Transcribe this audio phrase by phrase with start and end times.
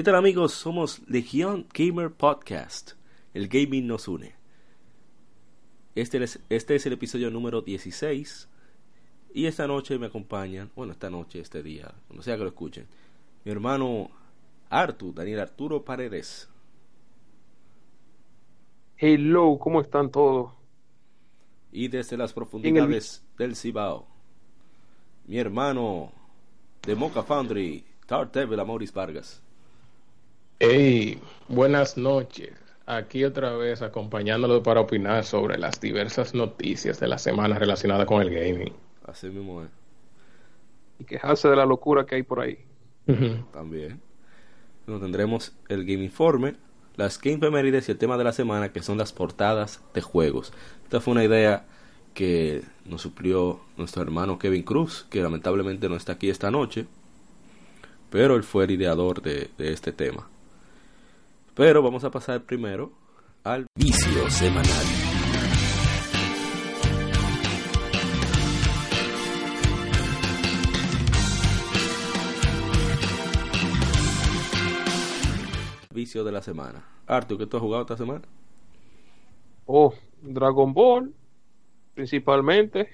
[0.00, 0.54] ¿Qué tal amigos?
[0.54, 2.92] Somos Legión Gamer Podcast.
[3.34, 4.32] El gaming nos une.
[5.94, 8.48] Este es, este es el episodio número 16.
[9.34, 12.86] Y esta noche me acompañan, bueno, esta noche, este día, cuando sea que lo escuchen,
[13.44, 14.10] mi hermano
[14.70, 16.48] Artu, Daniel Arturo Paredes.
[18.96, 20.50] Hello, ¿cómo están todos?
[21.72, 24.06] Y desde las profundidades del Cibao,
[25.26, 26.10] mi hermano
[26.86, 29.42] de Mocha Foundry, Tart Devil Amoris Vargas.
[30.62, 32.50] Hey, buenas noches.
[32.84, 38.20] Aquí otra vez acompañándolo para opinar sobre las diversas noticias de la semana relacionadas con
[38.20, 38.74] el gaming.
[39.06, 39.70] Así mismo es.
[40.98, 42.58] Y quejarse de la locura que hay por ahí.
[43.54, 44.02] También.
[44.86, 46.56] Nos tendremos el Game Informe,
[46.94, 50.52] las Game Femérides y el tema de la semana que son las portadas de juegos.
[50.84, 51.64] Esta fue una idea
[52.12, 56.84] que nos suplió nuestro hermano Kevin Cruz, que lamentablemente no está aquí esta noche,
[58.10, 60.28] pero él fue el ideador de, de este tema.
[61.60, 62.90] Pero vamos a pasar primero
[63.44, 64.64] al vicio semanal.
[75.92, 76.82] Vicio de la semana.
[77.06, 78.22] Arthur, ¿qué tú has jugado esta semana?
[79.66, 81.14] Oh, Dragon Ball,
[81.92, 82.88] principalmente.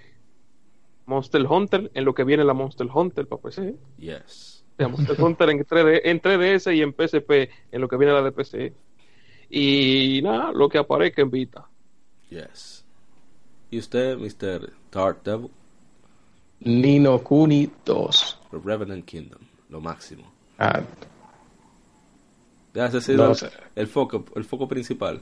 [1.05, 3.77] Monster Hunter, en lo que viene la Monster Hunter para PC.
[3.97, 4.56] Yes.
[4.79, 8.33] Monster Hunter en, 3D, en 3DS y en PSP, en lo que viene la de
[8.33, 8.73] PC.
[9.49, 11.67] Y nada, lo que aparezca en Vita.
[12.31, 12.85] Yes.
[13.71, 14.71] ¿Y usted, Mr.
[14.91, 15.51] Tart Devil?
[16.61, 18.39] Nino Kuni 2.
[18.51, 19.41] The Revenant Kingdom,
[19.71, 20.31] lo máximo.
[20.59, 20.81] Ah,
[22.75, 23.51] Ya ese ha sido No el- sé.
[23.75, 25.21] el foco, el foco principal.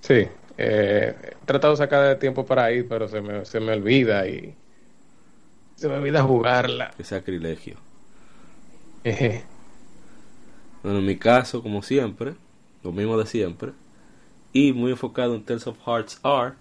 [0.00, 0.26] sí,
[0.58, 4.28] eh, he tratado de sacar de tiempo para ir, pero se me, se me olvida
[4.28, 4.54] y
[5.76, 6.92] se me olvida jugarla.
[6.96, 7.76] Que sacrilegio.
[10.82, 12.34] Bueno, en mi caso, como siempre,
[12.82, 13.72] lo mismo de siempre,
[14.52, 16.54] y muy enfocado en Tales of Hearts R,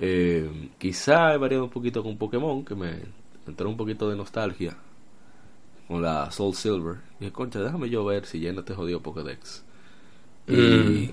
[0.00, 3.02] eh, quizá he variado un poquito con Pokémon, que me
[3.46, 4.76] entró un poquito de nostalgia
[5.88, 6.96] con la Soul Silver.
[7.18, 9.64] Y dije, concha, déjame yo ver si lleno este jodido Pokédex.
[10.48, 11.10] Y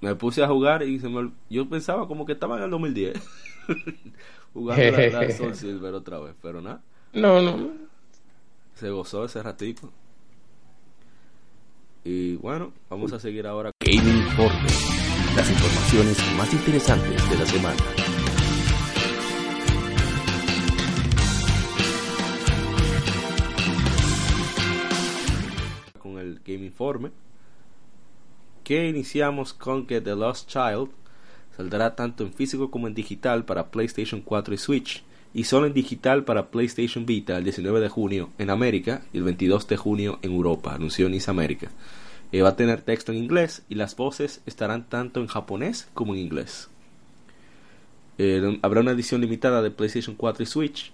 [0.00, 3.22] me puse a jugar y se me, yo pensaba como que estaba en el 2010,
[4.54, 6.82] jugando la, la Soul Silver otra vez, pero nada.
[7.12, 7.89] No, no.
[8.74, 9.92] Se gozó ese ratito.
[12.04, 13.70] Y bueno, vamos a seguir ahora.
[13.84, 14.68] Gaming Informe.
[15.36, 17.76] Las informaciones más interesantes de la semana.
[25.98, 27.10] Con el Game Informe.
[28.64, 30.90] Que iniciamos con que The Lost Child
[31.56, 35.74] saldrá tanto en físico como en digital para PlayStation 4 y Switch, y solo en
[35.74, 40.18] digital para PlayStation Vita el 19 de junio en América y el 22 de junio
[40.22, 41.70] en Europa, anunció Nice América.
[42.32, 46.14] Eh, va a tener texto en inglés y las voces estarán tanto en japonés como
[46.14, 46.68] en inglés.
[48.18, 50.92] Eh, habrá una edición limitada de PlayStation 4 y Switch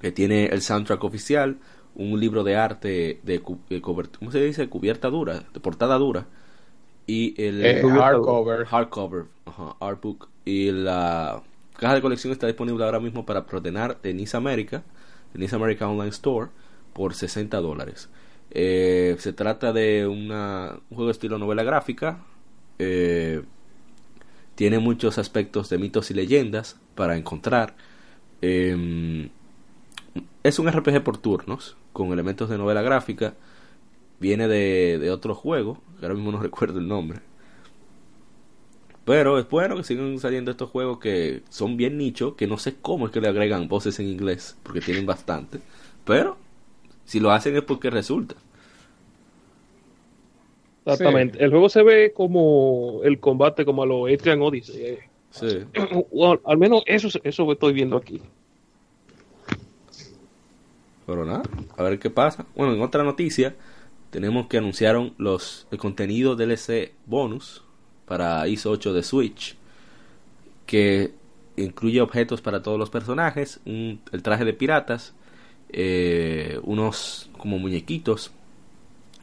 [0.00, 1.56] que tiene el soundtrack oficial,
[1.94, 4.68] un libro de arte de, cu- de ¿cómo se dice?
[4.68, 6.26] cubierta dura, de portada dura
[7.06, 8.66] y el Eh, hardcover.
[8.66, 11.42] hardcover, ajá, artbook y la
[11.84, 14.82] caja de colección está disponible ahora mismo para preordenar de Nice America,
[15.34, 16.50] de Nice America Online Store
[16.94, 18.08] por 60 dólares.
[18.50, 22.24] Eh, se trata de una, un juego estilo novela gráfica.
[22.78, 23.42] eh,
[24.54, 27.74] tiene muchos aspectos de mitos y leyendas para encontrar.
[28.40, 29.28] eh,
[30.42, 33.34] es un RPG por turnos, con elementos de novela gráfica.
[34.20, 37.20] Viene de, de otro juego, que ahora mismo no recuerdo el nombre.
[39.04, 42.76] Pero es bueno que sigan saliendo estos juegos que son bien nicho, que no sé
[42.80, 45.60] cómo es que le agregan voces en inglés, porque tienen bastante.
[46.04, 46.36] Pero
[47.04, 48.34] si lo hacen es porque resulta.
[50.86, 51.42] Exactamente.
[51.42, 54.82] El juego se ve como el combate como a los Etrian Odyssey.
[54.82, 54.98] eh.
[55.30, 55.64] Sí.
[56.44, 58.20] Al menos eso, eso estoy viendo aquí.
[61.06, 61.42] Pero nada,
[61.76, 62.46] a ver qué pasa.
[62.54, 63.54] Bueno, en otra noticia,
[64.10, 67.63] tenemos que anunciaron los el contenido DLC bonus
[68.06, 69.56] para ISO 8 de Switch,
[70.66, 71.12] que
[71.56, 75.14] incluye objetos para todos los personajes, un- el traje de piratas,
[75.70, 78.32] eh, unos como muñequitos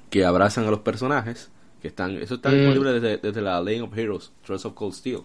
[0.09, 1.49] que abrazan a los personajes,
[1.81, 2.53] que están, eso está Mm.
[2.55, 5.19] disponible desde, desde la Lane of Heroes, Trust of Cold Steel.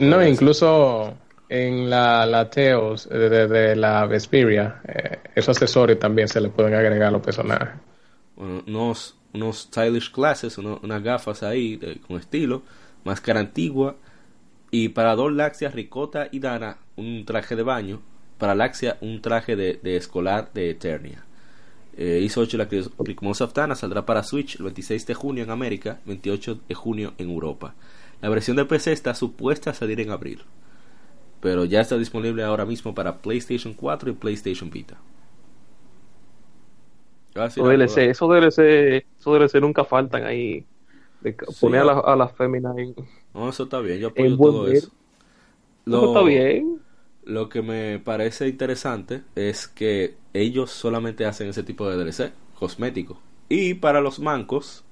[0.00, 1.14] No, incluso
[1.48, 6.48] en la, la Teos de, de- de la Vesperia, eh, esos accesorios también se le
[6.48, 7.68] pueden agregar a los personajes.
[8.36, 12.62] Bueno, unos, unos stylish glasses, unas gafas ahí de- con estilo,
[13.04, 13.96] máscara antigua,
[14.70, 18.00] y para dos Laxia, Ricota y Dana, un traje de baño,
[18.38, 21.24] para Laxia, un traje de, de escolar de Eternia.
[21.96, 25.50] Eh, hizo 8 la Cricmos of Dana saldrá para Switch el 26 de junio en
[25.50, 27.74] América, 28 de junio en Europa.
[28.20, 30.42] La versión de PC está supuesta a salir en abril,
[31.40, 34.96] pero ya está disponible ahora mismo para PlayStation 4 y PlayStation Vita.
[37.36, 40.66] ¿Qué vas a decir Esos algo, DLC, esos DLC, esos DLC nunca faltan ahí.
[41.20, 41.60] De Sí.
[41.60, 42.94] poner a las a la féminas en,
[43.34, 44.76] No, eso está bien, yo apoyo todo ver.
[44.76, 44.86] eso.
[44.88, 44.94] Eso
[45.84, 46.80] Lo, está bien.
[47.24, 53.20] lo que me parece interesante es que ellos solamente hacen ese tipo de DLC, cosmético.
[53.48, 54.84] Y para los mancos,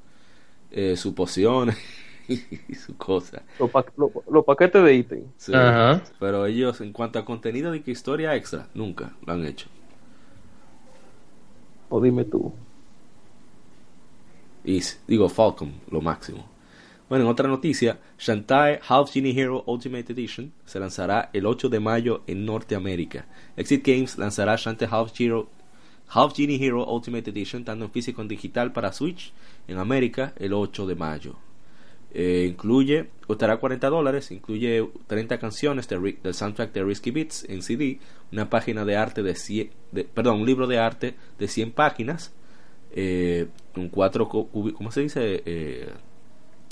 [0.70, 1.70] eh, su poción
[2.28, 3.42] y su cosa.
[3.58, 5.24] Los, pa- los- los paquetes de ítem.
[5.36, 5.52] Sí.
[5.54, 6.02] Ajá.
[6.18, 9.68] Pero ellos, en cuanto a contenido de que historia extra, nunca lo han hecho.
[11.88, 12.52] O dime tú.
[15.06, 16.44] Digo, Falcon, lo máximo.
[17.08, 21.80] Bueno, en otra noticia, Shantae Half Genie Hero Ultimate Edition se lanzará el 8 de
[21.80, 23.26] mayo en Norteamérica.
[23.56, 25.12] Exit Games lanzará Shantae Half,
[26.08, 29.32] Half Genie Hero Ultimate Edition tanto en físico como en digital para Switch
[29.68, 31.36] en América el 8 de mayo.
[32.16, 37.60] Eh, incluye, costará 40 dólares, incluye 30 canciones de del soundtrack de Risky Beats en
[37.62, 37.98] CD,
[38.30, 42.32] una página de arte de 100, de- perdón, un libro de arte de 100 páginas,
[42.92, 45.42] eh, con cuatro, ¿cómo se dice?
[45.44, 45.88] Eh,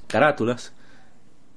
[0.06, 0.72] carátulas.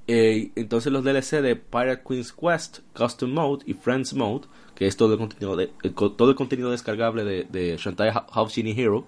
[0.07, 4.97] Eh, entonces los DLC de Pirate Queen's Quest, Custom Mode y Friends Mode, que es
[4.97, 9.07] todo el contenido, de, todo el contenido descargable de, de Shantae Ha- Half Genie Hero,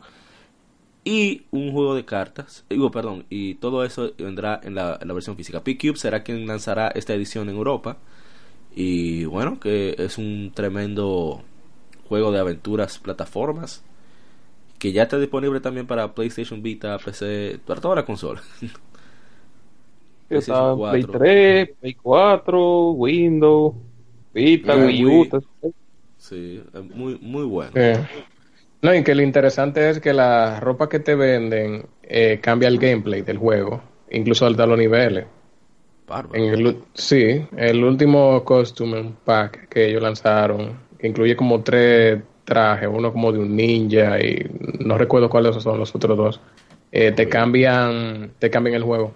[1.07, 5.13] y un juego de cartas, digo, perdón, y todo eso vendrá en la, en la
[5.13, 5.63] versión física.
[5.63, 7.97] P-Cube será quien lanzará esta edición en Europa,
[8.75, 11.43] y bueno, que es un tremendo
[12.09, 13.83] juego de aventuras, plataformas,
[14.79, 18.41] que ya está disponible también para PlayStation Vita, PC, para toda la consola.
[20.29, 21.19] Está PlayStation Play 4.
[21.19, 23.75] 3, Play 4, Windows,
[24.33, 25.25] Vita, Ah, Wii U.
[25.25, 25.29] Wii.
[25.29, 25.73] todo eso.
[26.17, 27.79] Sí, es muy, muy bueno.
[27.93, 28.07] Sí.
[28.87, 32.79] No, y que lo interesante es que la ropa que te venden eh, cambia el
[32.79, 33.81] gameplay del juego,
[34.11, 35.25] incluso al dar los niveles.
[36.31, 42.87] En el, sí, el último costume pack que ellos lanzaron, que incluye como tres trajes,
[42.89, 44.49] uno como de un ninja y
[44.79, 46.41] no recuerdo cuáles son los otros dos,
[46.89, 49.11] eh, te cambian, te cambian el juego.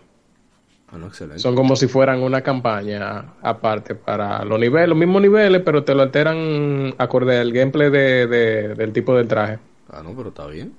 [0.92, 1.40] Ah, excelente.
[1.40, 5.96] Son como si fueran una campaña aparte para los niveles, los mismos niveles, pero te
[5.96, 9.60] lo alteran acorde al gameplay de, de- del tipo del traje.
[9.90, 10.74] Ah, no, pero está bien.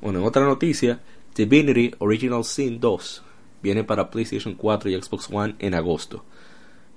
[0.00, 1.00] Bueno, en otra noticia,
[1.34, 3.22] Divinity Original Sin 2
[3.62, 6.24] viene para PlayStation 4 y Xbox One en agosto.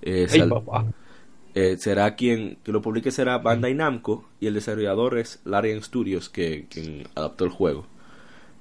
[0.01, 0.85] Eh, papá.
[1.53, 6.29] eh, será quien que lo publique será Bandai Namco y el desarrollador es Larian Studios
[6.29, 7.87] que quien adaptó el juego.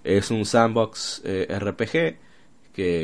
[0.04, 2.18] Es un sandbox eh, RPG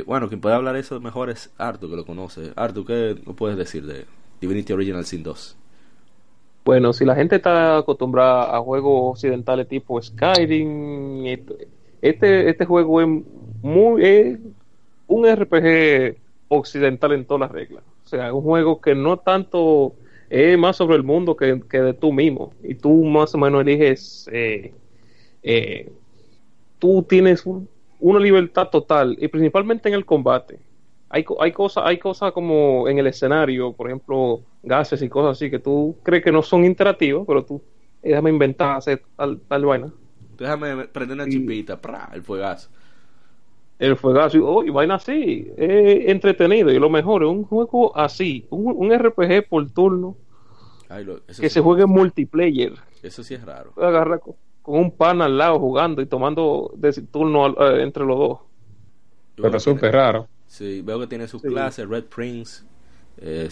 [0.06, 2.52] bueno, quien puede hablar eso mejor es Artu que lo conoce.
[2.56, 4.06] Artu, ¿qué puedes decir de
[4.40, 5.56] Divinity Original Sin 2?
[6.64, 11.68] Bueno, si la gente está acostumbrada a juegos occidentales tipo Skyrim, este,
[12.00, 13.08] este, este juego es
[13.62, 14.38] muy es
[15.06, 17.84] un RPG occidental en todas las reglas.
[18.04, 19.94] O sea, es un juego que no tanto
[20.28, 22.56] es más sobre el mundo que, que de tú mismo.
[22.62, 24.74] Y tú más o menos eliges, eh,
[25.42, 25.92] eh,
[26.78, 27.68] tú tienes un-
[28.00, 30.58] una libertad total y principalmente en el combate.
[31.08, 35.50] Hay, hay cosas hay cosas como en el escenario, por ejemplo, gases y cosas así
[35.50, 37.62] que tú crees que no son interactivos, pero tú
[38.02, 39.92] eh, déjame inventar hacer tal, tal vaina.
[40.36, 41.30] Déjame prender una Sí.
[41.32, 41.80] chispita,
[42.12, 42.68] el fuegazo.
[43.78, 47.96] El fuegazo y, oh, y vaina así, es entretenido y lo mejor es un juego
[47.96, 50.16] así, un, un RPG por turno
[50.88, 52.72] Ay, lo- eso, que sí, se juegue en multiplayer.
[53.02, 53.72] eso sí es raro.
[53.76, 54.20] Agarrar
[54.66, 58.38] con, un pan al lado jugando y tomando de turno al- eh, entre los dos.
[59.36, 59.50] Pero
[59.88, 60.28] tiene- raro.
[60.46, 61.48] Sí, veo que tiene sus Sí.
[61.48, 62.64] clases, Red Prince,
[63.18, 63.48] eh,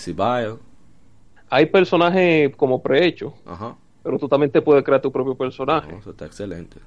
[1.51, 3.77] Hay personajes como prehechos, ajá.
[4.03, 5.93] pero tú también te puedes crear tu propio personaje.
[5.93, 6.79] No, eso está excelente.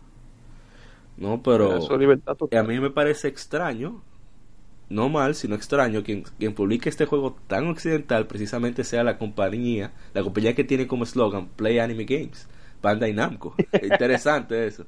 [1.18, 4.02] No, pero Eso es libertad a mí me parece extraño,
[4.90, 9.92] no mal, sino extraño, quien, quien publique este juego tan occidental precisamente sea la compañía,
[10.14, 12.48] la compañía que tiene como eslogan Play Anime Games,
[12.82, 13.56] Bandai Namco.
[13.82, 14.86] Interesante eso.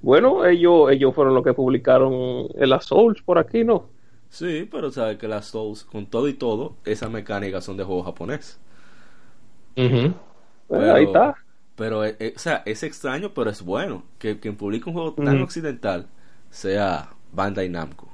[0.00, 3.88] Bueno, ellos, ellos fueron los que publicaron las Souls por aquí, ¿no?
[4.28, 8.02] Sí, pero sabes que las Souls, con todo y todo, esas mecánicas son de juego
[8.02, 8.58] japonés.
[10.68, 11.34] Pues Pero- ahí está.
[11.76, 15.14] Pero, eh, eh, o sea, es extraño, pero es bueno que quien publique un juego
[15.14, 16.06] tan occidental
[16.50, 18.08] sea Bandai Namco.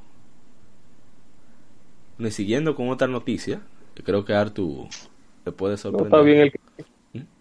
[2.19, 3.62] Y siguiendo con otra noticia,
[4.05, 4.88] creo que Artu
[5.45, 6.07] le puede No, sorprender.
[6.07, 6.59] está bien el que,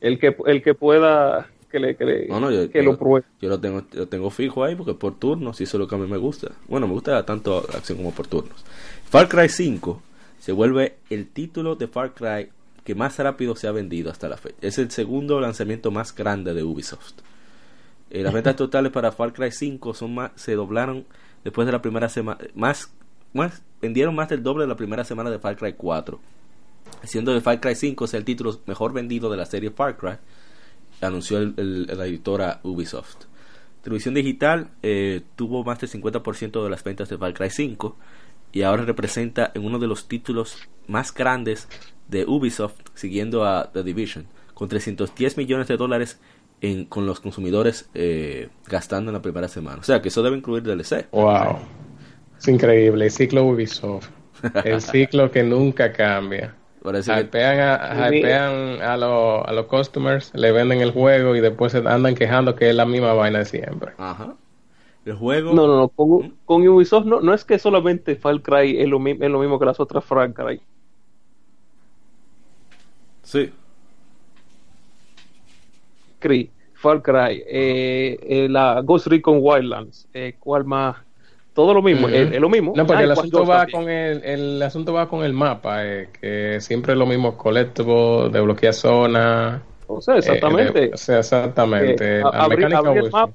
[0.02, 2.98] el que, el que pueda que, le, que, le- No, no, yo, que yo- lo
[2.98, 3.26] pruebe.
[3.42, 5.96] yo lo tengo, lo tengo fijo ahí porque por turnos, y eso es lo que
[5.96, 6.52] a mí me gusta.
[6.68, 8.64] Bueno, me gusta tanto acción como por turnos.
[9.10, 10.02] Far Cry 5
[10.40, 12.50] se vuelve el título de Far Cry
[12.84, 14.56] que más rápido se ha vendido hasta la fecha.
[14.62, 17.16] Es el segundo lanzamiento más grande de Ubisoft.
[18.10, 21.06] Eh, las ventas totales para Far Cry 5 son más, se doblaron
[21.44, 22.40] después de la primera semana.
[22.56, 22.94] Más,
[23.34, 26.18] más, vendieron más del doble de la primera semana de Far Cry 4.
[27.04, 30.18] Siendo que Far Cry 5 sea el título mejor vendido de la serie Far Cry,
[31.02, 33.26] anunció el- el- la editora Ubisoft.
[33.84, 37.96] Televisión digital eh, tuvo más del 50% de las ventas de Far Cry 5
[38.52, 41.68] y ahora representa en uno de los títulos más grandes
[42.08, 46.20] de Ubisoft, siguiendo a The Division, con 310 millones de dólares
[46.62, 49.80] en, con los consumidores eh, gastando en la primera semana.
[49.80, 51.08] O sea que eso debe incluir DLC.
[51.12, 51.58] Wow.
[52.40, 53.06] Es increíble.
[53.06, 54.10] El ciclo Ubisoft.
[54.66, 56.56] El ciclo que nunca cambia.
[56.88, 61.42] Parece que- Hypean a, hypean a, los, a los customers, le venden el juego y
[61.42, 63.92] después se andan quejando que es la misma vaina de siempre.
[63.98, 64.36] Ajá.
[65.06, 65.54] El juego.
[65.54, 65.90] No, no, no.
[65.90, 69.60] Con, con Ubisoft no, no es que solamente Far Cry es lo, es lo mismo
[69.60, 70.62] que las otras Far Cry.
[73.24, 73.52] Sí.
[76.20, 80.96] Cry, Far Cry, eh, eh, la Ghost Recon Wildlands, eh, ¿cuál más?
[81.58, 82.74] Todo lo mismo, es, es lo mismo.
[82.76, 83.80] No, porque Ah, el asunto va también.
[83.82, 88.30] con el, el asunto va con el mapa, eh, que siempre es lo mismo collectible,
[88.32, 89.64] desbloquear zona.
[89.88, 90.84] O sea, exactamente.
[90.84, 92.20] eh, o sea, exactamente.
[92.20, 93.34] Eh, La abrí- mecánica abrí el mapa,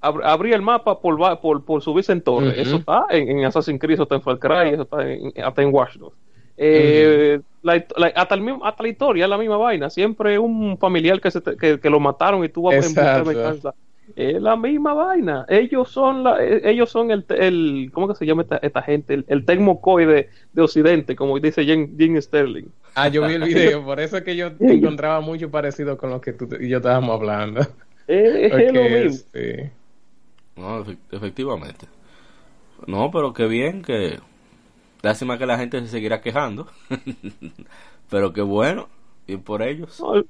[0.00, 2.60] ab- abrí el mapa por, por, por subirse en torre.
[2.62, 5.62] Eso está en, en Assassin's Creed, eso está en Far Cry, eso está en, hasta
[5.62, 6.16] en Watch Dogs.
[6.56, 9.90] Eh, la- la- hasta, el mismo, hasta la historia es la misma vaina.
[9.90, 13.24] Siempre un familiar que, se te- que, que lo mataron y de Exacto.
[13.30, 13.74] venganza.
[14.16, 15.46] Es la misma vaina.
[15.48, 19.14] Ellos son la, eh, ellos son el, el ¿cómo que se llama esta, esta gente?
[19.14, 22.66] El, el Tecmocoy de, de Occidente, como dice Jim, Jim Sterling.
[22.94, 26.20] Ah, yo vi el video, por eso es que yo encontraba mucho parecido con lo
[26.20, 27.60] que tú y yo estábamos hablando.
[28.06, 29.22] Es, lo mismo.
[29.32, 29.70] sí.
[30.56, 31.88] No, efe- efectivamente.
[32.86, 34.20] No, pero qué bien que...
[35.02, 36.68] Lástima que la gente se seguirá quejando.
[38.10, 38.88] pero qué bueno.
[39.26, 39.98] Y por ellos.
[40.00, 40.24] No,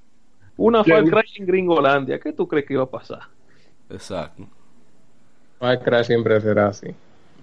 [0.57, 2.21] Una Far Cry en Gringolandia.
[2.21, 3.21] ¿Qué tú crees que iba a pasar?
[3.91, 4.47] Exacto.
[5.61, 6.95] Cry siempre será así.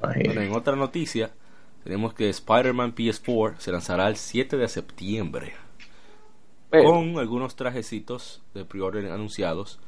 [0.01, 1.31] Bueno, en otra noticia,
[1.83, 5.53] tenemos que Spider-Man PS4 se lanzará el 7 de septiembre.
[6.69, 9.79] Pero, con algunos trajecitos de pre-order anunciados.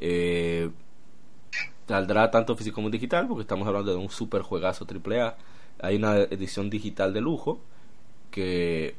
[0.00, 0.70] Eh,
[1.88, 5.36] saldrá tanto físico como digital, porque estamos hablando de un super juegazo AAA.
[5.80, 7.60] Hay una edición digital de lujo
[8.30, 8.94] que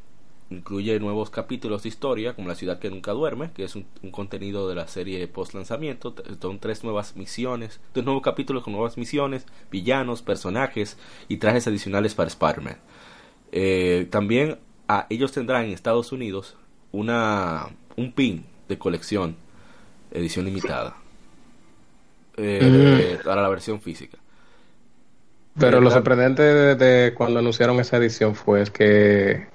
[0.51, 4.12] incluye nuevos capítulos de historia, como La ciudad que nunca duerme, que es un, un
[4.12, 6.13] contenido de la serie post lanzamiento.
[6.41, 10.98] Son tres nuevas misiones, tres nuevos capítulos con nuevas misiones, villanos, personajes
[11.29, 12.77] y trajes adicionales para Spider-Man.
[13.53, 16.55] Eh, también ah, ellos tendrán en Estados Unidos
[16.91, 19.36] una un pin de colección
[20.12, 20.96] edición limitada
[22.38, 24.17] eh, para la versión física.
[25.58, 25.96] Pero lo ¿Verdad?
[25.96, 29.48] sorprendente de, de cuando anunciaron esa edición fue es que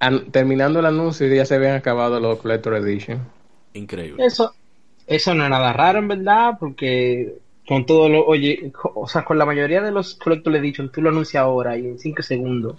[0.00, 3.20] an- terminando el anuncio ya se habían acabado los Collector Edition.
[3.74, 4.24] Increíble.
[4.24, 4.54] Eso,
[5.06, 7.34] eso no es nada raro, en verdad, porque
[7.68, 11.10] con todo lo, oye, o sea, con la mayoría de los Collector Edition, tú lo
[11.10, 12.76] anuncias ahora y en 5 segundos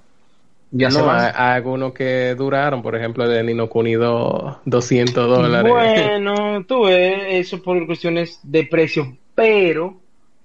[0.72, 1.20] ya se no, van.
[1.20, 5.72] hay, hay algunos que duraron, por ejemplo, de Nino Kuni do- 200 dólares.
[5.72, 9.96] Bueno, tú ves eso por cuestiones de precio, pero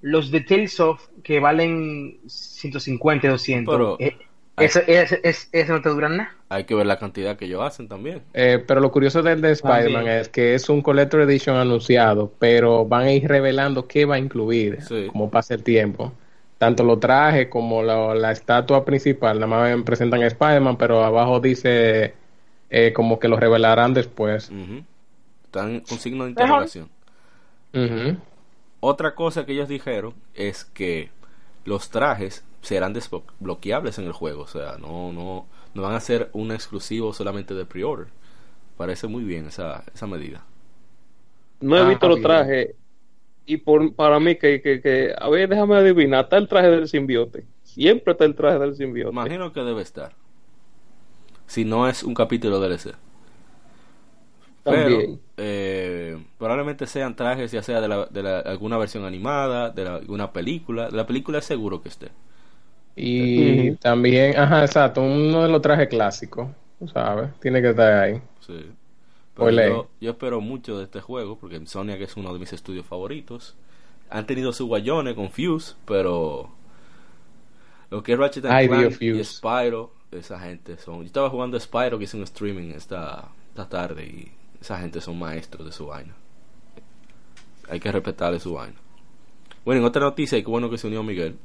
[0.01, 4.17] los de Talesoft que valen 150, 200, Pero- eh,
[4.65, 6.35] eso, eso, eso- eso no te duran nada.
[6.49, 8.23] Hay que ver la cantidad que ellos hacen también.
[8.35, 12.85] Eh, pero lo curioso del de Spider-Man es que es un Collector Edition anunciado, pero
[12.85, 15.07] van a ir revelando qué va a incluir, Sí.
[15.11, 16.13] como pasa el tiempo.
[16.59, 21.41] Tanto los trajes como la, la estatua principal, nada más presentan a Spider-Man, pero abajo
[21.41, 22.15] dice
[22.71, 24.49] eh, como que lo revelarán después.
[24.51, 24.83] Ujú.
[25.45, 26.89] Están con signo de interrogación.
[28.81, 31.11] Otra cosa que ellos dijeron es que
[31.65, 34.43] los trajes serán desbloqueables en el juego.
[34.45, 38.09] O sea, no, no, no van a ser un exclusivo solamente de pre-order.
[38.79, 40.45] Parece muy bien esa, esa medida.
[41.61, 42.77] No he Ah, visto los trajes.
[43.47, 46.89] Y por, para mí, que, que, que, a ver, déjame adivinar, está el traje del
[46.89, 47.49] simbiote.
[47.63, 49.19] Siempre está el traje del simbiote.
[49.19, 50.17] Imagino que debe estar.
[51.47, 52.95] Si no es un capítulo DLC.
[54.67, 55.23] Pero También.
[55.37, 59.97] eh, probablemente sean trajes ya sea de, la, de la- alguna versión animada, de la-
[59.97, 60.87] alguna película.
[60.91, 62.11] De la película es seguro que esté.
[62.95, 66.49] Y también, ajá, exacto, uno de los trajes clásicos,
[66.93, 67.31] ¿sabes?
[67.41, 68.21] Tiene que estar ahí.
[68.41, 68.71] Sí.
[69.35, 72.85] Pero yo, yo espero mucho de este juego porque Insomniac es uno de mis estudios
[72.85, 73.57] favoritos.
[74.11, 76.51] Han tenido su guayones con Fuse, pero
[77.91, 79.25] lo que es Ratchet and Ay, Clank y.
[79.25, 81.01] Spyro, esa gente son.
[81.01, 85.19] Yo estaba jugando Spyro que hice un streaming esta, esta tarde y esa gente son
[85.19, 86.15] maestros de su vaina.
[87.71, 88.77] Hay que respetarle su vaina.
[89.65, 91.39] Bueno, en otra noticia, y qué bueno que se unió Miguel,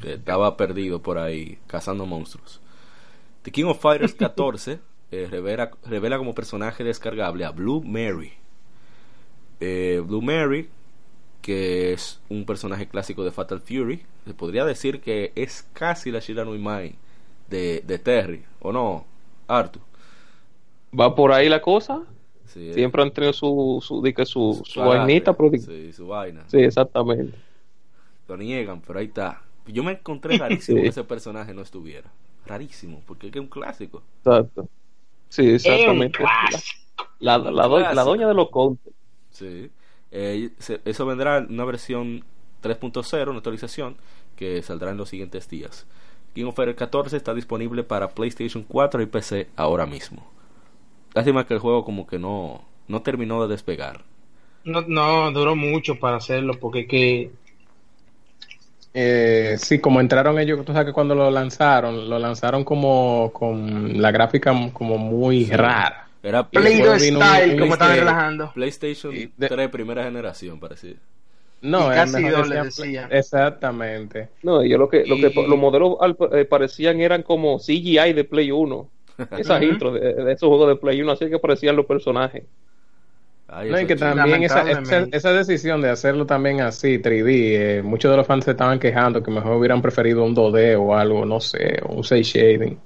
[0.00, 2.60] que estaba perdido por ahí cazando monstruos.
[3.42, 8.32] The King of Fighters 14 eh, revela, revela como personaje descargable a Blue Mary.
[9.60, 10.68] Eh, Blue Mary,
[11.40, 16.20] que es un personaje clásico de Fatal Fury, se podría decir que es casi la
[16.20, 16.96] Shiranui Mai
[17.48, 19.04] de, de Terry, ¿o no,
[19.46, 19.82] Arthur?
[20.98, 22.02] Va por ahí la cosa.
[22.46, 26.44] Sí, Siempre han tenido su, su, su, su carácter, vainita, pero Sí, su vaina.
[26.46, 27.36] sí, exactamente.
[28.28, 29.42] Lo niegan, pero ahí está.
[29.66, 30.82] Yo me encontré rarísimo Sí.
[30.82, 32.10] que ese personaje no estuviera.
[32.46, 34.02] Rarísimo, porque es que es un clásico.
[34.18, 34.68] Exacto.
[35.30, 36.18] Sí, exactamente.
[37.20, 38.04] La, la, la, do- la Clásico.
[38.10, 38.92] doña de los contes.
[39.30, 39.70] Sí.
[40.10, 42.24] Eh, se- eso vendrá en una versión
[42.62, 43.96] 3.0, una actualización,
[44.36, 45.86] que saldrá en los siguientes días.
[46.34, 50.30] King of Fighters 14 está disponible para PlayStation 4 y PC ahora mismo.
[51.14, 54.04] Lástima que el juego como que no, no terminó de despegar.
[54.64, 57.30] No, no, duró mucho para hacerlo porque que
[58.96, 64.00] Eh, sí, como entraron ellos, tú sabes que cuando lo lanzaron, lo lanzaron como con
[64.00, 66.06] la gráfica como muy rara.
[66.22, 68.52] Era Play vino un- Style, un como estaban relajando.
[68.54, 70.94] PlayStation Y de- 3 primera generación, parecía.
[71.60, 73.08] No, Y era casi doble decía-.
[73.10, 74.28] Exactamente.
[74.42, 78.12] No, yo lo que, lo que Y- los modelos al- eh, parecían eran como CGI
[78.12, 78.88] de Play 1.
[79.38, 82.44] Esas intros de, de esos juegos de Play 1, así que parecían los personajes.
[83.48, 84.62] Ay, No, y eso que también esa,
[85.12, 89.22] esa, decisión de hacerlo también así, 3D, eh, muchos de los fans se estaban quejando
[89.22, 92.78] que mejor hubieran preferido un 2D o algo, no sé, un 6 shading.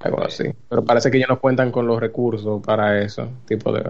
[0.00, 0.44] Algo así.
[0.68, 3.84] Pero parece que ya no cuentan con los recursos para eso, tipo de...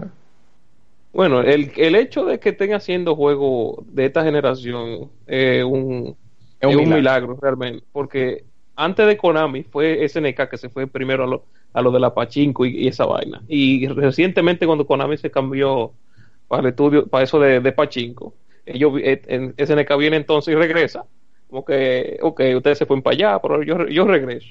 [1.11, 6.17] Bueno, el, el hecho de que estén haciendo juegos de esta generación es un,
[6.59, 7.29] Es un es un milagro.
[7.33, 11.81] milagro realmente, porque antes de Konami fue SNK que se fue primero a lo, a
[11.81, 13.41] lo de la Pachinko y, y esa vaina.
[13.47, 15.91] Y recientemente cuando Konami se cambió
[16.47, 18.33] para el estudio, para eso de, de Pachinko,
[18.65, 21.05] ellos, eh, en- SNK viene entonces y regresa.
[21.49, 24.47] Como que, ok, ustedes se fueron para allá, pero yo, yo regreso.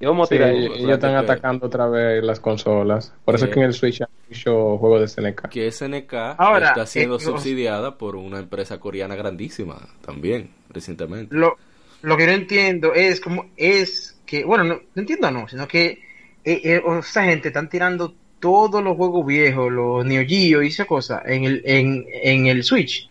[0.00, 3.14] Y vamos a Sí, tirar ellos, están que- atacando otra vez las consolas.
[3.24, 5.48] Por eso es que en el Switch hay muchos juegos de SNK.
[5.48, 11.36] que SNK Ahora, está siendo eh, subsidiada por una empresa coreana grandísima también recientemente.
[11.36, 11.56] lo,
[12.02, 16.00] lo que no entiendo es como es que, bueno, no, no entiendo no, sino que
[16.44, 20.68] eh, eh, o esa gente están tirando todos los juegos viejos, los Neo Geo y
[20.68, 23.08] esa cosa en el, en, en el Switch.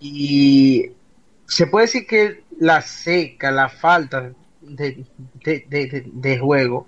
[0.00, 0.90] Y
[1.46, 5.04] se puede decir que la seca, la falta de,
[5.44, 6.86] de, de, de- juego,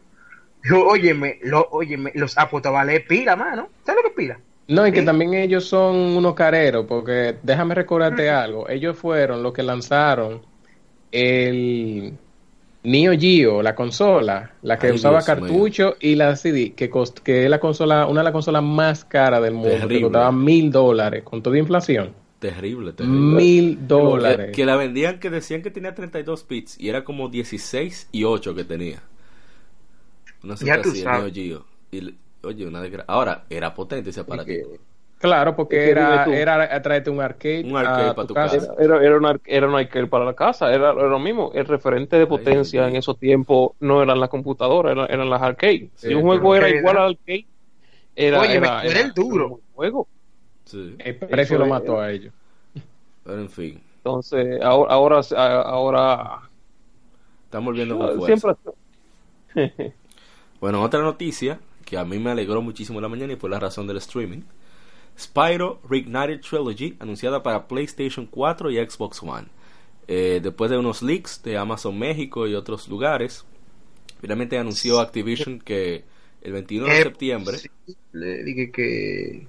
[0.63, 3.69] lo- óyeme, lo, óyeme, los ha puesto a valer pila, mano.
[3.85, 4.39] ¿Sabes lo que pila?
[4.69, 5.07] No, y que Sí.
[5.07, 8.67] también ellos son unos careros, porque déjame recordarte algo.
[8.69, 10.41] Ellos fueron los que lanzaron
[11.13, 12.15] el
[12.85, 17.21] Neo Geo, la consola, la que Ay, usaba Dios cartucho y la CD, que, cost-
[17.21, 19.97] que es la consola, una de las consolas más caras del mundo, Terrible.
[19.97, 22.13] que costaba mil dólares, con toda inflación.
[22.39, 23.19] Terrible, terrible.
[23.19, 24.55] Mil dólares.
[24.55, 28.55] que la vendían que decían que tenía 32 bits y era como 16 y 8
[28.55, 29.03] que tenía.
[30.43, 31.33] No sé Ya tú sabes.
[31.33, 31.65] Neo Geo.
[31.91, 34.69] Y, oye, una desgra- Ahora, era potente ese aparatito.
[35.25, 38.59] Claro, porque era, era traerte un arcade, Un arcade a pa' tu casa.
[38.59, 38.75] casa.
[38.79, 41.51] Era, era, una, era un arcade para la casa, era, era lo mismo.
[41.55, 45.91] El referente de potencia en esos tiempos no eran las computadoras, eran, eran las arcades.
[45.95, 47.47] Sí, si un juego era igual al arcade,
[48.17, 49.49] era, Oye, era, era el duro.
[49.49, 50.09] un juego.
[50.65, 50.95] Sí.
[50.99, 52.33] El precio Eso lo mató a ellos.
[53.25, 55.21] Pero en fin, Entonces, ahora, ahora,
[55.63, 56.51] ahora
[57.45, 58.57] estamos volviendo con fuerza.
[59.55, 59.95] siempre.
[60.61, 63.61] Bueno, otra noticia que a mí me alegró muchísimo en la mañana y por la
[63.61, 64.43] razón del streaming.
[65.19, 69.47] Spyro Reignited Trilogy anunciada para PlayStation 4 y Xbox One.
[70.09, 73.45] Eh, después de unos leaks de Amazon México y otros lugares,
[74.21, 76.05] finalmente anunció Activision que
[76.43, 77.57] el 21 de Eh, septiembre
[78.13, 79.47] le dije que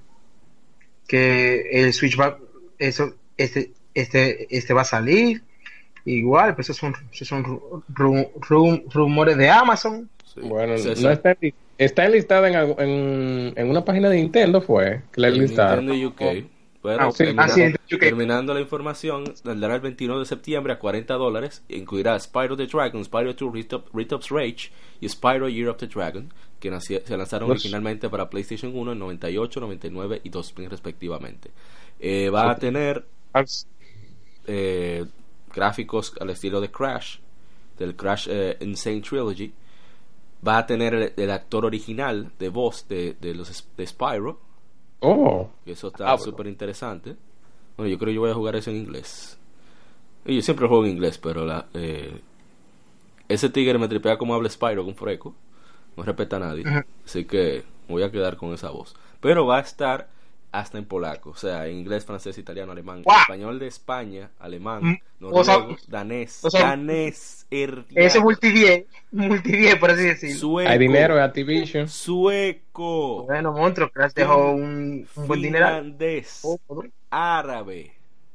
[1.08, 2.38] que el Switch va
[2.80, 5.43] eso este este este va a salir.
[6.06, 10.10] Igual pues esos son esos son ru- ru- ru- rumores de Amazon.
[10.34, 14.61] Sí, Bueno, César, no está, enli- está enlistada en, en, en una página de Nintendo,
[14.61, 15.85] fue que la en enlistaron.
[15.85, 16.45] Nintendo UK.
[16.81, 20.25] Pero Ah, sí, termina- así es, yo que- terminando la información, saldrá el 21 de
[20.25, 21.63] septiembre a 40 dólares.
[21.67, 24.69] Incluirá Spyro the Dragon, Spyro 2 Retop- Retop's Rage
[25.01, 28.91] y Spyro Year of the Dragon, que naci- se lanzaron Los- originalmente para PlayStation 1
[28.91, 31.49] en 98, 99 y 2000 respectivamente.
[31.99, 33.03] Eh, va a tener
[34.47, 35.05] eh,
[35.53, 37.17] gráficos al estilo de Crash,
[37.79, 39.51] del Crash eh, Insane Trilogy.
[40.47, 44.39] Va a tener el, el actor original de voz de, de los de Spyro.
[45.01, 46.23] Oh, Que eso Ah, está bueno.
[46.23, 47.17] súper interesante.
[47.77, 49.38] Bueno, yo creo que yo voy a jugar eso en inglés.
[50.25, 52.21] Y Yo siempre juego en inglés, pero la, eh,
[53.27, 55.36] ese tigre me tripea como habla Spyro con Freco.
[55.97, 56.69] No respeta a nadie.
[57.05, 58.95] Así que voy a quedar con esa voz.
[59.21, 60.10] Pero va a estar
[60.60, 61.32] hasta en polaco.
[61.32, 63.04] O sea, en inglés, francés, italiano, alemán.
[63.04, 63.20] ¡Guau!
[63.22, 68.86] Español de España, alemán, Mm, noruego, o sea- danés, o sea- danés, irlandés, Ese multi-10,
[69.12, 70.38] multi-10 por así decirlo.
[70.39, 71.88] sueco, hay dinero en Activision.
[71.89, 75.65] sueco, Bueno, monstruo, Crash dejó un, un buen dinero.
[75.68, 76.41] finlandés,
[77.10, 77.91] árabe.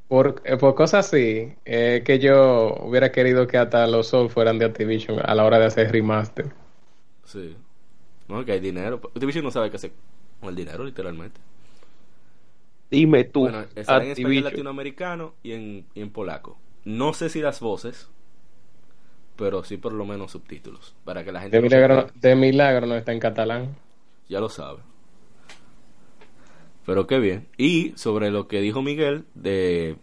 [0.09, 4.59] Por, eh, por cosas así, eh, que yo hubiera querido que hasta los Souls fueran
[4.59, 6.47] de Activision a la hora de hacer remaster.
[7.25, 7.57] Sí.
[8.27, 9.01] No, que hay dinero.
[9.15, 9.93] Activision no sabe qué hacer
[10.41, 11.41] con el dinero, literalmente.
[12.90, 16.59] Dime tú, bueno, en español latinoamericano y en, y en polaco.
[16.85, 18.09] No sé si las voces,
[19.37, 20.94] pero sí por lo menos subtítulos.
[21.05, 22.12] Para que la gente De no se milagro, pierda.
[22.14, 23.76] de milagro no está en catalán.
[24.29, 24.81] ya lo sabe.
[26.87, 27.48] Pero qué bien.
[27.57, 29.96] Y sobre lo que dijo Miguel de,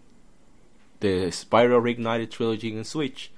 [0.99, 3.31] de Spyro Reignited Trilogy en Switch,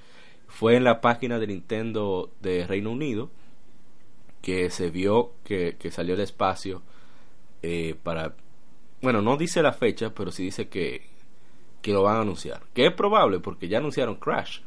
[0.48, 3.30] fue en la página de Nintendo de Reino Unido
[4.42, 6.82] que se vio que, que salió el espacio
[7.62, 8.36] eh, para...
[9.02, 11.08] Bueno, no dice la fecha, pero sí dice que,
[11.82, 12.62] que lo van a anunciar.
[12.74, 14.60] Que es probable porque ya anunciaron Crash.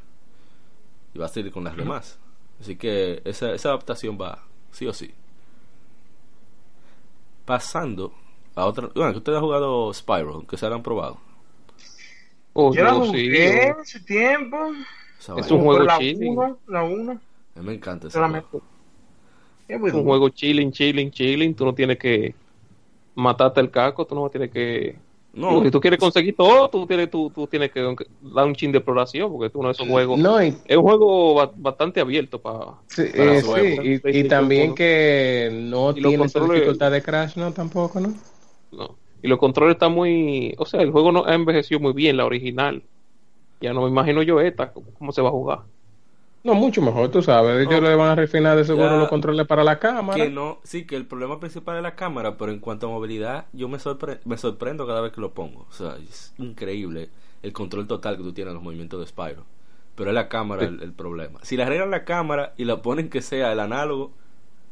[1.14, 2.18] Y va a salir con las demás.
[2.60, 5.12] Así que esa, esa adaptación va sí o sí.
[7.44, 8.14] Pasando
[8.54, 8.88] a otra...
[8.94, 11.18] Bueno, que ustedes han jugado Spyro, que se lo han probado.
[12.54, 13.04] Oh, Yo la
[13.84, 14.72] sí, tiempo.
[15.18, 16.36] Es un juego la chilling.
[16.36, 18.62] uno, la 1, A mí me encanta ese juego.
[19.68, 21.54] Es un juego chilling, chilling, chilling.
[21.54, 22.34] Tú no tienes que
[23.14, 24.98] matarte el caco, tú no tienes que...
[25.34, 27.80] No, si tú quieres conseguir todo, tú tienes, tú, tú tienes que
[28.20, 30.18] dar un chin de exploración, porque es uno de esos juegos...
[30.18, 32.74] No, y, Es un juego ba- bastante abierto para...
[32.88, 37.36] sí, Para eh, su sí, y- también que no tiene esa controles- dificultad de Crash,
[37.36, 37.50] ¿no?
[37.52, 38.12] Tampoco, ¿no?
[38.72, 38.96] No.
[39.22, 40.54] Y los controles están muy...
[40.58, 42.82] O sea, el juego no ha envejecido muy bien, la original.
[43.60, 45.60] Ya no me imagino yo esta, cómo, cómo se va a jugar.
[46.44, 47.66] No, mucho mejor, tú sabes.
[47.66, 47.88] Ellos No.
[47.88, 48.98] le van a refinar de seguro Ya.
[48.98, 50.24] los controles para la cámara.
[50.24, 53.46] que no, sí, que el problema principal es la cámara, pero en cuanto a movilidad,
[53.52, 55.66] yo me, sorpre- me sorprendo cada vez que lo pongo.
[55.68, 57.10] O sea, es increíble
[57.42, 59.44] el control total que tú tienes en los movimientos de Spyro.
[59.94, 61.38] Pero es la cámara el, el problema.
[61.42, 64.12] Si le arreglan la cámara y la ponen que sea el análogo,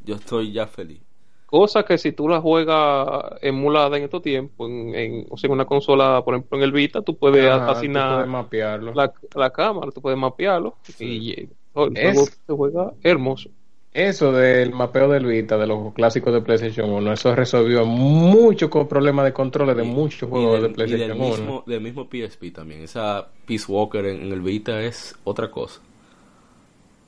[0.04, 1.00] yo estoy ya feliz.
[1.46, 5.52] Cosa que si tú la juegas emulada en estos tiempos, en, en, o sea, en
[5.54, 8.92] una consola, por ejemplo, en el Vita, tú puedes Ajá, tú asignar puedes mapearlo.
[8.92, 13.50] la, la cámara, tú puedes mapearlo y oh, el Es- juego se juega hermoso.
[13.92, 19.24] Eso del mapeo del Vita, de los clásicos de PlayStation 1, eso resolvió muchos problemas
[19.24, 21.28] de controles de Y- muchos y juegos del, de y PlayStation del 1.
[21.36, 22.82] mismo, del mismo PSP también.
[22.82, 25.80] Esa Peace Walker en, en el Vita es otra cosa.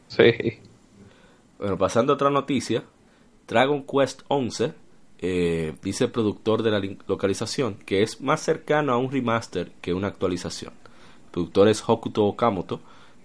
[0.08, 0.24] Sí.
[1.58, 2.82] Bueno, pasando a otra noticia,
[3.46, 4.72] Dragon Quest 11,
[5.20, 9.94] eh, dice el productor de la localización, que es más cercano a un remaster que
[9.94, 10.72] una actualización.
[11.26, 12.80] El productor es Hokuto Okamoto,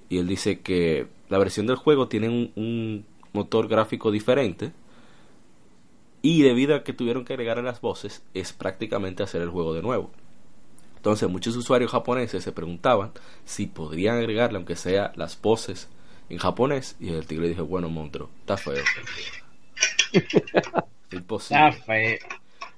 [0.09, 4.71] y él dice que la versión del juego tiene un, un motor gráfico diferente,
[6.21, 9.81] y debido a que tuvieron que agregar las voces, es prácticamente hacer el juego de
[9.81, 10.11] nuevo.
[10.97, 13.11] Entonces muchos usuarios japoneses se preguntaban
[13.45, 15.87] si podrían agregarle, aunque sea las voces
[16.29, 18.83] en japonés, y el tigre dijo, bueno, monstruo, está feo.
[21.11, 21.69] Imposible.
[21.69, 22.17] Está feo.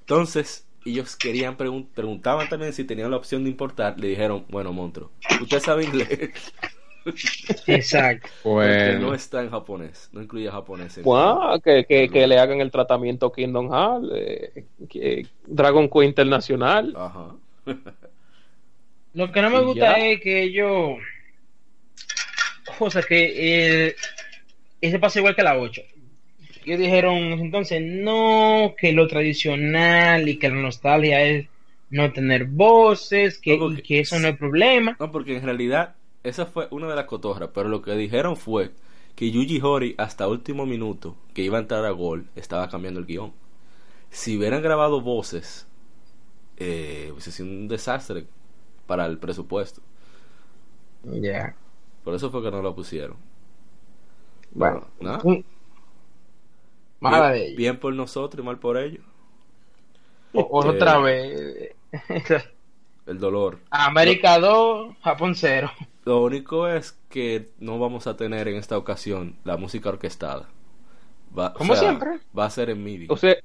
[0.02, 4.74] Entonces, ellos querían pregun- preguntaban también si tenían la opción de importar, le dijeron, bueno,
[4.74, 6.30] monstruo, usted sabe inglés,
[7.68, 8.28] Exacto.
[8.44, 10.98] porque Bueno, no está en japonés, no incluye japonés.
[10.98, 16.06] en- Guau, que, que, que le hagan el tratamiento Kingdom Hearts, eh, que Dragon Quest
[16.06, 16.94] Internacional.
[16.98, 17.36] Ajá.
[19.14, 20.06] Lo que no me Y gusta ya.
[20.08, 20.98] es que ellos.
[22.80, 23.96] O sea, que eh,
[24.82, 25.82] ese pasa igual que la 8.
[26.66, 31.48] Ellos dijeron entonces no, que lo tradicional y que la nostalgia es
[31.90, 34.96] no tener voces, que, No, porque- y que eso no es problema.
[35.00, 38.72] No, porque en realidad esa fue una de las cotorras, pero lo que dijeron fue
[39.16, 43.06] que Yuji Horii hasta último minuto que iba a entrar a gol estaba cambiando el
[43.06, 43.34] guion.
[44.12, 45.68] Si hubieran grabado voces,
[46.58, 48.28] eh, hubiese sido un desastre
[48.88, 49.82] para el presupuesto.
[51.04, 51.56] Ya.
[52.04, 53.16] Por eso fue que no lo pusieron.
[54.52, 54.88] Bueno.
[55.00, 55.30] Nada.
[57.02, 59.04] Mala de Bien, por nosotros y mal por ellos.
[60.34, 61.76] O- Otra Eh, vez.
[63.06, 63.60] El dolor.
[63.72, 65.72] América 2, Japón 0.
[66.10, 70.50] Lo único es que no vamos a tener en esta ocasión la música orquestada.
[71.38, 72.20] Va, o Como sea, siempre.
[72.38, 73.06] Va a ser en MIDI.
[73.10, 73.36] O sea,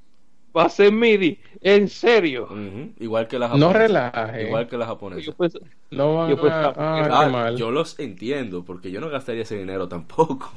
[0.56, 2.48] va a ser MIDI, en serio.
[2.98, 3.78] Igual que la no japonesa.
[3.78, 4.42] relaje.
[4.46, 5.20] Igual que la japonesa.
[5.22, 6.68] Yo pensé- No van Yo pues, a...
[6.70, 7.56] ah, Ah, mal.
[7.56, 10.50] yo los entiendo, porque yo no gastaría ese dinero tampoco.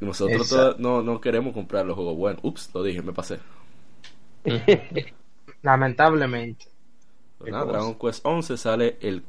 [0.00, 2.40] Y nosotros todos no, no queremos comprar los juegos buenos.
[2.44, 3.38] Ups, lo dije, me pasé.
[5.62, 6.66] Lamentablemente.
[7.38, 7.64] Pues nada.
[7.64, 9.22] Dragon Quest 11 sale el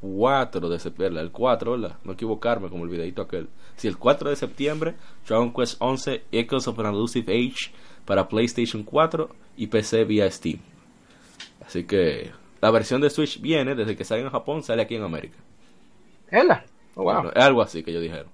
[0.00, 1.20] 4 de septiembre.
[1.22, 1.96] El 4, ¿verdad?
[2.04, 3.48] No equivocarme como el videito aquel.
[3.76, 4.94] Si el 4 de septiembre,
[5.26, 7.72] Dragon Quest 11 Echoes of an Elusive Age
[8.04, 10.60] para PlayStation 4 y PC vía Steam.
[11.66, 12.30] Así que
[12.60, 15.36] la versión de Switch viene desde que sale en Japón, sale aquí en América.
[16.30, 16.64] ¿Verdad?
[16.94, 17.14] Oh, wow.
[17.14, 18.28] Bueno, es algo así que ellos dijeron.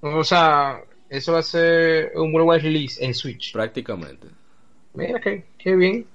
[0.00, 3.52] O sea, eso va a ser un worldwide release en Switch.
[3.52, 4.28] Prácticamente.
[4.94, 6.06] Mira, qué, qué bien.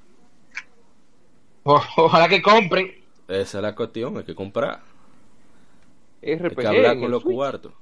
[1.63, 2.91] O- ojalá que compren.
[3.27, 4.79] Esa es la cuestión, hay que comprar.
[6.23, 6.55] Hay RPG.
[6.61, 7.35] que hablar con los Switch.
[7.35, 7.73] cuartos.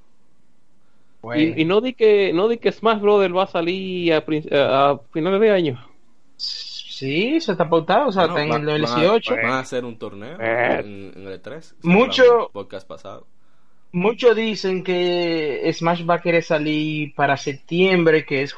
[1.21, 4.17] Bueno, Y, y no di que no di que Smash Brothers va a salir a,
[4.19, 5.87] a- finales de año.
[6.37, 8.07] sí, se está pautado.
[8.09, 9.35] O sea, No, está en el van a- 18.
[9.35, 10.79] Van a hacer un torneo Eh.
[10.79, 11.61] en, en el E3.
[11.61, 13.27] Se Mucho- el podcast pasado.
[13.91, 18.53] Muchos dicen que Smash va a querer salir para septiembre, que es,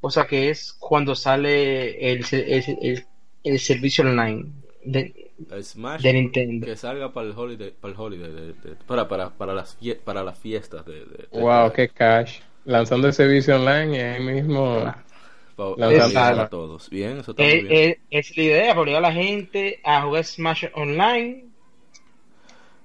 [0.00, 3.04] o sea, que es cuando sale el, se- el, el-
[3.42, 4.46] el servicio online
[4.84, 5.19] de,
[5.62, 6.66] Smash de Nintendo.
[6.66, 10.22] que salga para el holiday, para el holiday de- de- para, para, para las para
[10.24, 12.40] las fiestas de, de- de- Wow, qué cash.
[12.64, 14.74] Lanzando el servicio online y ahí mismo.
[15.56, 16.88] para, Lanzando- para todos.
[16.90, 17.74] Bien, eso está muy Eh, bien.
[17.74, 21.44] eh, es la idea, para obligar a la gente a jugar Smash Online.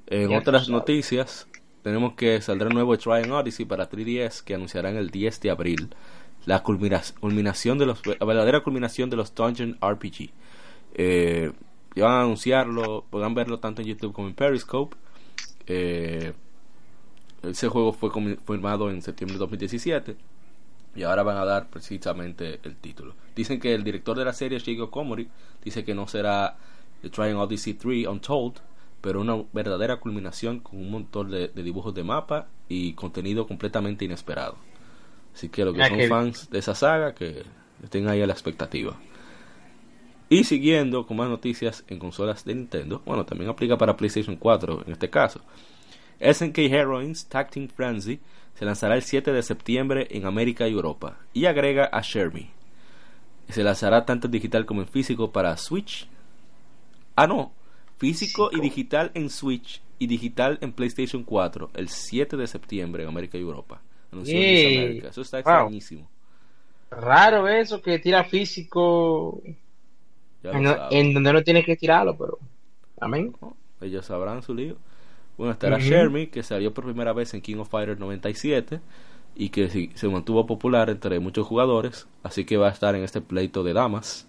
[0.07, 1.47] En ya otras noticias,
[1.83, 5.89] tenemos que saldrá el nuevo Trying Odyssey para 3DS que anunciarán el 10 de abril.
[6.45, 10.29] La culmina- culminación de los, la verdadera culminación de los Dungeon RPG.
[10.93, 11.51] Eh,
[12.01, 14.95] van a anunciarlo, podrán verlo tanto en YouTube como en Periscope.
[15.67, 16.33] Eh,
[17.43, 18.09] ese juego fue
[18.45, 20.15] firmado en septiembre de 2017
[20.95, 23.13] y ahora van a dar precisamente el título.
[23.35, 25.27] Dicen que el director de la serie, Shigeru Komori,
[25.63, 26.57] dice que no será
[27.01, 28.55] The Trying Odyssey 3 Untold,
[29.01, 34.05] pero una verdadera culminación con un montón de, de dibujos de mapa y contenido completamente
[34.05, 34.55] inesperado.
[35.35, 37.43] Así que los que Ah, son que- fans de esa saga, que
[37.83, 38.95] estén ahí a la expectativa.
[40.29, 44.83] Y siguiendo con más noticias en consolas de Nintendo, bueno, también aplica para PlayStation 4
[44.87, 45.41] en este caso.
[46.19, 48.19] SNK Heroines Tag Team Frenzy
[48.55, 52.49] se lanzará el 7 de septiembre en América y Europa y agrega a Shermie.
[53.49, 56.07] Se lanzará tanto en digital como en físico para Switch.
[57.15, 57.51] Ah, no,
[57.97, 63.09] físico y digital en Switch y digital en PlayStation 4 el 7 de septiembre en
[63.09, 63.81] América y Europa.
[64.11, 64.65] Anunció Yay.
[64.67, 65.07] Nice America.
[65.09, 65.51] Eso está Wow.
[65.51, 66.09] extrañísimo.
[66.89, 69.41] Raro eso que tira físico
[70.51, 72.39] En, donde no tiene que tirarlo, pero.
[72.99, 73.33] Amén.
[73.41, 73.55] ¿no?
[73.81, 74.77] Ellos sabrán su lío.
[75.37, 75.85] Bueno, estará Ujú.
[75.85, 78.79] Shermie, que salió por primera vez en King of Fighters 97
[79.35, 83.03] y que sí- se mantuvo popular entre muchos jugadores, así que va a estar en
[83.03, 84.27] este pleito de damas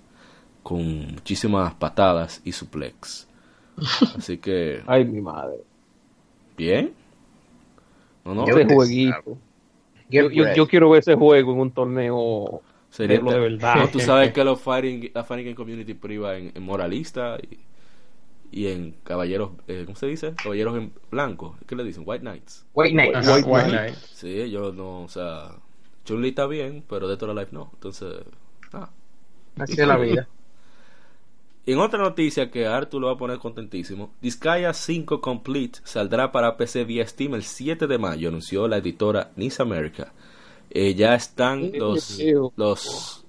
[0.65, 3.29] con muchísimas patadas y suplex.
[4.17, 5.59] Así que, Ay, mi madre.
[6.57, 6.93] bien.
[8.25, 8.55] No, no, Yo
[10.09, 12.63] Yo, yo quiero ver ese juego en un torneo.
[12.97, 13.77] Sería verlo de verdad.
[13.77, 17.59] No, tú sabes que los fighting, la fighting community priva en, en moralista y,
[18.51, 20.35] y en caballeros, eh, ¿cómo se dice?
[20.35, 21.57] Caballeros en blanco.
[21.67, 22.05] ¿Qué le dicen?
[22.07, 22.65] White Knights.
[22.75, 23.15] Wait, Night.
[23.15, 23.93] Ajá, White White Knight.
[23.93, 24.05] Knight.
[24.13, 25.51] Sí, yo no, o sea,
[26.05, 27.71] Chun-Li está bien, pero Dead or Alive no.
[27.75, 28.15] Entonces,
[28.73, 28.91] ah.
[29.59, 30.29] Así es la vida.
[31.69, 36.57] En otra noticia que Arthur lo va a poner contentísimo, Disgaea 5 Complete saldrá para
[36.57, 40.13] PC vía Steam el 7 de mayo, anunció la editora Nice America.
[40.71, 42.21] Eh, ya están los,
[42.57, 43.25] los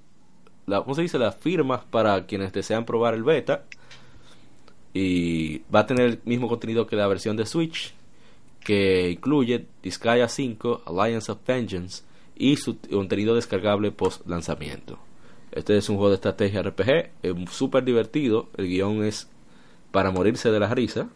[0.66, 1.18] la, ¿cómo se dice?
[1.18, 3.64] las firmas para quienes desean probar el beta
[4.94, 7.94] y va a tener el mismo contenido que la versión de Switch
[8.60, 12.04] que incluye Disgaea 5, Alliance of Vengeance
[12.36, 15.00] y su contenido descargable post lanzamiento.
[15.54, 19.30] Este es un juego de estrategia RPG, es súper divertido, el guion es
[19.92, 21.10] para morirse de la risa,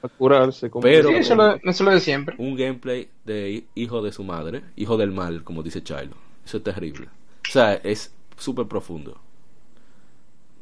[0.00, 0.70] Para curarse.
[0.70, 2.34] como Pero- Sí, eso, lo, eso es lo de siempre.
[2.38, 6.16] un gameplay de hi- hijo de su madre, hijo del mal, como dice Chilo.
[6.44, 7.06] Eso es terrible.
[7.48, 9.20] O sea, es súper profundo.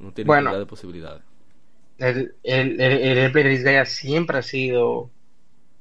[0.00, 0.44] No tiene Bueno.
[0.44, 1.22] cantidad de posibilidades.
[1.98, 5.10] El, el, el, el gameplay de Disgaea siempre ha sido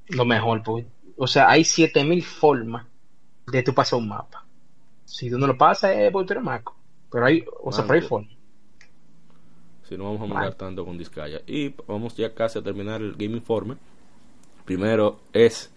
[0.07, 0.63] lo mejor.
[0.63, 2.85] porque, o sea, hay 7000 formas
[3.51, 4.45] de tú pasar un mapa.
[5.05, 6.75] Si tú no lo pasas, es eres maco.
[7.11, 7.87] Pero hay, o sea, Manco.
[7.87, 8.31] pero hay formas.
[9.87, 10.33] Si no vamos a Vale.
[10.33, 11.41] mandar tanto con Disgaea.
[11.47, 13.75] Y vamos ya casi a terminar el Game Informe.
[14.65, 15.71] Primero es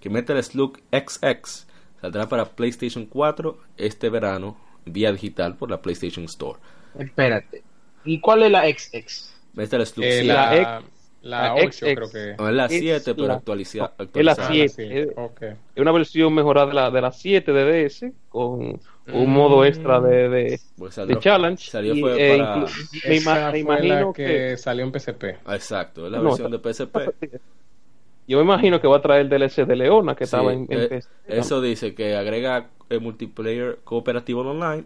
[0.00, 1.66] que Metal Slug XX
[2.00, 6.58] saldrá para PlayStation 4 este verano vía digital por la PlayStation Store.
[6.98, 7.62] Espérate.
[8.04, 9.34] ¿Y cuál es la XX?
[9.54, 10.26] Metal Slug Eh, 7.
[10.28, 10.82] la, La
[11.26, 11.94] la, la 8 XX.
[11.94, 12.34] creo que.
[12.38, 14.48] No, es la es 7, pero la- actualiza- es la actualizada.
[14.48, 14.68] Ah, 7.
[14.68, 15.42] sí, eh, ok.
[15.42, 19.28] Es una versión mejorada de la, de la 7 de DS con un Mm.
[19.32, 21.70] modo extra de, de, Pues de salió- Challenge.
[21.70, 22.56] Salió y, fue eh, para...
[22.56, 25.24] me, Esa ima- me fue imagino la que, salió en PSP.
[25.44, 26.98] Ah, Exacto, es la No, versión de PSP.
[28.28, 30.66] Yo me imagino que va a traer el DLC de Leona que Sí, estaba en,
[30.68, 31.08] en eh, PC.
[31.28, 34.84] eso dice que agrega eh, multiplayer cooperativo online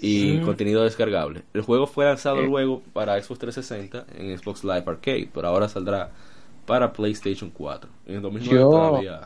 [0.00, 1.42] y contenido descargable.
[1.54, 2.46] El juego fue lanzado Eh.
[2.46, 6.10] luego para Xbox 360 en Xbox Live Arcade, pero ahora saldrá
[6.66, 7.88] para PlayStation 4.
[8.06, 9.20] En el 2009 Yo- todavía.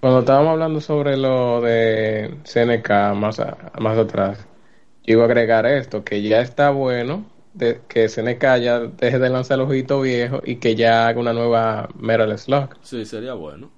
[0.00, 4.46] Cuando estábamos hablando sobre lo de CNK más, a- más atrás,
[5.04, 9.30] yo iba a agregar esto, que ya está bueno de, que CNK ya deje de
[9.30, 12.68] lanzar los jueguitos viejos y que ya haga una nueva Metal Slug.
[12.82, 13.70] Sí, sería bueno.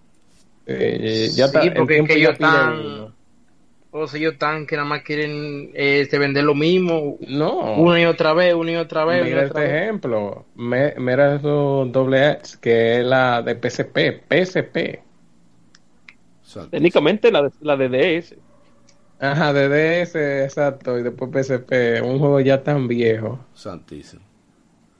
[0.67, 3.15] Eh, ya Sí, está, porque es que ellos están-.
[3.91, 8.05] O sea, ellos están que nada más quieren este, vender lo mismo No, una y
[8.05, 9.83] otra vez, una y otra vez, mira otra este vez.
[9.83, 15.03] ejemplo, Me- mira eso doble X, que es la de PSP, PSP.
[16.71, 18.37] Técnicamente la de, la de DS.
[19.21, 23.41] Ajá, de DS, exacto, y después PSP, un juego ya tan viejo.
[23.55, 24.23] Santísimo.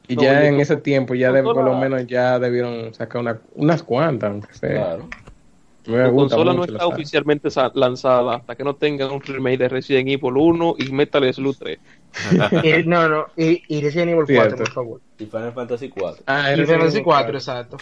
[0.09, 3.41] Y No, ya en ese tiempo ya de, por lo menos ya debieron sacar una,
[3.55, 4.71] unas cuantas, aunque sea.
[4.71, 5.09] Claro.
[5.89, 9.69] Me La consola no está la oficialmente lanzada hasta que no tengan un remake de
[9.69, 11.79] Resident Evil 1 y Metal Slug 3.
[12.63, 14.57] Y- no, no, y, y Resident Evil 4, Cierto.
[14.59, 15.01] por favor.
[15.19, 16.23] Y Final Fantasy 4.
[16.27, 17.77] Ah, Y Final Fantasy un- 4, exacto.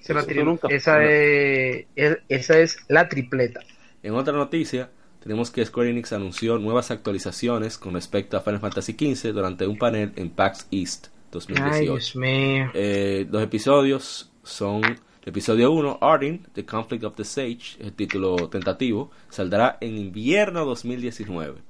[0.00, 3.60] Es la, nunca- esa es, es- esa es la tripleta.
[4.02, 4.90] En otra noticia,
[5.22, 9.76] tenemos que Square Enix anunció nuevas actualizaciones con respecto a Final Fantasy XV durante un
[9.78, 11.82] panel en PAX East Ay, 2018.
[11.92, 12.70] Dios mío.
[12.74, 14.82] Eh, los episodios son
[15.26, 21.60] episodio 1, Arden, The Conflict of the Sage, el título tentativo, saldrá en invierno 2019.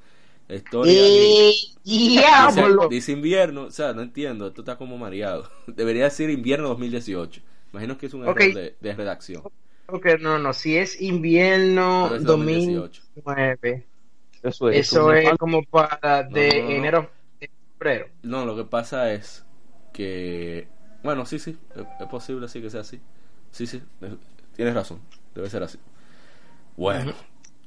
[0.48, 1.54] La historia ¡Eh,
[2.88, 5.50] dice, invierno, o sea, no entiendo, esto está como mareado.
[5.66, 7.40] Debería decir invierno 2018.
[7.72, 9.42] Imagino que es un error de, de redacción.
[9.86, 13.86] Ok, no, no, si es invierno es 2019,
[14.42, 14.76] Eso es.
[14.76, 16.76] eso es como para de No, no, no.
[16.76, 17.46] enero a
[17.78, 18.08] febrero.
[18.22, 19.44] No, lo que pasa es
[19.92, 20.68] que,
[21.02, 23.00] bueno, sí, sí, es, es posible sí que sea así.
[23.52, 24.12] Sí, sí, es-
[24.54, 25.00] tienes razón,
[25.34, 25.78] debe ser así.
[26.76, 27.12] Bueno,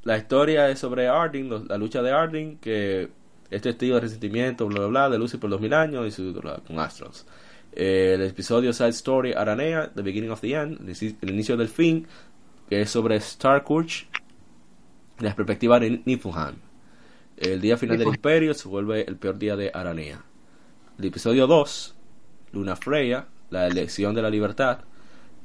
[0.03, 3.09] la historia es sobre Arden, lo- la lucha de Arden, que
[3.49, 6.33] es testigo de resentimiento, bla, bla, bla, de Lucy por dos mil años y su,
[6.67, 7.25] con Astros.
[7.71, 11.57] Eh, el episodio Side Story Aranea, The Beginning of the End, el inici- el inicio
[11.57, 12.07] del fin,
[12.69, 14.07] que es sobre Starcourge,
[15.19, 16.55] la perspectiva de Niflheim.
[17.37, 20.21] El día final del imperio se vuelve el peor día de Aranea.
[20.97, 21.95] El episodio 2,
[22.51, 24.79] Luna Freya, la elección de la libertad,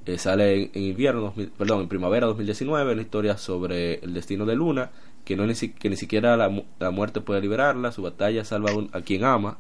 [0.06, 4.54] eh, sale en, invierno, 2000 perdón, en primavera 2019, una historia sobre el destino de
[4.56, 4.90] Luna,
[5.24, 8.74] que no ni, que ni siquiera la, la muerte puede liberarla, su batalla salva a,
[8.74, 9.58] un- a quien ama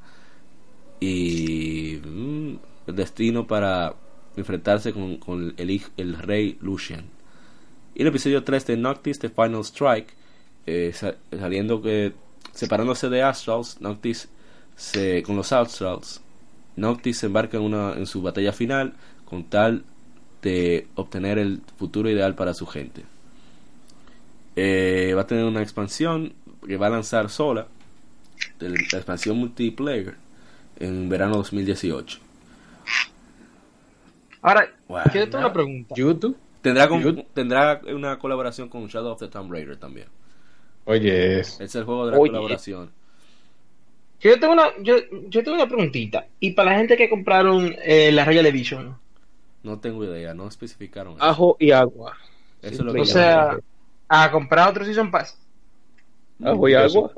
[1.00, 2.54] y mm,
[2.88, 3.94] el destino para
[4.36, 7.04] enfrentarse con, con el, el rey Lucian.
[7.94, 10.14] Y el episodio 3 de Noctis, The Final Strike,
[10.66, 12.12] eh, sa- saliendo que
[12.52, 14.28] separándose de Astrals, Noctis
[14.76, 16.22] se, con los Astrals,
[16.76, 19.84] Noctis se embarca en, una, en su batalla final con tal
[20.44, 23.02] de obtener el futuro ideal para su gente.
[24.56, 26.32] Eh, va a tener una expansión
[26.66, 27.66] que va a lanzar sola,
[28.60, 30.14] de la expansión multiplayer,
[30.78, 32.18] en verano 2018.
[34.42, 35.94] Ahora, Bueno, quiero hacer una pregunta.
[35.96, 36.36] YouTube.
[36.60, 40.06] Tendrá, con- tendrá una colaboración con Shadow of the Tomb Raider también.
[40.84, 41.60] Oye, es.
[41.60, 42.30] Es el juego de la Oye.
[42.30, 42.90] colaboración.
[44.20, 44.96] Yo tengo una, yo,
[45.28, 46.26] yo tengo una preguntita.
[46.40, 48.96] Y para la gente que compraron eh, la Royal Edition,
[49.64, 51.14] No tengo idea, no especificaron.
[51.14, 51.24] eso.
[51.24, 52.14] Ajo y agua.
[52.60, 53.56] Eso es lo que o sea,
[54.08, 55.38] a comprar otro Season Pass.
[56.44, 57.10] Ajo y agua.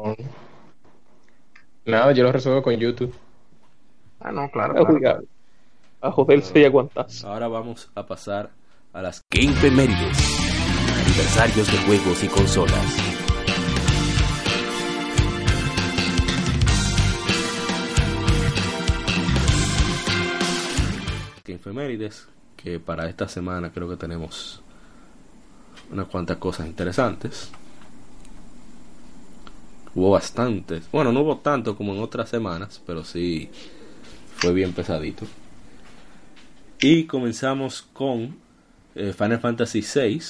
[1.85, 3.13] Nada, yo lo resuelvo con YouTube.
[4.21, 4.75] Ah, no, claro.
[4.77, 5.01] Ajo claro.
[5.01, 5.25] y agua.
[6.01, 7.27] A joderse y aguantarse.
[7.27, 8.51] Ahora vamos a pasar
[8.93, 10.39] a las Game Femérides.
[11.05, 13.17] Aniversarios de juegos y consolas.
[21.45, 24.63] Game Femérides, que para esta semana creo que tenemos
[25.91, 27.51] unas cuantas cosas interesantes.
[29.95, 30.85] Hubo bastantes.
[30.93, 33.49] Bueno, no hubo tanto como en otras semanas, pero sí
[34.37, 35.27] fue bien pesadito.
[36.81, 38.37] Y comenzamos con
[38.95, 40.21] eh, Final Fantasy VI.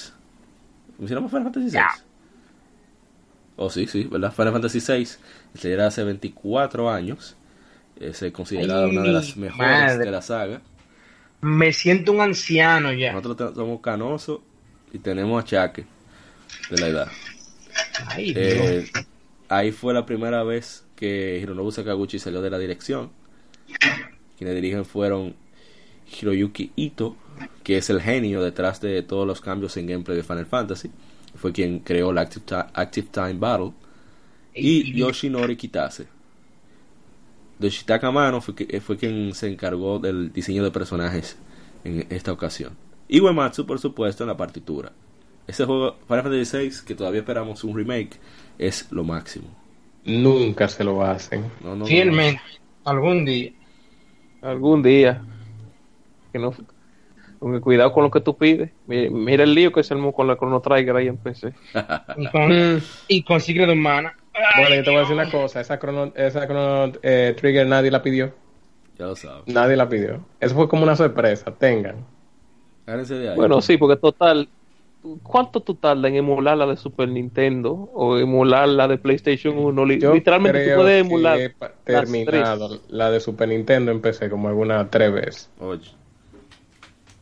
[0.99, 1.81] ¿Mencionamos Final Fantasy VI?
[3.57, 4.33] Oh, sí, sí, ¿verdad?
[4.33, 5.09] Final Fantasy VI
[5.59, 7.37] saliera hace 24 años.
[7.99, 10.05] Es eh, considerada Ay, una de las mejores madre.
[10.05, 10.61] de la saga.
[11.41, 13.13] Me siento un anciano ya.
[13.13, 14.41] Nosotros somos canosos
[14.93, 15.85] y tenemos achaque
[16.71, 17.09] de la edad.
[18.09, 18.37] Ay, Dios.
[18.37, 18.87] Eh,
[19.49, 23.11] ahí fue la primera vez que Hironobu Sakaguchi salió de la dirección.
[24.39, 25.35] Quienes dirigen fueron
[26.21, 27.17] Hiroyuki Ito,
[27.63, 30.91] que es el genio detrás de todos los cambios en gameplay de Final Fantasy.
[31.35, 33.73] Fue quien creó la Active, Ti- Active Time Battle.
[34.55, 36.07] Y Yoshinori Kitase.
[37.59, 41.39] Yoshitaka Mano fue, que- fue quien se encargó del diseño de personajes
[41.85, 42.77] en esta ocasión.
[43.09, 44.93] Y Uematsu, por supuesto, en la partitura.
[45.47, 48.19] ese juego, Final Fantasy VI, que todavía esperamos un remake,
[48.59, 49.47] es lo máximo.
[50.05, 51.43] Nunca se lo hacen.
[51.63, 52.41] No, no, no, Fielmente,
[52.85, 53.53] algún día.
[54.43, 55.23] Algún día.
[56.33, 56.53] Que no,
[57.39, 58.71] con cuidado con lo que tú pides.
[58.89, 61.55] Mira, mira el lío que se armó con la Chrono Trigger ahí en PC.
[62.17, 64.17] Y con, y con Secret of Mana.
[64.57, 65.61] Bueno, yo te voy a decir una cosa.
[65.61, 68.33] Esa Chrono, esa Chrono eh, Trigger nadie la pidió.
[68.99, 69.47] Ya lo sabes.
[69.47, 70.21] Nadie la pidió.
[70.41, 71.53] Eso fue como una sorpresa.
[71.55, 72.05] Tengan.
[72.87, 73.37] De ahí.
[73.37, 74.49] Bueno, sí, porque total.
[75.23, 79.85] ¿Cuánto tú tardas en emular la de Super Nintendo o emular la de PlayStation 1?
[79.85, 81.39] Li- Yo Literalmente tú puedes que emular.
[81.39, 81.51] he
[81.85, 85.91] terminado la de Super Nintendo empecé como alguna tres veces Oye,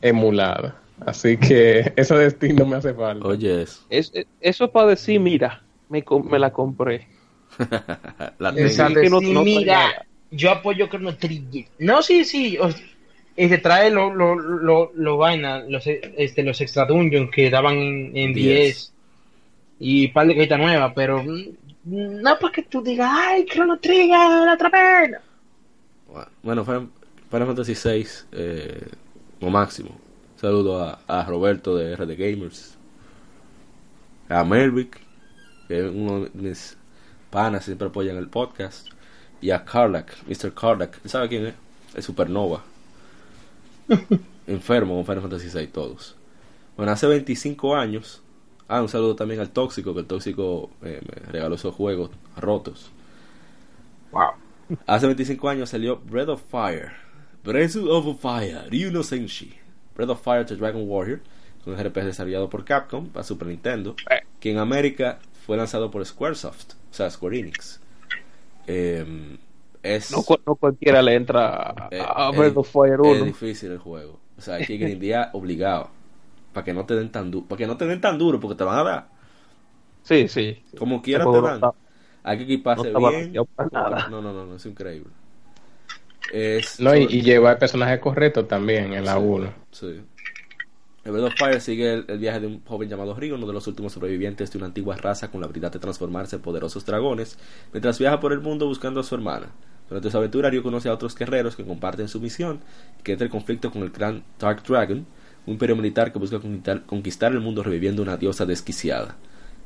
[0.00, 0.80] emulada.
[1.04, 3.26] Así que ese destino me hace falta.
[3.26, 3.84] oye eso.
[3.90, 7.06] Es, es- eso es para decir, mira, me, me la compré.
[8.38, 8.66] la tengo.
[8.66, 9.00] Exacto.
[9.00, 11.66] que no- sí, no mira, yo apoyo Chrono Trigger.
[11.78, 12.58] No, sí, sí.
[12.58, 12.70] o-
[13.36, 17.76] y te trae los lo, lo, lo vaina, los, este, los extra dungeons que daban
[17.76, 18.34] en, en 10.
[18.34, 18.92] 10
[19.80, 21.42] y par de caritas nuevas, pero mm,
[21.84, 25.16] no para que tú digas, ay, Chrono Trigger, otra vez.
[26.42, 26.88] Bueno, Final
[27.28, 28.86] Final Fantasy VI, eh,
[29.40, 29.90] lo máximo.
[30.36, 32.76] Saludo a, a Roberto de RD Gamers,
[34.28, 35.00] a Melvick,
[35.68, 36.76] que es uno de mis
[37.30, 38.88] panas, siempre apoyan el podcast,
[39.40, 40.54] y a Karlak, Mr.
[40.54, 41.54] Karlak, ¿Él ¿sabe quién es?
[41.94, 42.62] El Supernova.
[44.46, 46.16] Enfermo con Final Fantasy VI todos.
[46.76, 48.22] Bueno, hace 25 años,
[48.68, 52.90] ah, un saludo también al Tóxico, que el Tóxico eh, me regaló esos juegos rotos.
[54.10, 54.30] Wow.
[54.86, 56.92] Hace 25 años salió Breath of Fire.
[57.44, 59.54] Breath of Fire, Ryuno Senshi.
[59.94, 61.20] Breath of Fire to Dragon Warrior.
[61.60, 63.94] Es un RPG desarrollado por Capcom para Super Nintendo.
[64.40, 66.72] Que en América fue lanzado por Squaresoft.
[66.90, 67.80] O sea, Square Enix.
[68.66, 69.36] Eh,
[69.82, 73.00] es, No, cu- no cualquiera le entra a, eh, a es- Breath of Fire es
[73.00, 73.24] 1.
[73.26, 74.18] difícil el juego.
[74.38, 75.90] O sea, hay que grindear obligado.
[76.52, 77.46] Para que no te den tan duro.
[77.46, 79.08] Para que no te den tan duro, porque te van a dar.
[80.02, 80.62] Sí, sí.
[80.78, 81.60] Como quiera te no dan.
[82.22, 83.32] Hay que equiparse no bien.
[83.72, 84.08] nada.
[84.08, 85.10] No, no, no, no, es increíble.
[86.32, 89.52] Es No, y, y lleva el personaje correcto también en la 1.
[89.70, 90.00] Sí.
[91.04, 93.52] El Breath of Fire sigue el, el viaje de un joven llamado Rio, uno de
[93.52, 97.38] los últimos sobrevivientes de una antigua raza con la habilidad de transformarse en poderosos dragones,
[97.72, 99.48] mientras viaja por el mundo buscando a su hermana.
[99.88, 102.60] Durante su aventura, Rio conoce a otros guerreros que comparten su misión,
[103.02, 105.04] que entra en conflicto con el clan Dark Dragon,
[105.46, 109.16] un imperio militar que busca conquistar, conquistar el mundo reviviendo una diosa desquiciada.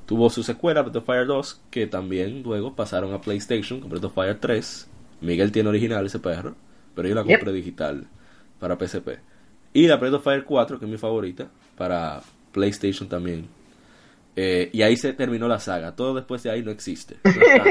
[0.07, 4.05] Tuvo su secuela, Breath of Fire 2, que también luego pasaron a PlayStation con Breath
[4.05, 4.89] of Fire 3.
[5.21, 6.57] Miguel tiene original ese perro,
[6.97, 7.29] pero yo la Yep.
[7.39, 8.09] compré digital
[8.59, 9.21] para PSP.
[9.73, 12.21] Y la Breath of Fire 4, que es mi favorita, para
[12.53, 13.47] PlayStation también.
[14.37, 15.95] Eh, y ahí se terminó la saga.
[15.97, 17.17] Todo después de ahí no existe.
[17.25, 17.71] No está.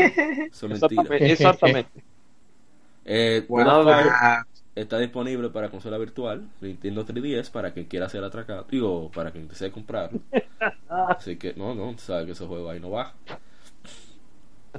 [0.51, 1.17] Eso es mentira.
[1.17, 2.03] Exactamente.
[3.05, 3.63] Eh, Wow.
[3.63, 4.45] Breath of Fire
[4.75, 8.65] está disponible para consola virtual, Nintendo 3DS, para quien quiera ser atracado.
[8.69, 10.11] Digo, para quien desee comprar.
[10.89, 13.15] Así que, no, no, sabe que ese juego ahí no baja.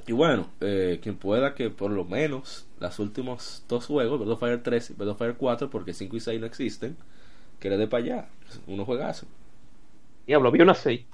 [0.07, 4.41] Y bueno, eh, quien pueda que por lo menos los últimos dos juegos, Breath of
[4.41, 6.97] Fire 3 y Breath of Fire 4, porque 5 y 6 no existen,
[7.61, 8.29] que le dé para allá.
[8.67, 9.27] Uno juegazo.
[10.27, 11.07] Diablo, vi una 6.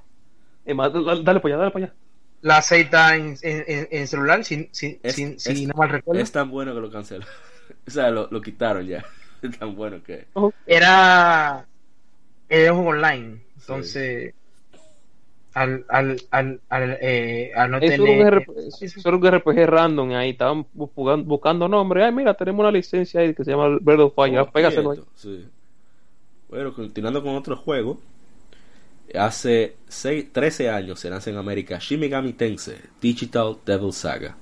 [0.64, 1.94] Es más, dale, dale para allá, dale para allá.
[2.42, 5.88] la aceita en, en, en- en celular, si, si, Es- si, si es- no mal
[5.90, 6.22] recuerdo.
[6.22, 7.26] Es tan bueno que lo cancelan.
[7.86, 9.04] o sea, lo, lo quitaron ya.
[9.42, 10.26] Es tan bueno que.
[10.66, 11.66] Era,
[12.48, 13.40] era un juego online.
[13.58, 14.34] Entonces,
[15.54, 18.20] al, al, al, al, eh, al no Eso era, tener.
[18.20, 18.48] un RP
[18.80, 20.30] eso era un RPG random ahí.
[20.30, 22.04] Estaban bu- buscando, buscando nombres.
[22.04, 24.38] Ay, mira, tenemos una licencia ahí que se llama Breath of Fire.
[24.40, 25.00] Oh, Pégaselo ahí.
[25.14, 25.44] sí.
[26.48, 27.98] Bueno, continuando con otro juego.
[29.14, 34.36] Hace seis- 13 años se lanza en América Shin Megami Tensei Digital Devil Saga.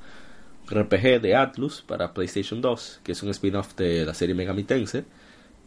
[0.71, 4.63] Un RPG de Atlus para PlayStation 2, que es un spin-off de la serie Megami
[4.65, 5.05] Tensei.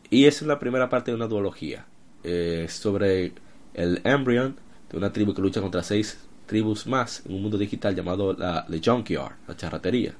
[0.09, 1.85] Y es la primera parte de una duología.
[2.23, 3.33] Eh, sobre
[3.75, 4.55] el Embryon,
[4.95, 8.81] una tribu que lucha contra seis tribus más en un mundo digital llamado la, The
[8.83, 10.13] Junkyard, la charratería.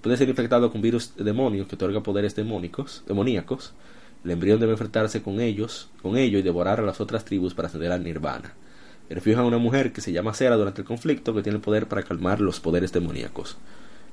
[0.00, 3.72] Puede ser infectado con virus demonio que otorga poderes demónicos, demoníacos.
[4.24, 7.68] El embrión debe enfrentarse con ellos, con ello y devorar a las otras tribus para
[7.68, 8.54] ascender al nirvana.
[9.08, 11.86] Refugia a una mujer que se llama Cera durante el conflicto que tiene el poder
[11.86, 13.56] para calmar los poderes demoníacos.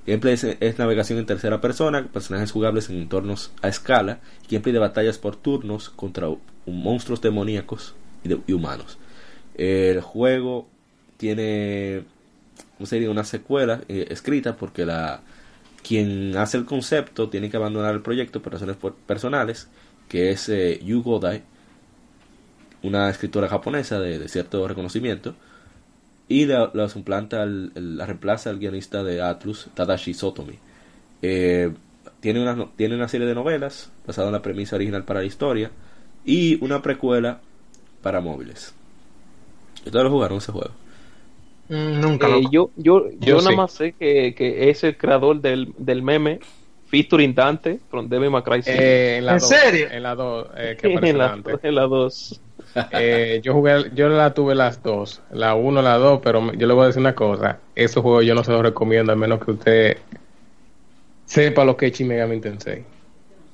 [0.05, 4.73] Gameplay es, es navegación en tercera persona, personajes jugables en entornos a escala, y gameplay
[4.73, 6.27] de batallas por turnos contra
[6.65, 8.97] monstruos demoníacos y, de- y humanos.
[9.59, 10.69] El juego
[11.17, 12.03] tiene
[12.77, 13.11] ¿cómo se diría?
[13.11, 15.21] una secuela eh, escrita porque la
[15.85, 19.67] quien hace el concepto tiene que abandonar el proyecto por razones personales,
[20.07, 21.41] que es eh, Yu Godai,
[22.83, 25.35] una escritora japonesa de, cierto reconocimiento,
[26.29, 30.59] y la, la suplanta, la reemplaza al guionista de Atlus, Tadashi Sotomi.
[31.21, 31.73] Eh,
[32.21, 35.71] tiene, una, tiene una serie de novelas basada en la premisa original para la historia
[36.23, 37.41] y una precuela
[38.01, 38.73] para móviles.
[39.89, 40.71] ¿Ustedes lo jugaron ese juego?
[41.67, 43.53] Mm, Nunca Eh, lo yo, yo, yo, Yo nada sí.
[43.53, 46.39] más sé que, que es el creador del, del meme
[46.85, 48.81] featuring Dante from Devil May Cry 5.
[48.81, 49.87] Eh, en la ¿En dos, serio?
[49.91, 51.59] En la 2, eh, en, la, antes.
[51.63, 52.41] en la 2.
[52.91, 56.65] Eh, yo jugué, yo la tuve las dos, la 1, la 2, pero me- yo
[56.67, 59.43] le voy a decir una cosa, esos juegos yo no se los recomiendo a menos
[59.43, 59.97] que usted
[61.25, 62.83] sepa lo que es Shin Megami Tensei.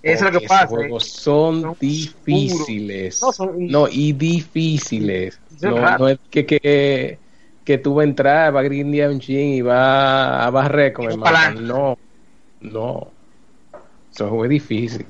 [0.05, 0.65] Eso es lo que pasa.
[0.65, 0.75] Esos eh.
[0.77, 3.21] juegos son Son difíciles.
[3.23, 5.39] No, son- No, y difíciles.
[5.61, 7.17] No, es que, que,
[7.63, 11.09] que tú vas a entrar, vas a grindear un chin y vas a barrer con
[11.09, 11.49] el mapa.
[11.51, 11.97] No,
[12.61, 13.07] no.
[14.13, 15.05] Eso juego es difícil.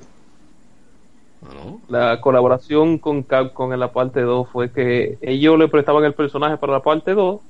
[1.42, 1.80] ¿No?
[1.88, 6.56] La colaboración con Capcom en la parte 2 fue que ellos le prestaban el personaje
[6.56, 7.40] para la parte 2.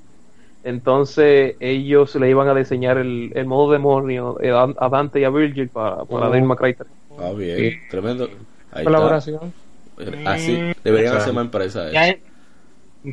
[0.65, 5.31] Entonces ellos le iban a diseñar el, el modo demonio eh, a Dante y a
[5.31, 6.29] Virgil para, para.
[6.29, 6.89] Devil May Cry 3.
[7.19, 7.59] Ah, bien.
[7.59, 7.77] Sí.
[7.91, 8.29] Tremendo.
[8.73, 9.53] Ahí Colaboración.
[9.99, 10.33] está.
[10.33, 10.59] Así.
[10.85, 11.93] Deberían O sea, hacer más empresas.
[11.93, 12.17] Ya,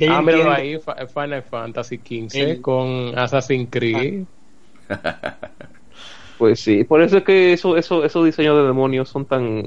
[0.10, 0.80] Ah, míralo ahí,
[1.14, 4.24] Final Fantasy XV con Assassin's Creed.
[6.38, 9.64] Pues sí, por eso es que eso, eso, esos diseños de demonios son tan,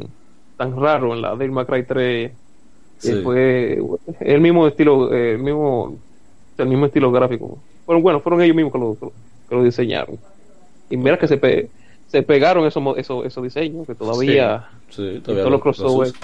[0.56, 2.32] tan raros en la Devil May Cry 3.
[2.98, 3.12] Sí.
[3.12, 3.78] Eh, fue
[4.20, 5.96] el mismo estilo, eh, el mismo,
[6.58, 7.62] el mismo estilo gráfico.
[7.86, 8.96] Bueno, bueno, fueron ellos mismos que lo,
[9.48, 10.18] que lo diseñaron.
[10.90, 11.70] Y mira que se, pe-
[12.08, 16.14] se pegaron esos, esos, esos diseños que todavía Sí, todavía todos los lo- los crossovers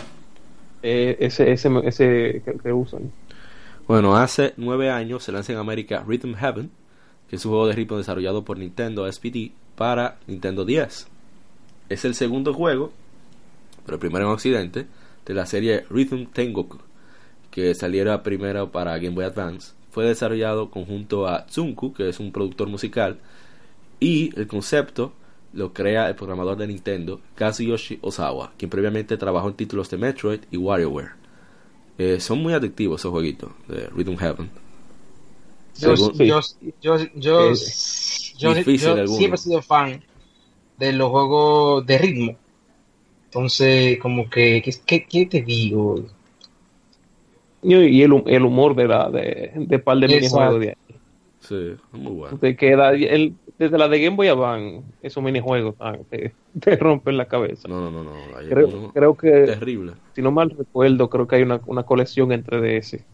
[0.82, 3.10] eh, ese, ese, ese que, que usan.
[3.86, 6.70] Bueno, hace nueve años se lanza en América Rhythm Heaven,
[7.28, 11.08] que es un juego de ritmo desarrollado por Nintendo SPD para Nintendo 10.
[11.88, 12.92] Es el segundo juego,
[13.84, 14.86] pero el primero en Occidente,
[15.26, 16.78] de la serie Rhythm Tengoku,
[17.50, 19.72] que saliera primero para Game Boy Advance.
[19.90, 23.18] Fue desarrollado conjunto a Tsunku, que es un productor musical,
[24.00, 25.12] y el concepto
[25.54, 30.40] lo crea el programador de Nintendo, Kazuyoshi Osawa, quien previamente trabajó en títulos de Metroid
[30.50, 31.10] y WarioWare.
[31.98, 34.50] Eh, son muy adictivos esos jueguitos de Rhythm Heaven.
[35.78, 36.26] Yo, Según- Sí.
[36.26, 36.40] yo,
[36.80, 37.52] yo, yo,
[38.38, 39.16] yo, difícil yo alguno.
[39.18, 40.02] siempre he sido fan
[40.78, 42.36] de los juegos de ritmo.
[43.26, 46.02] Entonces, como que, ¿qué, qué, te digo?
[47.62, 50.74] Y, y el, hum- el humor de la de, de par de minijuegos de ahí.
[51.52, 52.40] Sí, es muy bueno.
[52.40, 57.16] Te queda el, desde la de Game Boy Advance, esos minijuegos ah, te, te rompen
[57.16, 57.68] la cabeza.
[57.68, 58.36] No, no, no, no.
[58.36, 59.96] Hay Creo, uno creo que, terrible.
[60.14, 63.06] si no mal recuerdo, creo que hay una, una colección entre DS.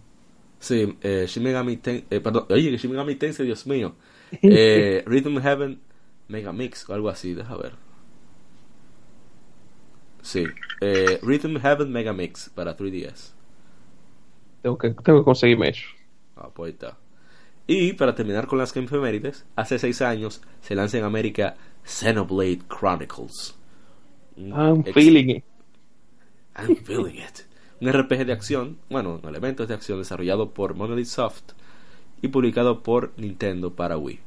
[0.61, 3.97] Sí, eh, Shin Megami Ten- eh, perdón, oye, Shin Megami Tensei, Dios mío.
[4.49, 5.81] Eh, Rhythm Heaven
[6.29, 7.75] Mega Mix o algo así, deja ver.
[10.23, 13.33] Sí, eh, Rhythm Heaven Mega Mix para 3DS.
[14.63, 15.87] Tengo que, tengo que conseguirme eso.
[16.37, 16.99] Ah, pues está.
[17.69, 23.55] Y para terminar con las efemérides, hace seis años se lanza en América Xenoblade Chronicles.
[24.37, 25.45] I'm ex- feeling it.
[26.57, 27.47] I'm feeling it.
[27.81, 31.53] Un RPG de acción, bueno, elementos de acción desarrollado por Monolith Soft
[32.23, 34.21] y publicado por Nintendo para Wii.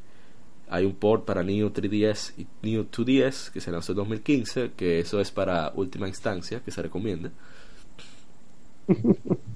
[0.69, 4.99] Hay un port para Neo 3DS y Neo 2DS que se lanzó en 2015, que
[4.99, 7.31] eso es para última instancia, que se recomienda.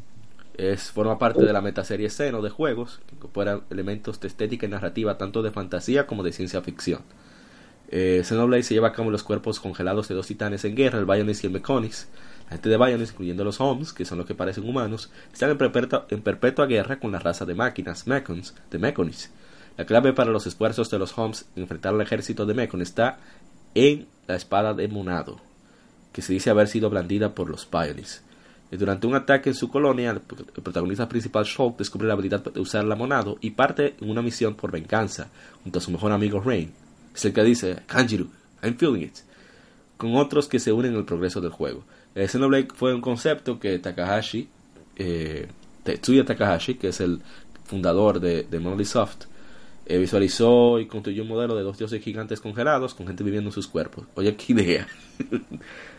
[0.57, 4.69] Es, forma parte de la metaserie Xeno de juegos, que incorpora elementos de estética y
[4.69, 7.01] narrativa tanto de fantasía como de ciencia ficción.
[7.89, 11.05] Eh, Xenoblade se lleva a cabo los cuerpos congelados de dos titanes en guerra, el
[11.05, 12.07] Bionis y el Meconis.
[12.45, 15.57] La gente de Bionis, incluyendo los Homs, que son los que parecen humanos, están en
[15.57, 19.31] perpetua, en perpetua guerra con la raza de máquinas, Mechons, de Meconis.
[19.77, 23.19] La clave para los esfuerzos de los Homs en enfrentar al ejército de Mechon está
[23.73, 25.41] en la espada de Monado,
[26.13, 28.23] que se dice haber sido blandida por los Bionis.
[28.71, 32.59] Y durante un ataque en su colonia, el, protagonista principal, Shulk, descubre la habilidad de
[32.59, 35.29] usar la Monado y parte en una misión por venganza
[35.63, 36.71] junto a su mejor amigo Rain.
[37.13, 38.27] Es el que dice, Kanjiru,
[38.63, 39.17] I'm feeling it.
[39.97, 41.83] Con otros que se unen en el progreso del juego.
[42.15, 44.49] El Xenoblade fue un concepto que Takahashi,
[44.95, 45.47] eh,
[45.83, 47.21] Tetsuya Takahashi, que es el
[47.63, 49.25] fundador de, de Monolith Soft,
[49.85, 53.53] eh, visualizó y construyó un modelo de dos dioses gigantes congelados con gente viviendo en
[53.53, 54.05] sus cuerpos.
[54.15, 54.87] Oye, qué idea.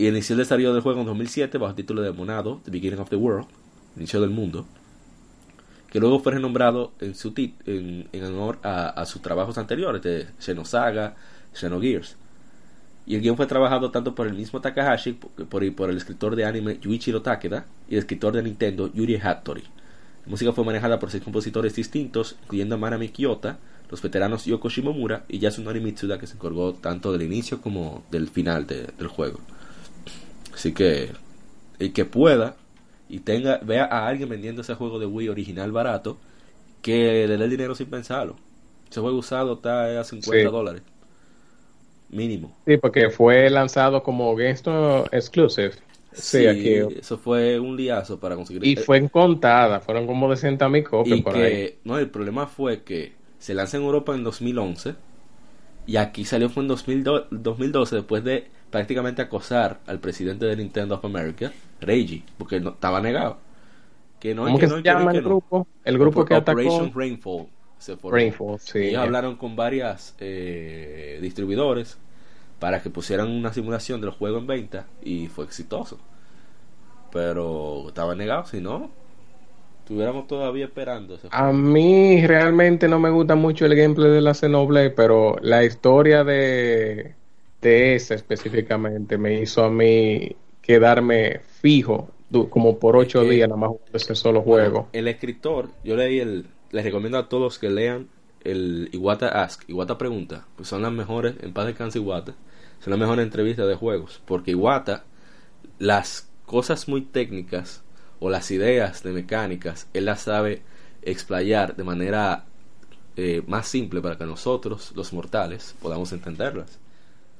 [0.00, 3.00] y inició el desarrollo del juego en 2007 bajo el título de Monado, The Beginning
[3.00, 3.46] of the World,
[3.98, 4.64] inicio del mundo,
[5.90, 11.16] que luego fue renombrado en, su en, honor a, sus trabajos anteriores de Xenosaga,
[11.52, 12.16] Xenogears.
[13.04, 16.46] Y el guion fue trabajado tanto por el mismo Takahashi por, por, el escritor de
[16.46, 19.64] anime Yuichiro Takeda y el escritor de Nintendo Yuri Hattori.
[20.24, 23.58] La música fue manejada por seis compositores distintos, incluyendo a Manami Kiyota,
[23.90, 28.28] los veteranos Yoko Shimomura y Yasunori Mitsuda, que se encargó tanto del inicio como del
[28.28, 29.40] final de- del juego.
[30.54, 31.10] Así que
[31.78, 32.56] el que pueda
[33.08, 36.18] y tenga vea a alguien vendiendo ese juego de Wii original barato,
[36.82, 38.36] que le dé el dinero sin pensarlo.
[38.90, 40.52] Ese juego usado está a 50 Sí.
[40.52, 40.82] dólares.
[42.10, 42.52] Mínimo.
[42.66, 45.72] Sí, porque fue lanzado como GameStop Exclusive.
[46.12, 46.74] Sí, aquí.
[46.98, 48.64] Eso fue un liazo para conseguir.
[48.66, 51.74] Y fue en contada, fueron como 200 mil copias por que, ahí.
[51.84, 54.94] no, el problema fue que se lanza en Europa en 2011
[55.86, 60.94] y aquí salió fue en 2002 2012 después de prácticamente acosar al presidente de Nintendo
[60.94, 63.38] of America, Reggie, porque no, estaba negado.
[64.18, 65.28] Que no, ¿Cómo que que no, se no, llama que el no.
[65.30, 65.66] grupo?
[65.84, 67.46] El grupo que atacó Operation Rainfall
[67.78, 68.16] se formó.
[68.16, 68.78] Rainfall, sí.
[68.78, 71.98] Ellos hablaron con varias eh, distribuidores
[72.58, 75.98] para que pusieran una simulación del juego en venta y fue exitoso.
[77.10, 78.90] Pero estaba negado, si no,
[79.90, 81.18] estuviéramos todavía esperando.
[81.32, 86.22] A mí realmente no me gusta mucho el gameplay de la Xenoblade, pero la historia
[86.22, 87.16] de,
[87.60, 92.08] de esa específicamente me hizo a mí quedarme fijo
[92.50, 94.88] como por ocho días nada más ese solo juego.
[94.92, 96.46] El escritor, yo leí el.
[96.70, 98.06] Les recomiendo a todos que lean
[98.44, 102.36] el Iwata Ask, Iwata Pregunta, pues son las mejores, en paz descanse Iwata,
[102.78, 105.02] son las mejores entrevistas de juegos, porque Iwata,
[105.80, 107.82] las cosas muy técnicas
[108.20, 110.62] o las ideas de mecánicas, él las sabe
[111.02, 112.44] explayar de manera
[113.16, 116.78] eh, más simple para que nosotros, los mortales, podamos entenderlas.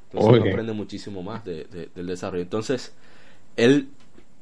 [0.06, 2.42] Entonces uno aprende muchísimo más de- de- del desarrollo.
[2.42, 2.92] Entonces,
[3.56, 3.88] él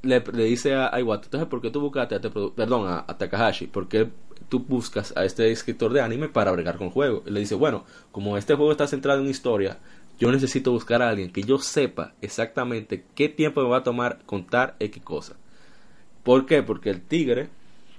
[0.02, 2.88] le, le dice a, a Iwata, entonces, ¿por qué tú buscaste a este produ- perdón,
[2.88, 3.66] a, a Takahashi?
[3.66, 4.08] ¿Por qué
[4.48, 7.22] tú buscas a este escritor de anime para bregar con el juego?
[7.26, 9.78] Él le dice, bueno, como este juego está centrado en una historia,
[10.18, 14.20] yo necesito buscar a alguien que yo sepa exactamente qué tiempo me va a tomar
[14.26, 15.36] contar X cosa.
[16.22, 16.62] ¿Por qué?
[16.62, 17.48] Porque el tigre,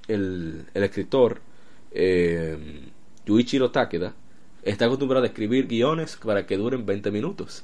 [0.07, 1.41] el, el escritor,
[1.91, 2.57] eh,
[3.25, 4.13] Yuichiro Takeda,
[4.63, 7.63] está acostumbrado a escribir guiones para que duren 20 minutos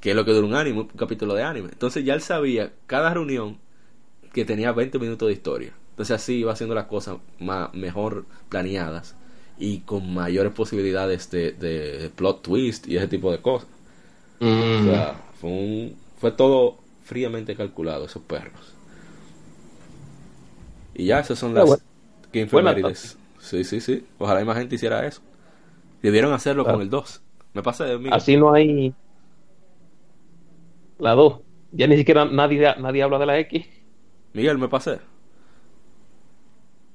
[0.00, 1.68] que es lo que dura un anime, un capítulo de anime.
[1.72, 3.58] Entonces ya él sabía cada reunión
[4.32, 5.74] que tenía 20 minutos de historia.
[5.90, 9.16] Entonces así iba haciendo las cosas más, mejor planeadas
[9.58, 13.68] y con mayores posibilidades de, de plot twist y ese tipo de cosas.
[14.78, 14.82] O Mm.
[14.82, 18.74] sea, fue, un, fue todo fríamente calculado, esos perros.
[20.94, 21.82] Y ya, esas son Ah, las bueno.
[22.32, 22.94] Game.
[23.38, 24.04] Sí, sí, sí.
[24.18, 25.20] Ojalá hay más gente hiciera eso.
[26.02, 26.72] Debieron hacerlo Ah.
[26.72, 27.22] con el 2.
[27.54, 28.08] Me pasa de mí.
[28.12, 28.94] Así no hay
[30.98, 31.40] la 2.
[31.72, 33.66] Ya ni siquiera nadie, nadie habla de la X.
[34.34, 34.98] Miguel, me pasé.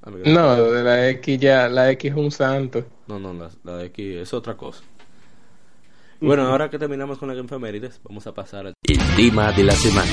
[0.03, 0.33] Ah, Miguel.
[0.33, 2.85] No, de la X ya, la X es un santo.
[3.07, 3.33] No, no,
[3.63, 4.83] la, aquí es otra cosa.
[6.19, 9.73] Bueno, ahora que terminamos con la efemérides, vamos a pasar al el tema de la
[9.73, 10.11] semana.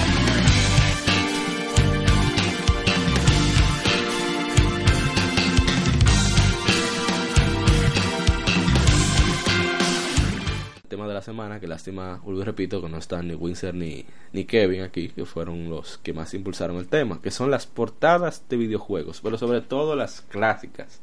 [11.61, 15.24] Que lástima, vuelvo y repito, que no están ni Windsor ni, ni Kevin aquí, que
[15.24, 19.61] fueron los que más impulsaron el tema, que son las portadas de videojuegos, pero sobre
[19.61, 21.01] todo las clásicas.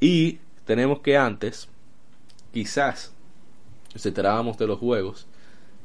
[0.00, 1.68] Y tenemos que antes,
[2.52, 3.12] quizás,
[3.92, 5.26] nos enterábamos de los juegos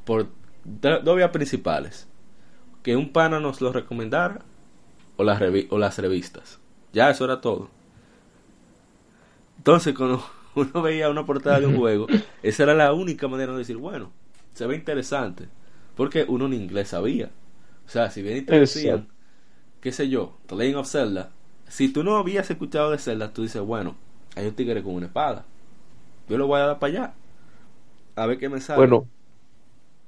[0.06, 0.28] por
[0.64, 2.08] do- dos vías principales.
[2.84, 4.42] Que un pana nos los recomendara
[5.18, 6.60] o las, o las revistas.
[6.94, 7.70] Ya eso era todo.
[9.58, 10.24] Entonces, cuando
[10.72, 12.08] uno veía una portada de un juego,
[12.44, 14.12] esa era la única manera de decir, bueno,
[14.54, 15.48] se ve interesante.
[15.96, 17.30] Porque uno en inglés sabía.
[17.86, 19.08] O sea, si bien te decían,
[19.80, 21.32] qué sé yo, The Legend of Zelda,
[21.68, 23.96] si tú no habías escuchado de Zelda, tú dices, bueno,
[24.36, 25.46] hay un tigre con una espada.
[26.28, 27.14] Yo lo voy a dar para allá.
[28.16, 28.78] A ver qué me sale.
[28.78, 29.08] Bueno,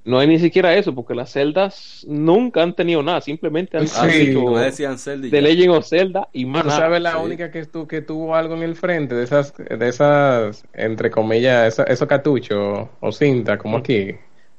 [0.08, 4.10] no hay ni siquiera eso, porque las celdas nunca han tenido nada, simplemente han Ah,
[4.10, 5.42] sí, dicho decían Zelda y The.
[5.42, 6.82] Legend of Zelda y más ¿Tú nada.
[6.82, 7.24] sabes la sí.
[7.26, 11.68] única que, tu- que tuvo algo en el frente de esas, de esas entre comillas,
[11.74, 14.16] esa- esos cartuchos o cinta, como aquí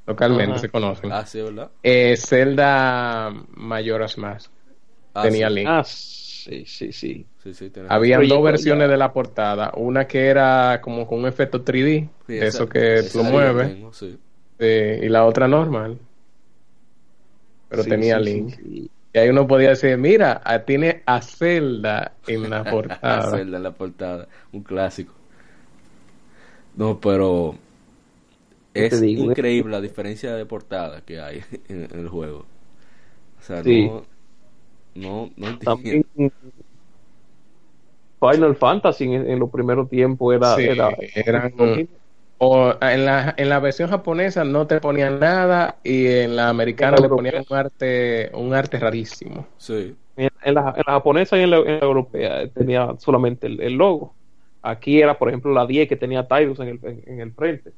[0.07, 0.61] localmente Ajá.
[0.61, 1.11] se conocen?
[1.11, 1.70] Ah, sí, ¿verdad?
[1.82, 4.51] Eh, Zelda Majora's Mask
[5.14, 5.55] Ah, tenía sí.
[5.55, 5.68] link.
[5.68, 7.26] Ah, sí, sí, sí.
[7.42, 11.26] Sí, Habían Pero dos versiones ya- de la portada, una que era como con un
[11.26, 14.18] efecto 3D, Sí, de esa- eso que tú lo mueves, tengo, sí.
[14.59, 15.99] Eh, y la otra normal.
[17.69, 18.55] Pero Sí, tenía sí, link.
[18.57, 18.91] sí.
[19.13, 23.31] Y ahí uno podía decir, mira, ah, tiene a Zelda en la portada.
[23.31, 25.15] Zelda en la portada, un clásico.
[26.77, 27.55] No, pero
[28.89, 29.33] ¿Qué es digo?
[29.33, 32.47] increíble la diferencia de portada que hay en, el juego.
[33.41, 33.65] O sea, Sí.
[33.65, 34.05] no,
[34.95, 35.83] no, no entiendo.
[35.85, 36.05] También
[38.21, 41.53] Final Fantasy en, en los primeros tiempos era, Sí, era eran-
[42.41, 46.97] O en la, en la versión japonesa no te ponían nada y en la americana
[46.97, 49.47] En la le ponían un arte, un arte rarísimo.
[49.57, 53.47] Sí, en, en la, en la japonesa y en la, en la europea tenía solamente
[53.47, 54.16] el, el logo.
[54.62, 57.74] Aquí era, por ejemplo, la 10 que tenía Tidus en el, en, en el frente.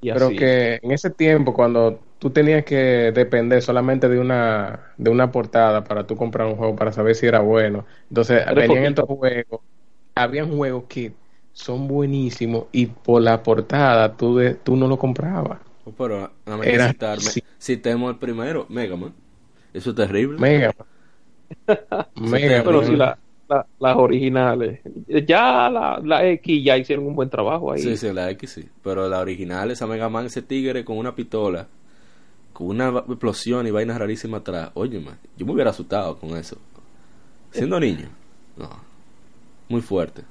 [0.00, 0.34] Y Pero así.
[0.34, 2.76] que en ese tiempo, cuando tú tenías que
[3.12, 7.26] depender solamente de una, de una portada para tú comprar un juego, para saber si
[7.26, 9.60] era bueno, entonces venían estos juegos,
[10.14, 11.16] habían juegos que
[11.56, 15.58] son buenísimos y por la portada tú, de- tú no lo comprabas.
[15.86, 17.42] Oh, pero nada más que Era- sí.
[17.58, 19.14] citemos el primero, Mega Man.
[19.72, 20.38] Eso es terrible.
[20.38, 20.74] Mega
[22.16, 22.86] Mega Pero Man.
[22.86, 24.80] sí, la- la- las originales.
[25.26, 27.80] Ya la, la X ya hicieron un buen trabajo ahí.
[27.80, 28.68] Sí, sí, la X sí.
[28.82, 31.66] Pero la original, esa Mega Man, ese tigre con una pistola,
[32.52, 34.72] con una va- explosión y vainas rarísimas atrás.
[34.74, 36.58] Oye, man, yo me hubiera asustado con eso.
[37.50, 38.08] Siendo niño.
[38.58, 38.68] No.
[39.70, 40.22] Muy fuerte.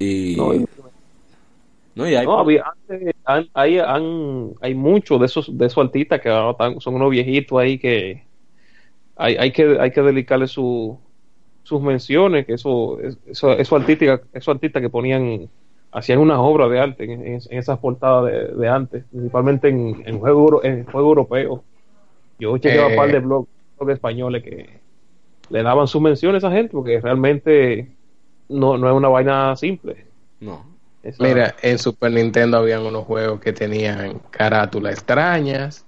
[0.00, 0.34] Y.
[0.36, 0.66] No, y-
[1.94, 2.26] no, y hay.
[2.26, 2.64] No, había,
[3.24, 7.10] han- hay, han- hay muchos de esos, de esos artistas que ahora están- son unos
[7.10, 8.24] viejitos ahí que
[9.16, 10.98] hay, hay que hay que dedicarle su,
[11.62, 12.98] sus menciones, que eso,
[13.28, 15.48] eso, esos artistas, esos artistas que ponían,
[15.92, 20.02] hacían unas obras de arte en, en- en esas portadas de, de antes, principalmente en,
[20.06, 21.62] en juego, en juego europeo.
[22.38, 22.92] Yo chequeaba Eh.
[22.92, 23.48] un par de blogs,
[23.78, 24.80] blogs españoles que
[25.50, 27.90] le daban sus menciones a esa gente, porque realmente
[28.50, 30.06] no, no es una vaina simple.
[30.40, 30.64] No.
[31.02, 35.86] Esa- Mira, en Super Nintendo habían unos juegos que tenían carátulas extrañas.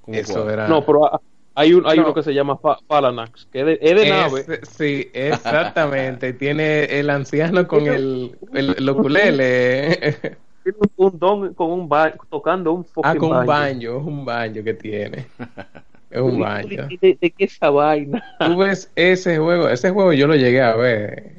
[0.00, 0.50] ¿Cómo Eso cuál?
[0.54, 0.68] era.
[0.68, 1.20] No, pero ha-
[1.54, 2.04] hay, un, hay No.
[2.06, 2.58] uno que se llama
[2.88, 4.60] Phalanax, que es de, es de nave.
[4.62, 6.32] Sí, exactamente.
[6.34, 10.16] Tiene el anciano con el, el, el ukulele.
[10.62, 14.24] Tiene un, un don con un ba- tocando un ah, con un banjo, es un
[14.24, 15.26] banjo que tiene.
[16.10, 16.68] Es un banjo.
[16.68, 18.22] ¿De, qué esa vaina?
[18.40, 21.34] Tú ves ese juego, ese juego yo lo llegué a ver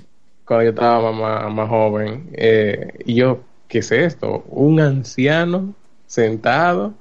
[0.46, 2.30] cuando yo estaba más, más joven.
[2.34, 4.44] eh, y yo, ¿qué es esto?
[4.50, 5.74] Un anciano
[6.08, 6.94] sentado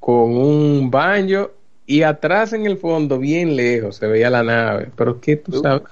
[0.00, 1.50] con un banjo
[1.86, 4.90] y atrás en el fondo, bien lejos, se veía la nave.
[4.96, 5.82] Pero ¿qué tú sabes?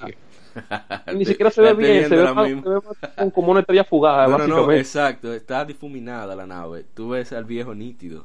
[1.15, 2.63] Ni siquiera se ve bien, se ve, más, misma.
[2.63, 4.81] se ve más como una estrella fugada, No, no, no, básicamente.
[4.81, 5.33] exacto.
[5.33, 6.85] Está difuminada la nave.
[6.95, 8.25] Tú ves al viejo nítido.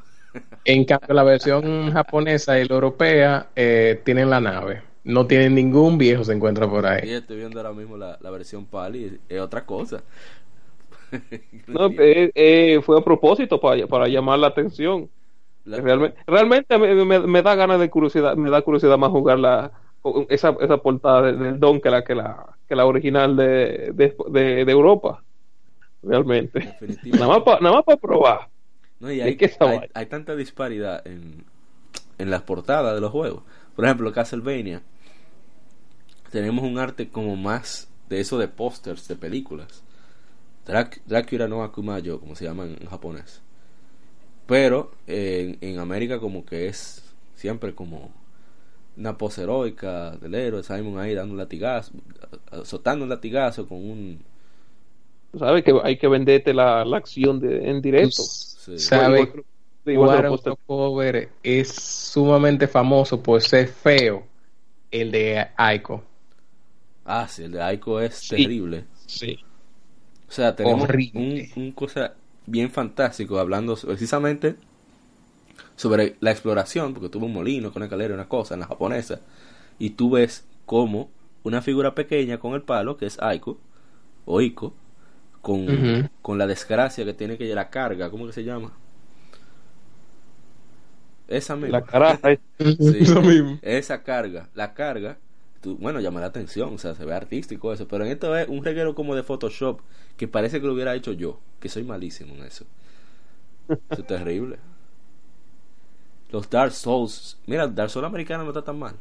[0.66, 4.82] En cambio, la versión japonesa y la europea eh, tienen la nave.
[5.04, 7.10] No tienen ningún viejo se encuentra por ahí.
[7.10, 9.20] estoy viendo ahora mismo la, la versión Pali.
[9.30, 10.04] Es otra cosa.
[11.68, 15.10] No, eh, eh, fue a propósito para, para llamar la atención.
[15.66, 19.40] La- Realmente, realmente me, me- me da ganas de curiosidad, me da curiosidad más jugar
[19.40, 19.72] la,
[20.30, 24.16] esa, esa portada de- del Don que la que la, que la original de, de,
[24.30, 25.24] de- de Europa.
[26.02, 26.76] Realmente.
[27.06, 28.50] Nada más para nada más para probar.
[29.00, 29.38] No, y hay,
[29.94, 31.46] hay, tanta disparidad en,
[32.18, 33.44] en las portadas de los juegos.
[33.76, 34.82] Por ejemplo, Castlevania.
[36.32, 39.84] Tenemos un arte como más de eso de pósters de películas.
[40.66, 43.42] Drac- Dracula no Akumayo, como se llama en, en japonés.
[44.46, 47.04] Pero eh, en, en América como que es
[47.36, 48.12] siempre como
[48.98, 51.94] una pose heroica del héroe, Simon ahí dando un latigazo,
[52.52, 54.24] azotando un latigazo con un...
[55.38, 55.64] ¿Sabes?
[55.64, 58.24] Que hay que venderte la, la acción de, en directo.
[58.24, 58.76] sí.
[59.86, 60.56] Que- igual que Warren.
[60.68, 64.24] Cover es sumamente famoso por ser feo
[64.92, 66.04] el de Aiko.
[67.06, 68.36] Ah, sí, el de Aiko es Sí.
[68.44, 68.86] terrible.
[69.08, 69.40] Sí.
[70.28, 71.50] O sea, tenemos Horrible.
[71.56, 72.14] un, un cosa
[72.46, 74.56] bien fantástico hablando precisamente
[75.76, 78.68] sobre la exploración, porque tuvo un molino con una escalera y una cosa en la
[78.68, 79.22] japonesa,
[79.80, 81.10] y tú ves como
[81.44, 83.58] una figura pequeña con el palo, que es Aiko,
[84.26, 84.74] o Iko,
[85.42, 88.74] con, con la desgracia que tiene que llevar la carga, ¿cómo que se llama?
[91.28, 91.78] Esa misma.
[91.78, 92.32] La caraja.
[92.32, 92.40] es-
[92.80, 93.62] Sí, Lo mismo.
[93.62, 95.18] esa carga, la carga,
[95.62, 98.48] tú- bueno, llama la atención, o sea, se ve artístico eso, pero en esto es
[98.50, 99.82] un reguero como de Photoshop
[100.18, 102.66] que parece que lo hubiera hecho yo, que soy malísimo en eso.
[103.92, 104.58] Eso es terrible.
[106.32, 108.96] Los Dark Souls, mira, Dark Souls americano no está tan mal.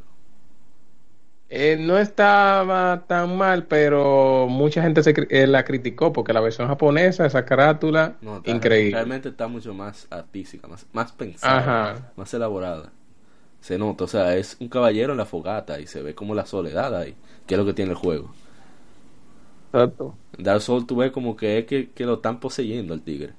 [1.51, 6.69] Eh, no estaba tan mal, pero mucha gente se, eh, la criticó porque la versión
[6.69, 8.97] japonesa, esa carátula, No, está- increíble.
[8.97, 11.59] Realmente está mucho más artística, más, más pensada,
[11.95, 12.13] Ajá.
[12.17, 12.93] más elaborada.
[13.61, 16.47] Se nota, o sea, es un caballero en la fogata y se ve como la
[16.47, 17.15] soledad ahí,
[17.47, 18.31] que es lo que tiene el juego.
[19.73, 20.15] Exacto.
[20.39, 23.33] Dark Souls tú ves como que es que, que lo están poseyendo al tigre.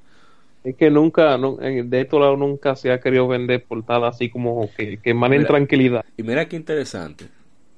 [0.63, 4.29] Es que nunca, no- en- de estos lados nunca se ha querido vender portadas así
[4.29, 5.47] como que, que emanen Mira.
[5.47, 6.05] tranquilidad.
[6.17, 7.29] Y mira qué interesante.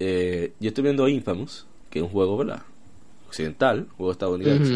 [0.03, 2.61] Eh, yo estoy viendo Infamous, que es un juego, ¿verdad?
[3.27, 4.73] Occidental, juego estadounidense.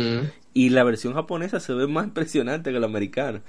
[0.53, 3.41] Y la versión japonesa se ve más impresionante que la americana.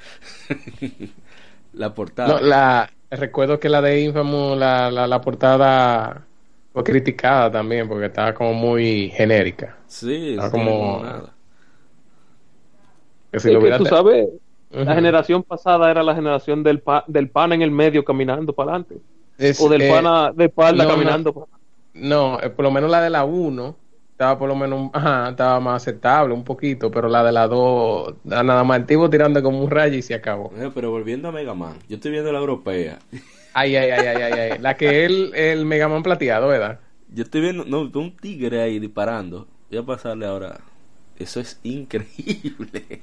[1.72, 2.41] la portada.
[2.41, 6.27] No, la, recuerdo que la de Infamous, la, la, la portada
[6.72, 9.77] fue criticada también porque estaba como muy genérica.
[9.87, 11.33] sí, sí, como- nada.
[13.33, 14.29] Que si Es lo que tú sabes,
[14.70, 18.70] la generación pasada era la generación del, pa- del pana en el medio caminando para
[18.72, 18.99] adelante.
[19.39, 20.95] Es, O del eh, pana de espalda no, no.
[20.95, 21.49] caminando.
[21.97, 23.76] No, eh, por lo menos la de la 1
[24.16, 28.14] estaba por lo menos, ajá, estaba más aceptable un poquito, pero la de la 2,
[28.24, 30.51] nada más el tipo tirando como un rayo y se acabó.
[30.57, 32.99] Eh, Pero volviendo a Mega Man, yo estoy viendo la europea.
[33.53, 34.59] Ay, ay, ay, ay, ay, ay.
[34.59, 36.80] La que es el, el Mega Man plateado, ¿verdad?
[37.12, 39.49] Yo estoy viendo no, un tigre ahí disparando.
[39.70, 40.61] Voy a pasarle ahora
[41.18, 43.03] Eso es increíble.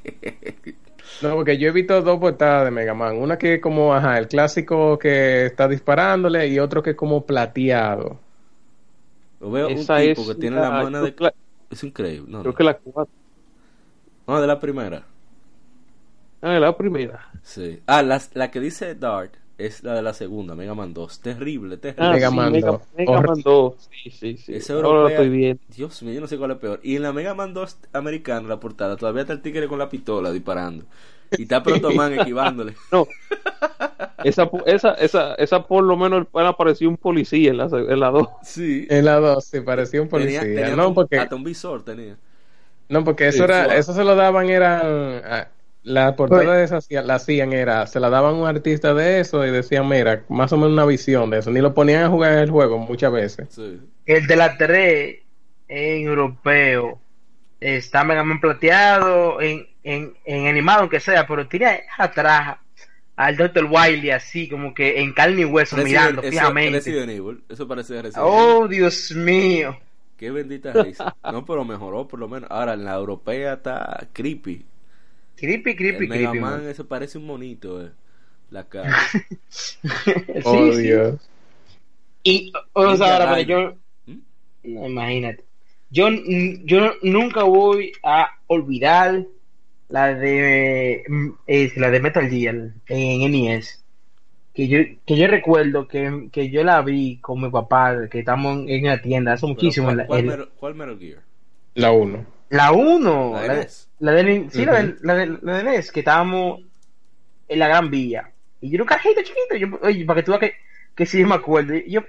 [1.21, 3.17] No, porque yo he visto dos portadas de Mega Man.
[3.17, 7.25] Una que es como, ajá, el clásico que está disparándole y otro que es como
[7.25, 8.19] plateado.
[9.43, 11.13] Lo veo Esa un tipo es que tiene la- la mano de...
[11.15, 11.31] que
[11.69, 12.31] Es increíble.
[12.31, 12.57] No, Creo no.
[12.57, 13.13] que la cuatro.
[14.27, 15.05] No, de la primera.
[16.41, 17.29] Ah, la primera.
[17.41, 17.79] Sí.
[17.85, 21.19] Ah, la, la que dice Dart es la de la segunda, Mega Man 2.
[21.21, 22.05] Terrible, terrible.
[22.05, 22.81] Ah, Mega sí, Man Mega, 2.
[22.97, 23.21] Mega.
[23.21, 23.89] Man 2.
[23.91, 24.55] Sí, sí, sí.
[24.55, 25.63] Esa Ahora lo europea, estoy viendo.
[25.67, 26.79] Dios mío, yo no sé cuál es peor.
[26.83, 29.89] Y en la Mega Man 2 americana, la portada, todavía está el tigre con la
[29.89, 30.85] pistola disparando.
[31.31, 32.75] Y está Proto Man esquivándole.
[32.91, 33.07] No.
[34.23, 38.09] Esa, esa, esa, esa por lo menos van apareció un policía en la, en la
[38.09, 38.27] 2.
[38.43, 38.87] Sí.
[38.89, 40.41] En la dos, sí, parecía un policía.
[40.41, 42.17] tenía no, un- porque, hasta un visor tenía.
[42.89, 45.47] no, porque eso Sí, era, eso se lo daban, eran, ah,
[45.83, 49.45] la portada de esa la hacían era, se la daban a un artista de eso
[49.45, 51.51] y decían, mira, más o menos una visión de eso.
[51.51, 53.49] Ni lo ponían a jugar en el juego muchas veces.
[53.49, 53.81] Sí.
[54.05, 55.19] El de la 3
[55.67, 56.99] en europeo
[57.59, 62.57] está Mega Man plateado, en, en, en animado aunque sea, pero tiene atrás
[63.15, 63.65] al Dr.
[63.69, 66.77] Wily así como que en carne y hueso Resident- mirando eso- fijamente.
[66.79, 67.43] Resident Evil.
[67.49, 68.39] Eso parece Resident Evil.
[68.39, 69.77] Oh, Dios mío.
[70.17, 71.15] Qué bendita risa.
[71.31, 72.49] No, pero mejoró por lo menos.
[72.49, 74.65] Ahora, en la europea está creepy.
[75.35, 76.39] Creepy, creepy, el Mega creepy.
[76.39, 76.69] Man, man.
[76.69, 77.91] eso parece un monito, eh.
[78.51, 78.95] La cara.
[79.49, 79.79] Sí,
[80.45, 80.81] oh, sí.
[80.83, 81.29] Dios.
[82.23, 83.75] Y, o sea, ahora, pero yo,
[84.05, 84.17] ¿Mm?
[84.63, 85.43] no, imagínate.
[85.89, 86.07] Yo,
[86.63, 89.23] yo nunca voy a olvidar
[89.93, 92.55] la de mm, es la de Metal Gear
[92.87, 93.85] en NES.
[94.55, 98.57] Que yo, que yo recuerdo que, que yo la vi con mi papá, que estamos
[98.57, 99.85] en, en la tienda hace muchísimo.
[99.87, 101.19] ¿cuál, la, cuál el- Metal- cuál Metal Gear?
[101.75, 102.25] La uno.
[102.49, 103.89] la 1, La de la, NES.
[103.99, 106.61] la de, sí, la, de, la, de, la de NES, que estábamos
[107.47, 108.31] en la Gran Villa.
[108.61, 110.53] Y yo era un carajito chiquito, yo, oye, para que tú veas que,
[110.95, 111.75] que sí me acuerdo.
[111.75, 112.01] Y yo,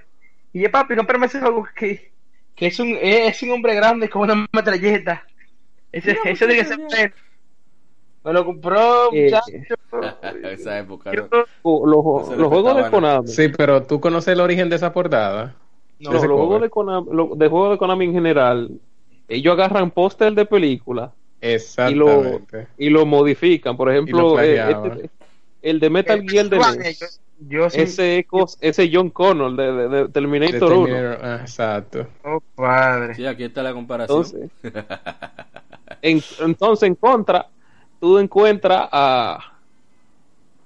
[0.53, 2.11] y yo papi, no permites algo que,
[2.55, 5.23] que es un, es un hombre grande con una metralleta.
[5.91, 6.65] Ese, ese tiene que
[6.95, 7.13] ser.
[8.25, 9.75] Me lo compró, Eh, muchacho.
[10.51, 13.27] Esa época, Yo- Los, No se los juegos de Konami.
[13.27, 15.55] Sí, pero tú conoces el origen de esa portada.
[15.99, 18.71] No, los juegos de Konami, lo- de juegos de Konami en general,
[19.29, 22.67] ellos agarran póster de película Exactamente.
[22.77, 23.77] y lo modifican.
[23.77, 23.97] Por Y lo
[24.35, 25.09] ejemplo, eh, este-
[25.61, 29.55] el de Metal Gear de NES, Yo, yo sí- ese, es cos- ese John Connor
[29.55, 30.85] de, de- de De Terminator 1.
[30.85, 32.07] Terminator, ah, exacto.
[32.23, 33.15] Oh, padre.
[33.15, 34.25] Sí, aquí está la comparación.
[34.25, 34.51] Entonces,
[36.01, 37.47] en, entonces en contra,
[38.05, 39.39] tú encuentras a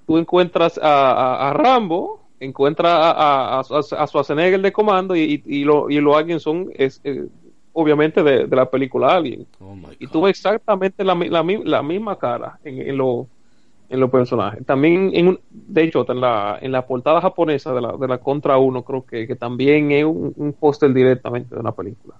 [0.06, 5.42] tú encuentras a, a- a Rambo, encuentras a, a, a, a Schwarzenegger de comando y,
[5.46, 7.26] y, y lo, y los aliens son es, eh,
[7.72, 9.46] obviamente de, de la película Alien.
[9.58, 13.26] Oh my Y ves exactamente la, mi- la, mi- la misma cara en, en, lo-
[13.88, 14.66] en los personajes.
[14.66, 18.18] También, en un- de hecho, en la, en la portada japonesa de la, de la
[18.18, 22.16] Contra 1, creo que, que también es un, un póster directamente de una película.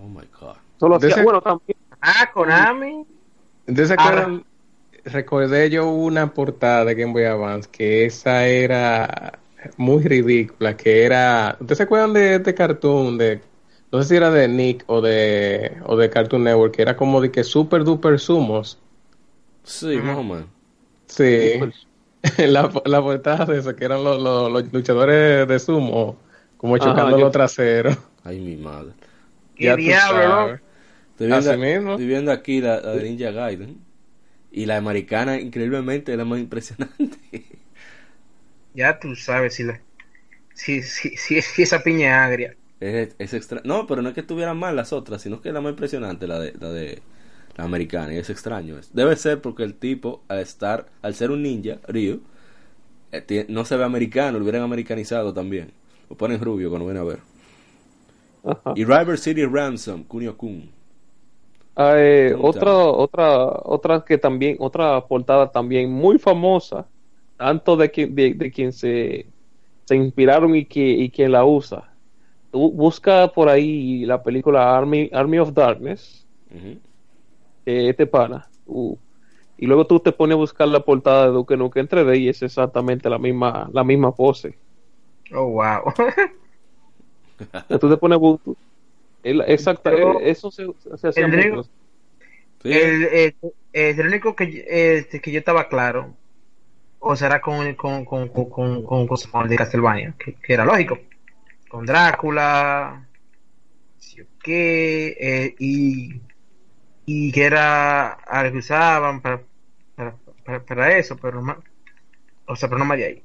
[0.00, 0.54] Oh my God.
[0.78, 3.04] Solo De hacía- ese- bueno, también Ah, Konami.
[3.66, 4.44] Entonces, acuerdan?
[5.04, 9.38] Recordé yo una portada de Game Boy Advance que esa era
[9.76, 13.40] muy ridícula, que era, ¿ustedes se acuerdan de este cartoon de
[13.92, 17.20] no sé si era de Nick o de o de Cartoon Network, que era como
[17.20, 18.78] de que super duper sumos?
[19.64, 20.50] Sí, más o menos.
[21.08, 21.72] Sí.
[22.38, 26.18] la, la portada de eso que eran los, los, los luchadores de sumo
[26.56, 27.98] como chocando yo- los traseros.
[28.24, 28.94] Ay, mi madre.
[29.54, 30.56] ¿Qué Ya diablo?
[31.12, 31.92] Estoy viendo, Así mismo.
[31.92, 33.86] estoy viendo aquí la, la de Ninja Gaiden.
[34.52, 37.18] Y la americana, increíblemente, es la más impresionante.
[38.74, 39.80] Ya tú sabes si, la,
[40.54, 42.56] si, si, si, si esa piña es agria.
[42.80, 43.60] Es, es extra...
[43.64, 46.26] No, pero no es que estuvieran mal las otras, sino que es la más impresionante,
[46.26, 47.02] la de la, de,
[47.56, 48.14] la americana.
[48.14, 48.78] Y es extraño.
[48.78, 48.90] eso.
[48.92, 52.22] Debe ser porque el tipo, al estar, al ser un ninja, Ryu,
[53.12, 55.72] eh, no se ve americano, lo hubieran americanizado también.
[56.10, 57.20] Lo ponen rubio cuando viene a ver.
[58.44, 58.72] Ajá.
[58.76, 60.70] Y River City Ransom, Kunio Kun.
[61.74, 66.90] Ah, eh, ¿Cómo otra, otra, otra que también, otra portada también muy famosa,
[67.36, 69.32] tanto de quien, de, de quien se,
[69.86, 71.98] se inspiraron y que, y quien la usa.
[72.50, 76.28] Tú busca por ahí la película Army, Army of Darkness,
[77.64, 79.02] eh, este pana, tú-
[79.56, 82.42] y luego tú te pones a buscar la portada de Duke Nukem 3D y es
[82.42, 84.60] exactamente la misma, la misma pose.
[85.32, 85.92] Oh, wow.
[87.68, 88.18] Entonces tú te pones
[89.22, 90.66] el- exacta, Pero- eh, eso se,
[90.96, 91.48] se hacía el mucho.
[91.48, 91.68] Drigo-
[92.62, 93.34] Sí, el,
[93.72, 96.16] el único que, eh, que yo estaba claro,
[97.00, 100.98] o será con, con, con, con, con, con, de Castlevania, que, que era lógico,
[101.68, 103.08] con Drácula,
[103.98, 106.20] sí o qué, eh, y,
[107.06, 109.42] y que era algo que usaban para,
[109.96, 111.62] para, para, para eso, pero no
[112.46, 113.22] o sea, pero no más de ahí.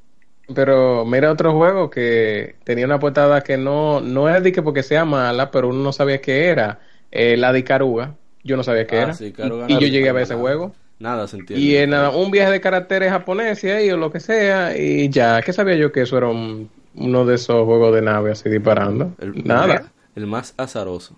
[0.54, 4.82] Pero mira otro juego que tenía una portada que no, no es de que porque
[4.84, 6.80] sea mala, pero uno no sabía qué era.
[7.12, 8.16] Eh, la de Icaruga.
[8.44, 9.14] yo no sabía qué Ah, era.
[9.14, 9.34] sí,
[9.68, 10.42] y, y yo llegué a ver ese nada.
[10.42, 10.74] juego.
[11.00, 11.64] Nada se entiende.
[11.64, 15.42] Y en nada, un viaje de caracteres japoneses ahí o lo que sea, y ya,
[15.42, 19.14] ¿qué sabía yo que eso era un- uno de esos juegos de nave así disparando?
[19.20, 19.92] El- Nada.
[20.16, 21.16] El más azaroso.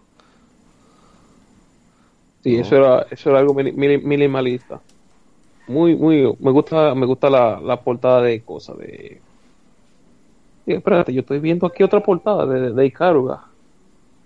[2.43, 2.61] Sí, No.
[2.61, 4.81] eso era, eso era algo mini- mini- minimalista.
[5.69, 9.23] Muy, muy, me gusta, me gusta la, la portada de cosas de.
[10.65, 13.43] Sí, espérate, yo estoy viendo aquí otra portada de, de Ikaruga.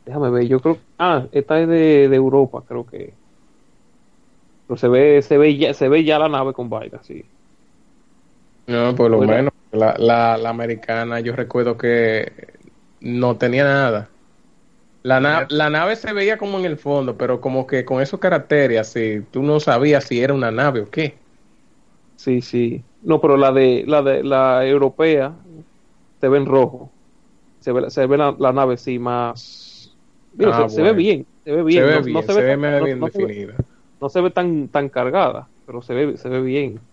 [0.06, 3.20] Déjame ver, yo creo, ah, esta es de, de Europa, creo que.
[4.66, 7.32] Pero se ve, se ve ya, se ve ya la nave con vaina, sí.
[8.68, 9.24] No, por lo Bueno.
[9.24, 9.52] menos.
[9.72, 12.32] La, la, la americana, yo recuerdo que
[13.00, 14.12] no tenía nada.
[15.04, 18.20] La, na- la nave se veía como en el fondo, pero como que con esos
[18.20, 21.22] caracteres así, tú no sabías si era una nave o qué.
[22.24, 22.86] Sí, sí.
[23.01, 25.43] No, pero la de, la de, la europea
[26.21, 26.95] se ve en rojo.
[27.59, 29.97] Se ve, se ve la, la nave sí más.
[30.41, 31.84] Ah, se, se ve bien, se ve bien.
[31.84, 33.55] se ve no, bien, no se, se ve, tan- bien no definida.
[34.01, 36.89] no se ve tan, tan cargada, pero se ve, se ve bien.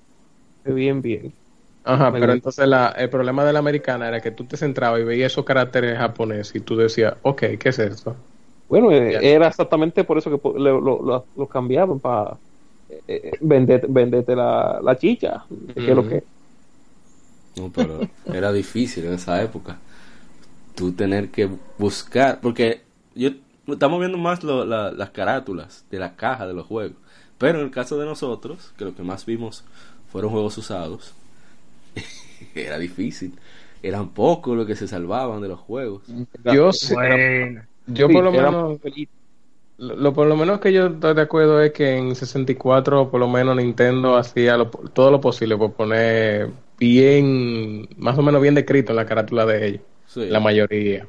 [0.64, 1.38] Se ve bien, bien.
[1.84, 5.04] Ajá, pero entonces la, el problema de la americana era que tú te centrabas y
[5.04, 8.16] veías esos caracteres japoneses y tú decías, ok, ¿qué es esto?
[8.68, 9.18] Bueno, Ya.
[9.20, 12.40] era exactamente por eso que lo, lo- lo cambiaban para
[13.06, 15.46] eh, venderte, venderte la, la chicha.
[15.84, 16.24] que es lo que
[17.56, 19.78] No, pero era difícil en esa época.
[20.74, 22.40] Tú tener que buscar.
[22.40, 22.82] Porque
[23.14, 23.30] yo
[23.68, 26.96] estamos viendo más lo- la- las carátulas de la caja de los juegos.
[27.38, 29.64] Pero en el caso de nosotros, que lo que más vimos
[30.12, 31.14] fueron juegos usados,
[32.54, 33.38] era difícil.
[33.82, 36.02] Eran pocos los que se salvaban de los juegos.
[36.44, 37.26] Yo sí, Bueno,
[37.86, 38.80] yo por lo era menos.
[39.80, 43.28] Lo, por lo menos que yo estoy de acuerdo es que en 64 por lo
[43.28, 48.92] menos Nintendo hacía lo- todo lo posible por poner bien, más o menos bien descrito
[48.92, 49.82] en la carátula de ellos.
[50.04, 51.06] Sí, La mayoría,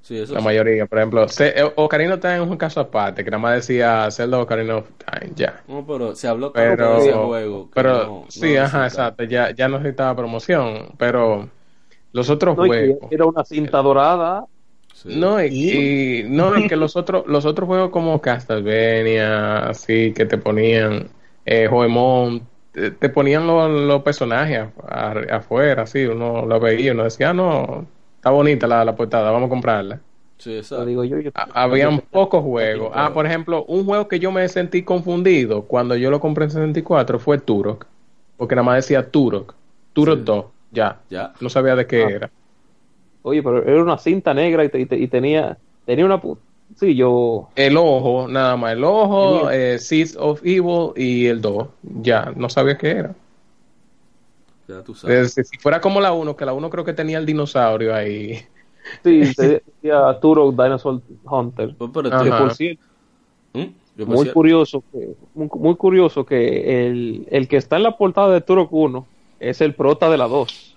[0.00, 0.40] sí, eso la sí.
[0.40, 0.86] mayoría.
[0.86, 4.10] Por ejemplo, se- eh, Ocarina of Time es un caso aparte, que nada más decía
[4.10, 5.62] Zelda Ocarina of Time, ya.
[5.66, 7.70] No, pero se habló Pero, de ese juego.
[7.74, 11.50] pero no- sí, no ajá, exacto, ya, ya no necesitaba promoción, pero
[12.12, 12.98] los otros No, juegos...
[13.08, 14.46] era una cinta dorada.
[15.02, 15.10] Sí.
[15.16, 20.26] No, y, y- no, y que los otros, los otros juegos como Castlevania, así que
[20.26, 21.08] te ponían
[21.46, 22.42] eh, Joemon,
[22.72, 27.34] te, te ponían los, los personajes a- afuera, así, uno lo veía, uno decía, ah,
[27.34, 27.86] no,
[28.16, 30.00] está bonita la, la portada, vamos a comprarla.
[30.38, 30.84] Sí, Lo exacto.
[30.86, 31.18] digo yo.
[31.54, 32.90] habían pocos juegos.
[32.94, 36.50] Ah, por ejemplo, un juego que yo me sentí confundido cuando yo lo compré en
[36.50, 37.86] 64 fue Turok,
[38.36, 39.54] porque nada más decía Turok,
[39.92, 40.24] Turok Sí.
[40.24, 41.32] 2, ya, Ya.
[41.40, 42.10] no sabía de qué Ah.
[42.10, 42.30] era.
[43.28, 46.20] Oye, pero era una cinta negra y, te- y te- y tenía, tenía una...
[46.76, 47.48] Sí, yo...
[47.56, 51.66] El ojo, nada más, el ojo, eh, Seeds of Evil y el 2.
[52.02, 53.14] Ya, no sabía qué era.
[54.68, 55.36] Ya tú sabes.
[55.38, 58.34] Es- si fuera como la 1, que la 1 creo que tenía el dinosaurio ahí.
[59.02, 61.74] Sí, te decía Turok Dinosaur Hunter.
[61.78, 61.90] Pues.
[61.92, 62.82] Que tú- por cierto,
[63.54, 64.04] ¿Mm?
[64.06, 68.40] Muy curioso que muy, muy curioso que el, el que está en la portada de
[68.42, 69.06] Turok 1
[69.40, 70.76] es el prota de la 2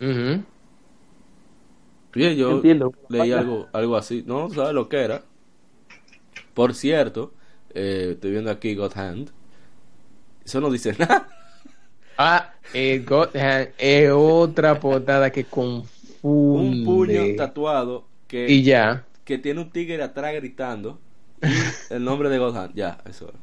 [0.00, 0.42] Ujú.
[2.14, 2.92] Oye, yo Entiendo.
[3.08, 4.24] leí algo, algo así.
[4.26, 5.24] No, ¿sabes lo que era?
[6.54, 7.34] Por cierto,
[7.74, 9.30] eh, estoy viendo aquí God Hand.
[10.44, 11.28] Eso no dice nada.
[12.16, 15.88] Ah, el God Hand es otra portada que confunde.
[16.22, 19.04] Un puño tatuado que, Y ya.
[19.24, 21.00] que tiene un tigre atrás gritando.
[21.90, 22.74] El nombre de God Hand.
[22.74, 23.36] Ya, eso es.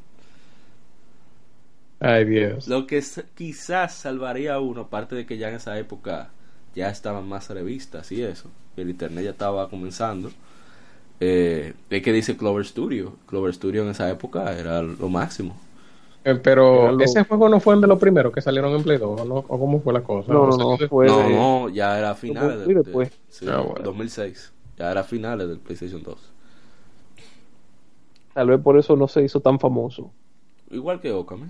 [1.99, 2.65] Ay, Dios.
[2.65, 3.01] Lo que
[3.35, 6.35] quizás salvaría a uno, aparte de que ya en esa época
[6.77, 10.29] ya estaban más revistas y eso, el internet ya estaba comenzando,
[11.19, 13.13] eh, es que dice Clover Studio.
[13.25, 15.57] Clover Studio en esa época era lo máximo.
[16.23, 19.21] Eh, Pero lo- ese juego no fue de los primeros que salieron en Play 2,
[19.21, 19.35] ¿o, no?
[19.37, 20.31] ¿O cómo fue la cosa?
[20.31, 20.83] no no sé.
[20.83, 23.83] no fue no, de- no, ya era finales del de- sí, Ah, bueno.
[23.83, 24.51] 2006.
[24.77, 26.19] Ya era finales del PlayStation 2.
[28.35, 30.11] tal vez por eso no se hizo tan famoso
[30.69, 31.47] Igual que Okami.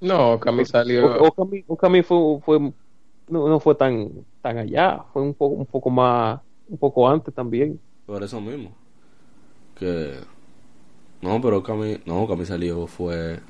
[0.00, 1.06] No, Cami salió.
[1.06, 2.72] O- Okami, Okami fue, fue
[3.28, 4.10] no, no fue tan
[4.42, 8.74] tan allá fue un poco un poco más un poco antes también Por eso mismo.
[9.78, 10.14] Que.
[11.20, 12.00] No, pero Okami.
[12.06, 13.40] No, Okami salió fue.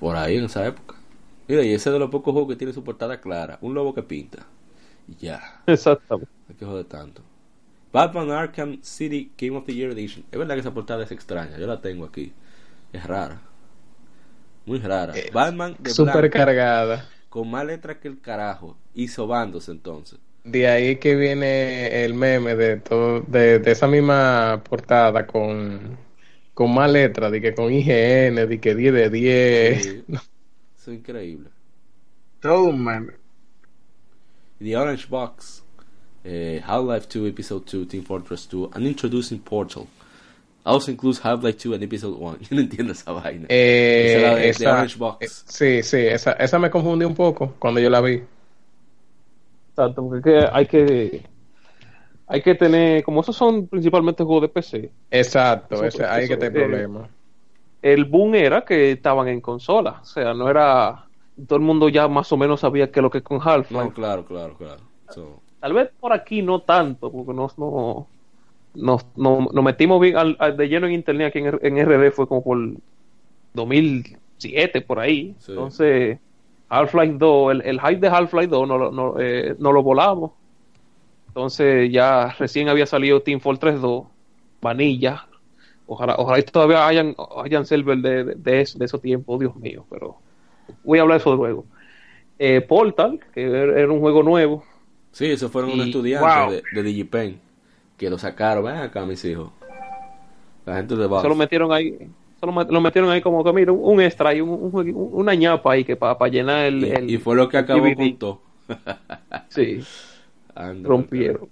[0.00, 0.94] Por ahí en esa época.
[1.48, 3.58] Mira, y ese de los pocos juegos que tiene su portada clara.
[3.60, 4.46] Un lobo que pinta.
[5.08, 5.62] Y ya.
[5.66, 7.22] exactamente No hay que joder tanto.
[7.92, 10.24] Batman Arkham City Game of the Year Edition.
[10.30, 11.58] Es verdad que esa portada es extraña.
[11.58, 12.32] Yo la tengo aquí.
[12.92, 13.40] Es rara.
[14.66, 15.16] Muy rara.
[15.16, 17.08] Eh, Batman de Super blanco, cargada.
[17.36, 18.78] Con más letra que el carajo.
[18.94, 20.18] Y sobándose entonces.
[20.42, 25.98] De ahí que viene el meme de todo, de, de esa misma portada con,
[26.54, 29.84] con más letras, de que con IGN, de que 10 de 10.
[29.84, 30.04] Sí.
[30.08, 31.50] Eso es increíble.
[32.40, 33.12] todo un meme.
[34.58, 35.62] The Orange Box,
[36.24, 39.86] eh, Half-Life 2 Episode 2, Team Fortress 2, and Introducing Portal.
[40.66, 42.38] Also includes Half-Life 2 and Episode 1.
[42.50, 43.46] Yo no entiendo esa vaina.
[43.48, 45.16] Eh, Esa es la de- Orange Box.
[45.20, 48.22] eh, sí, sí, esa, esa me confundió un poco cuando yo la vi.
[49.70, 51.22] Exacto, porque es que hay que
[52.28, 56.46] hay que tener, como esos son principalmente juegos de PC, Exacto, Eso- ese, que te
[56.46, 57.08] eh, problema.
[57.82, 61.04] el boom era que estaban en consola, o sea, no era
[61.46, 63.72] todo el mundo ya más o menos sabía que lo que con Half-Life.
[63.84, 64.80] No, claro, claro, claro.
[65.10, 68.08] So, Tal vez por aquí no tanto, porque no,
[68.76, 72.10] nos, no- nos metimos bien al- al- de lleno en internet aquí en, en RD
[72.12, 72.58] fue como por
[73.54, 75.34] 2007, por ahí.
[75.38, 75.52] Sí.
[75.52, 76.18] Entonces,
[76.68, 80.32] Half-Life 2, el, el hype de Half-Life 2 no, lo- no, eh, no lo volamos.
[81.28, 84.04] Entonces, ya recién había salido Team Fortress 2,
[84.60, 85.26] Vanilla.
[85.86, 87.14] Ojalá, ojalá y todavía hayan,
[87.44, 90.16] hayan server de, de, de, eso- de esos tiempos, Dios mío, pero
[90.82, 91.64] voy a hablar de eso luego.
[92.38, 94.62] Eh, Portal, que era era un juego nuevo,
[95.12, 96.50] sí, esos fueron unos Y- estudiantes wow.
[96.50, 97.40] de, de Digipen
[97.96, 98.64] que lo sacaron.
[98.64, 99.50] Ven acá, mis hijos.
[100.64, 101.08] La gente de.
[101.08, 101.96] Solo metieron ahí,
[102.40, 105.84] solo lo metieron ahí como que mira, un, extra y un, un una ñapa ahí
[105.84, 107.96] que para llenar el, y, el- y fue lo que acabó DVD.
[107.96, 108.40] con todo.
[109.48, 109.80] Sí,
[110.82, 111.48] rompieron.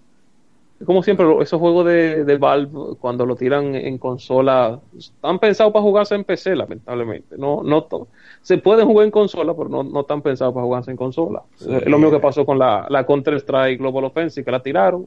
[0.84, 5.82] Como siempre, esos juegos de, de Valve, cuando lo tiran en consola, están pensados para
[5.84, 7.38] jugarse en PC, lamentablemente.
[7.38, 7.86] No, no
[8.42, 11.42] se pueden jugar en consola, pero no, no están pensados para jugarse en consola.
[11.54, 11.72] Sí.
[11.72, 15.06] Es lo mismo que pasó con la, la Counter-Strike Global Offensive, que la tiraron.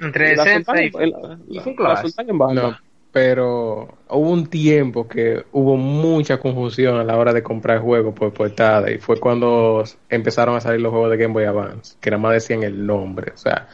[0.00, 2.62] Entre y la 60 y, soltaron en- la- y la- la soltaron en banda.
[2.62, 2.78] No,
[3.12, 8.32] pero hubo un tiempo que hubo mucha confusión a la hora de comprar juegos por
[8.32, 12.22] portada y fue cuando empezaron a salir los juegos de Game Boy Advance, que nada
[12.22, 13.32] más decían el nombre.
[13.34, 13.68] O sea,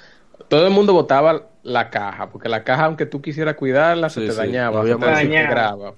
[0.48, 4.30] todo el mundo votaba la caja, porque la caja, aunque tú quisieras cuidarla, se te
[4.32, 5.92] sí, dañaba, se te desintegraba.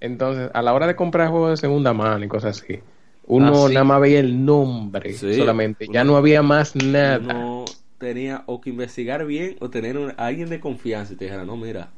[0.00, 2.78] Entonces, a la hora de comprar juegos de segunda mano y cosas así,
[3.26, 3.74] uno Ah, sí.
[3.74, 5.34] nada más veía el nombre Sí.
[5.34, 7.18] solamente, ya no había más nada.
[7.18, 7.64] Uno
[7.98, 11.56] tenía o que investigar bien o tener un- alguien de confianza y te dijera, no,
[11.56, 11.90] mira.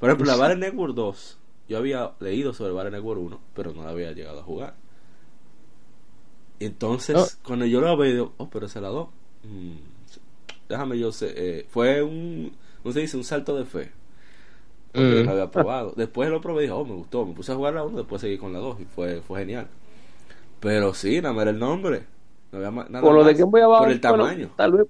[0.00, 1.38] Por ejemplo, la Battle Network 2.
[1.68, 4.74] Yo había leído sobre Battle Network 1, pero no la había llegado a jugar.
[6.60, 7.42] Entonces, No.
[7.44, 9.08] cuando yo la veo, oh, pero esa es la 2.
[9.42, 9.76] Mm,
[10.68, 11.32] déjame yo sé.
[11.36, 13.16] eh, fue un, ¿cómo se dice?
[13.16, 13.92] Un salto de fe.
[14.94, 15.20] Porque Mm.
[15.20, 15.94] yo no había probado.
[15.96, 17.24] Después lo probé y dije, oh, me gustó.
[17.26, 19.68] Me puse a jugar la 1, después seguí con la 2 y fue, fue genial.
[20.60, 22.04] Pero sí, nada más era el nombre.
[22.52, 24.50] No había nada Con lo de Game Boy Advance, por el bueno, tamaño.
[24.54, 24.86] tal vez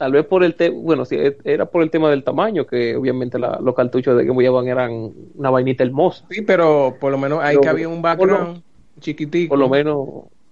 [0.00, 2.96] tal vez por el tema, bueno, sí, e- era por el tema del tamaño, que
[2.96, 6.24] obviamente la- los cartuchos de Game Boy Advance eran una vainita hermosa.
[6.30, 8.62] Sí, pero por lo menos ahí Pero, que había un background
[8.98, 9.50] chiquitico.
[9.50, 10.08] Por lo menos,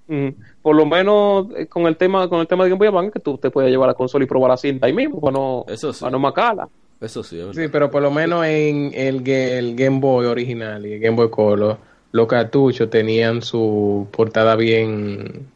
[0.07, 0.29] mm,
[0.61, 3.21] por lo menos eh, con el tema con el tema de Game Boy Advance, que
[3.21, 5.95] tú te puedes llevar la consola y probar la cinta ahí mismo, para no, Eso
[5.95, 6.01] sí.
[6.01, 6.69] para no macarla.
[7.01, 7.63] Eso sí, es verdad.
[7.63, 11.17] Sí, pero por lo menos en el, ga- el Game Boy original y el Game
[11.17, 11.79] Boy Color,
[12.13, 15.47] los cartuchos tenían su portada bien...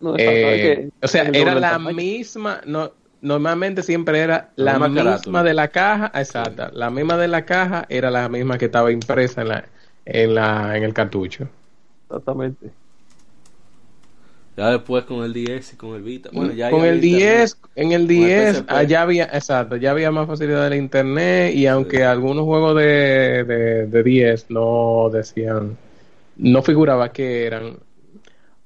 [0.00, 1.96] No, eh, que- o sea, era la tamaño.
[1.96, 2.90] misma, no,
[3.20, 7.86] normalmente siempre era La la, misma de la caja, exacta, la misma de la caja
[7.88, 9.68] era la misma que estaba impresa en la,
[10.04, 11.48] en la, en el cartucho.
[12.08, 12.72] Exactamente.
[14.56, 16.30] Ya después con el 10 y con el Vita.
[16.32, 17.00] Bueno, ya con el internet.
[17.00, 18.72] 10, en el Con el 10 PSP.
[18.72, 23.86] allá había, exacto, ya había más facilidad del internet y aunque algunos juegos de, de,
[23.86, 25.78] de 10 no decían,
[26.36, 27.78] no figuraba que eran,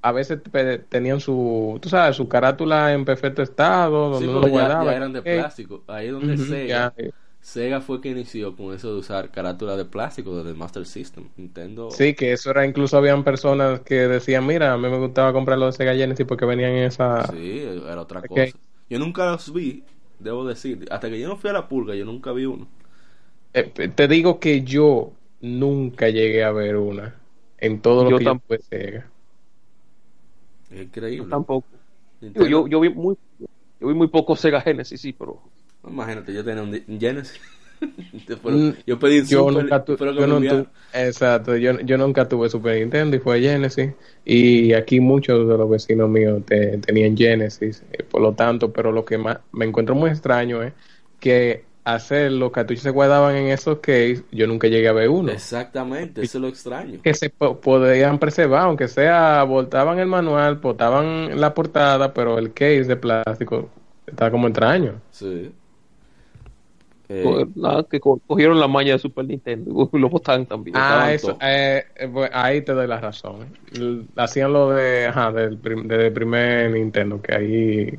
[0.02, 0.40] a veces
[0.88, 4.76] tenían su, tú sabes, su carátula en perfecto estado, donde Sí, uno pero lo ya,
[4.76, 4.92] guardaba.
[4.92, 5.84] ya eran de plástico.
[5.86, 6.92] Ahí es donde Sega.
[6.96, 7.12] ya.
[7.40, 11.28] Sega fue que inició con eso de usar carátula de plástico desde el Master System.
[11.36, 11.98] Nintendo.
[11.98, 15.58] Sí, que eso era, incluso habían personas que decían, mira, a mí me gustaba comprar
[15.58, 17.26] los de Sega Genesis porque venían en esa...
[17.30, 18.58] Sí, era otra cosa.
[18.88, 19.84] Yo nunca los vi,
[20.18, 20.86] debo decir.
[20.90, 22.68] Hasta que yo no fui a la pulga, yo nunca vi uno.
[23.54, 23.64] Eh,
[23.94, 27.20] te digo que yo nunca llegué a ver una
[27.58, 28.48] en todo lo Yo que yo tampoco.
[28.48, 29.11] tuve Sega.
[30.72, 31.26] Es increíble.
[31.30, 31.66] Tampoco.
[32.20, 33.16] Nintendo- Yo, yo, yo vi muy
[33.80, 35.42] yo vi muy poco Sega Genesis, sí, pero
[35.84, 37.40] Imagínate, yo tenía un, Genesis.
[38.26, 42.28] Pero Mm, yo pedí yo Super, nunca tu- yo no tu- exacto yo, yo nunca
[42.28, 43.90] tuve Super Nintendo y fue Genesis
[44.24, 48.92] y aquí muchos de los vecinos míos te- tenían Genesis eh, por lo tanto pero
[48.92, 50.72] lo que más me encuentro muy extraño es
[51.18, 55.32] que hacer los cartuchos se guardaban en esos case yo nunca llegué a ver uno
[55.32, 57.00] Exactamente, eso es lo extraño.
[57.02, 62.52] que se po- podían preservar aunque sea voltaban el manual botaban la portada pero el
[62.52, 63.68] case de plástico
[64.06, 65.52] está como extraño Sí.
[67.08, 70.74] Eh, nada, que co- cogieron la maña de Super Nintendo y lo botaban también.
[70.78, 73.48] Ah, eso, eh, eh, pues, ahí te doy la razón.
[74.16, 77.98] Hacían lo de, ajá, del, prim- del primer Nintendo, que ahí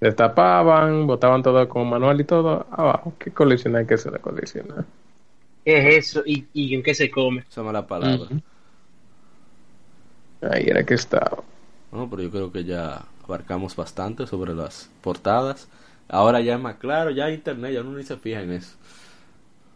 [0.00, 3.14] destapaban, botaban todo con manual y todo abajo.
[3.18, 3.86] ¿Qué coleccionar?
[3.86, 4.86] ¿Qué se le colecciona?
[5.64, 6.22] ¿Qué es eso?
[6.26, 7.46] ¿Y, y en qué se come?
[7.50, 8.30] esa mala palabra.
[8.30, 8.40] Ujú.
[10.42, 11.42] Ahí era que estaba.
[11.92, 15.68] No, pero yo creo que ya abarcamos bastante sobre las portadas.
[16.08, 18.76] Ahora ya es más claro, ya internet, ya uno ni se fija en eso.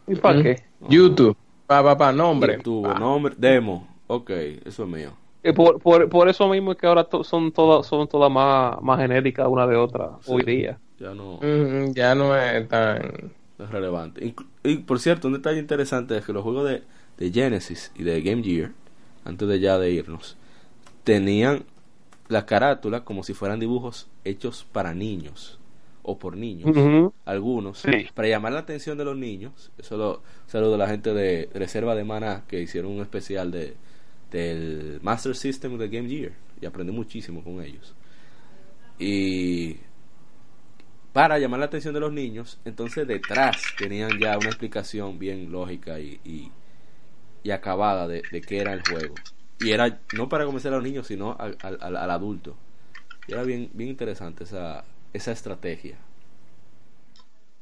[0.07, 0.55] ¿Y para qué?
[0.89, 1.35] YouTube.
[1.67, 2.59] Pa, pa, pa, nombre.
[2.59, 2.95] Tuvo Pa.
[2.95, 3.87] nombre, demo.
[4.07, 4.29] Ok,
[4.65, 5.11] eso es mío.
[5.43, 8.81] Eh, por, por, por eso mismo es que ahora to- son todas son todas más,
[8.81, 10.79] más genéricas una de otra hoy día.
[10.99, 13.31] Ya no Mm, ya no es tan.
[13.59, 14.33] es relevante.
[14.63, 16.83] Y por cierto, un detalle interesante es que los juegos de,
[17.17, 18.71] de Genesis y de Game Gear,
[19.25, 20.37] antes de ya de irnos,
[21.03, 21.63] tenían
[22.29, 25.59] las carátulas como si fueran dibujos hechos para niños
[26.03, 26.69] o por niños.
[26.75, 27.13] Ujú.
[27.25, 28.07] algunos, Sí.
[28.13, 29.71] para llamar la atención de los niños.
[29.77, 33.75] Eso lo saludo a la gente de Reserva de Maná que hicieron un especial de
[34.33, 37.95] del Master System de Game Gear y aprendí muchísimo con ellos.
[38.99, 39.77] Y
[41.11, 45.99] para llamar la atención de los niños, entonces detrás tenían ya una explicación bien lógica
[45.99, 46.51] y, y,
[47.43, 49.21] y acabada de, de qué era el juego.
[49.59, 52.57] Y era no para convencer a los niños, sino al, al- al- adulto.
[53.27, 55.97] Y era bien, bien interesante esa, esa estrategia.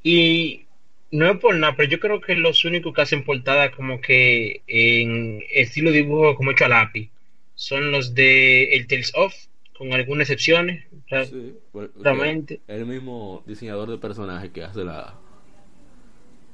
[0.03, 0.67] Y
[1.11, 4.61] no es por nada, pero yo creo que los únicos que hacen portada como que
[4.67, 7.09] en estilo dibujo como hecho a lápiz
[7.55, 9.33] son los de el Tales of,
[9.77, 10.85] con algunas excepciones.
[11.29, 12.61] Sí, porque Realmente.
[12.67, 15.15] el mismo diseñador de personaje que hace la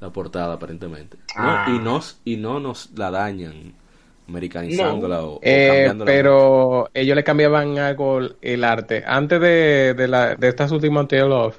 [0.00, 1.16] la portada aparentemente.
[1.16, 1.66] No, Ah.
[1.68, 3.74] y nos y no nos la dañan
[4.28, 6.10] americanizándola o, o Eh, cambiándola.
[6.10, 9.02] pero ellos le cambiaban algo el arte.
[9.06, 11.58] Antes de, de, la, de estas últimas Tale of,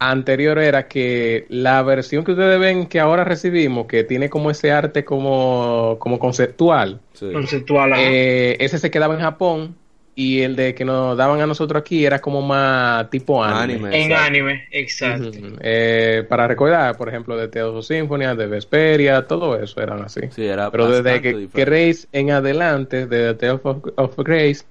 [0.00, 4.72] anterior era que la versión que ustedes ven que ahora recibimos, que tiene como ese
[4.72, 7.30] arte como, como conceptual, Sí.
[7.32, 7.92] conceptual.
[7.98, 9.76] eh, ese se quedaba en Japón
[10.14, 13.88] y el de que nos daban a nosotros aquí era como más tipo anime.
[13.88, 13.88] Anime.
[13.88, 14.26] en exacto.
[14.26, 15.30] anime, exacto.
[15.60, 20.20] Eh, para recordar, por ejemplo, de of Symphonia, de Vesperia, todo eso eran así.
[20.30, 21.48] Sí, era Pero desde que.
[21.54, 24.64] Grace en adelante, de Tales of, of Grace,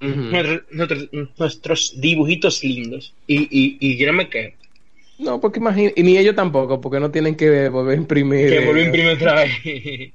[0.00, 3.14] nuestros- dibujitos lindos.
[3.26, 4.56] Y, y, y yo no me quejo.
[5.18, 8.48] No, porque imagínate, y ni ellos tampoco, porque no tienen que volver a imprimir.
[8.50, 9.50] Que eh, volví a imprimir otra vez.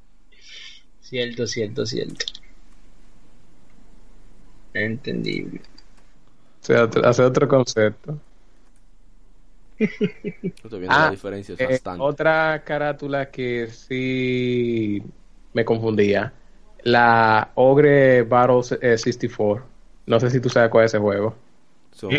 [1.02, 2.26] cierto, cierto, cierto.
[4.74, 5.62] Entendible.
[6.62, 8.18] o sea, hacer otro concepto.
[9.78, 12.04] Estoy viendo Ah, la diferencia es Eh, bastante.
[12.04, 15.04] otra carátula que sí
[15.54, 16.34] me confundía.
[16.84, 19.73] La Ogre Battle eh, 64.
[20.06, 21.36] No sé si tú sabes cuál es ese juego.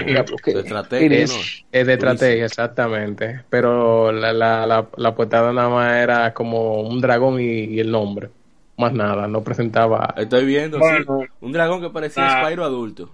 [0.06, 1.36] Ya, porque- de estrategia, es- ¿no?
[1.72, 3.40] Es de estrategia, exactamente.
[3.50, 7.90] Pero la, la, la, la portada nada más era como un dragón y, y el
[7.90, 8.30] nombre.
[8.76, 10.14] Más nada, no presentaba.
[10.16, 11.20] Estoy viendo, Bueno.
[11.22, 12.44] sí, un dragón que parecía Ah.
[12.44, 13.10] Spyro adulto.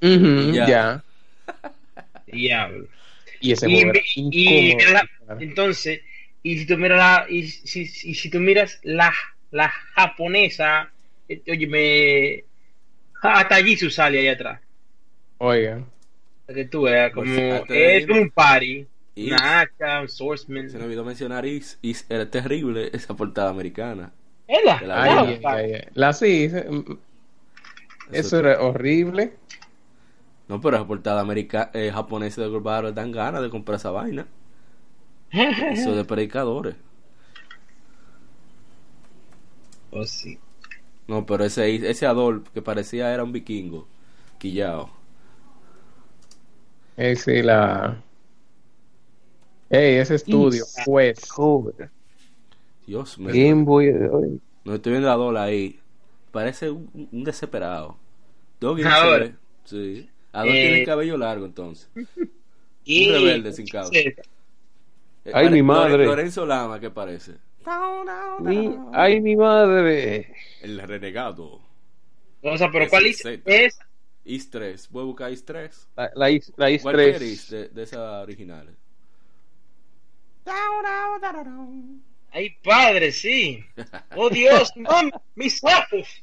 [0.00, 0.66] Ya.
[0.66, 1.04] ya.
[2.26, 2.86] Diablo.
[3.40, 3.82] Y ese Y,
[4.14, 4.92] y- y incómodo.
[5.28, 6.00] la- entonces,
[6.42, 9.12] y si tú miras la, y si, y si tú miras la,
[9.50, 10.90] la japonesa,
[11.28, 12.44] eh, oye, me
[13.22, 14.60] hasta allí su sale allá atrás.
[16.46, 18.86] Para que tú veas, como Pues, hasta es como un party,
[19.16, 20.70] una hacha, un swordsman.
[20.70, 24.12] Se me olvidó mencionar Is, Is era terrible esa portada americana.
[24.46, 25.84] De la Ay, ay.
[25.94, 26.92] La sí, mm,
[28.12, 29.34] eso era horrible.
[30.48, 34.26] No, pero esa portada americana, eh, japonesa de Battle dan ganas de comprar esa vaina.
[35.30, 36.74] Eso de predicadores.
[39.90, 40.38] Oh, sí.
[41.08, 43.88] No, pero ese ese Adolf que parecía era un vikingo.
[44.38, 44.90] Quillao.
[46.96, 48.02] Eh, sí, la.
[49.70, 51.30] Ey, ese estudio, Is- pues.
[51.30, 51.90] Joder.
[52.86, 53.28] Dios mío.
[53.32, 53.86] Game Boy.
[53.88, 55.78] ay, No estoy viendo a Adolf ahí.
[56.30, 57.96] Parece un, un desesperado.
[58.60, 59.32] Doggy Ahora.
[59.64, 60.08] Sí.
[60.32, 60.60] Adolf Eh.
[60.62, 61.88] tiene el cabello largo entonces.
[62.84, 63.90] Y, Un rebelde sin causa.
[63.98, 64.16] Eh,
[65.26, 66.06] Ay, pare- mi madre.
[66.06, 67.32] Lorenzo Lama, ¿qué parece?
[68.40, 70.34] Mi, ay, mi madre.
[70.62, 71.60] El renegado.
[72.42, 73.22] O sea, pero ¿cuál es?
[73.44, 73.78] Es?
[74.24, 74.88] Is 3.
[74.90, 75.88] Voy a buscar Is 3.
[75.96, 77.22] La, la, Is- la Is Cualquier 3.
[77.32, 78.74] Is de, de esas originales.
[82.30, 83.64] Ay, padre, sí.
[84.16, 84.90] Oh, Dios, no,
[85.34, 86.22] mis ojos.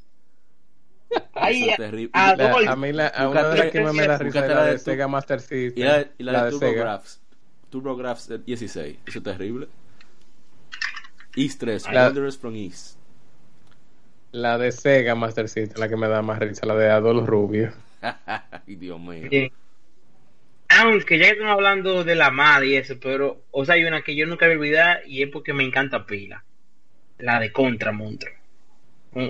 [1.34, 2.68] Ay, a- La- Adolf.
[2.68, 4.80] a mí la, a una de las que más me da risa la la de
[4.80, 5.74] Sega Master System.
[5.76, 6.72] Y la, y la la de de Sega.
[6.72, 7.22] TurboGrafx.
[7.70, 8.98] TurboGrafx 16.
[9.06, 9.68] Eso es terrible.
[11.36, 11.88] Is 3.
[11.92, 12.98] La- Wanderers from East.
[14.32, 17.72] La de Sega Master System, la que me da más risa, la de Adolf Rubio.
[18.02, 19.30] Ay, Dios mío.
[20.68, 24.16] Aunque ya estamos hablando de la madre y eso, pero, o sea, hay una que
[24.16, 26.44] yo nunca voy a olvidar y es porque me encanta pila.
[27.20, 28.34] La de Contra Monstruo.
[29.14, 29.28] Mm.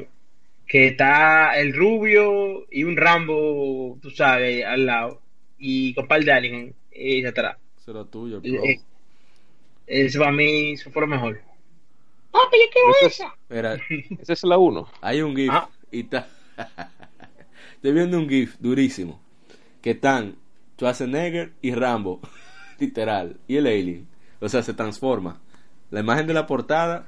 [0.65, 5.22] Que está el rubio y un Rambo, tú sabes, al lado.
[5.60, 7.57] Y con par de alien eh, atrás.
[7.77, 8.49] Eso era tuyo, bro.
[8.65, 8.80] eh,
[9.86, 11.40] Eso para mí eso fue lo mejor.
[12.44, 13.36] ¡Papi, yo quiero Esa es- esa!
[13.49, 13.78] Mira,
[14.22, 14.88] Esa es la 1.
[15.02, 15.70] hay un GIF Ah.
[15.91, 16.28] y está.
[17.76, 19.22] Estoy viendo un GIF durísimo.
[19.82, 20.36] Que están
[20.78, 22.20] Schwarzenegger y Rambo.
[22.80, 23.38] Literal.
[23.48, 24.07] Y el alien.
[24.41, 25.40] O sea, se transforma.
[25.91, 27.07] La imagen de la portada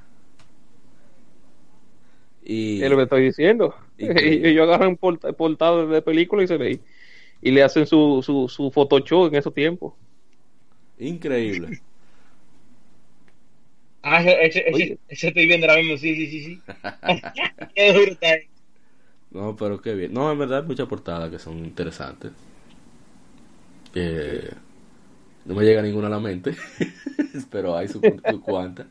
[2.44, 3.76] Y, Es lo que estoy diciendo.
[3.98, 6.80] Y que- Y ellos agarran porta- portadas de película y se ve.
[7.42, 9.94] Y le hacen su, su, su Photoshop en esos tiempos.
[11.00, 11.82] increíble.
[14.10, 16.66] Ah, ese, ese, ese- estoy viendo ahora mismo, sí, sí, sí, sí.
[17.76, 18.50] Qué duro está ahí.
[19.32, 20.14] No, pero qué bien.
[20.14, 22.32] No, en verdad hay muchas portadas que son interesantes.
[23.94, 24.50] Eh,
[25.46, 26.56] no me llega ninguna a la mente,
[27.52, 28.88] pero hay su, su cuanta.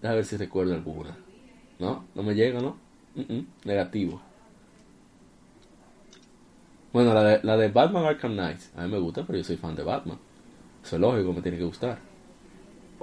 [0.00, 1.16] Déjame ver si recuerdo alguna.
[1.78, 2.76] No, no me llega, ¿no?
[3.14, 4.20] Mm, mm, negativo.
[6.92, 9.56] Bueno, la de, la de Batman Arkham Knight, a mí me gusta, pero yo soy
[9.56, 10.18] fan de Batman.
[10.84, 11.98] Eso es lógico, me tiene que gustar.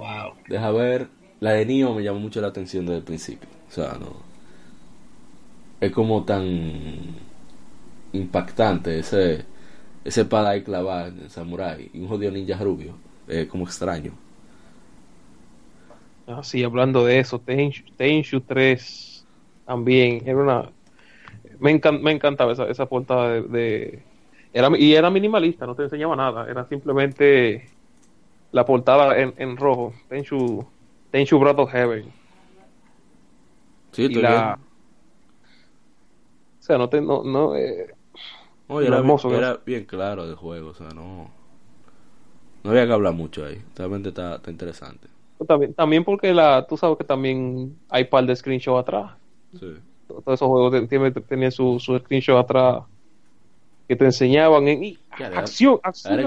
[0.02, 0.36] Wow.
[0.48, 1.08] Deja ver.
[1.40, 3.48] La de Neo me llamó mucho la atención desde el principio.
[3.68, 4.16] O sea, no.
[5.80, 7.16] Es como tan
[8.12, 9.44] impactante ese
[10.04, 12.94] ese ahí clavada en el samurai y un jodido ninja rubio.
[13.28, 14.12] Es como extraño.
[16.26, 19.26] Así, hablando de eso, Tenchu, Tenchu 3
[19.64, 20.72] también era una.
[21.60, 24.06] Me, encan- me encantaba esa, esa portada de, de-
[24.52, 27.70] era, y era minimalista, no te enseñaba nada, era simplemente
[28.52, 29.94] la portada en, en rojo.
[30.08, 30.66] Tenchu,
[31.10, 32.12] Tenchu of Heaven.
[33.92, 34.56] Sí, Y la.
[34.56, 34.60] viendo.
[36.60, 37.00] O sea, no te.
[37.00, 37.94] No, no, eh,
[38.66, 40.70] Oye, era, hermoso bien, era bien claro del juego.
[40.70, 41.30] O sea, no.
[42.64, 43.62] No había que hablar mucho ahí.
[43.76, 45.08] Realmente está, está interesante.
[45.46, 49.12] también, también porque la, tú sabes que también hay par de screenshots atrás.
[49.58, 49.74] Sí.
[50.06, 50.88] Todos esos juegos
[51.28, 52.84] tenían su, su screenshot atrás
[53.92, 54.98] que te enseñaban en y-
[55.36, 56.20] acción, acción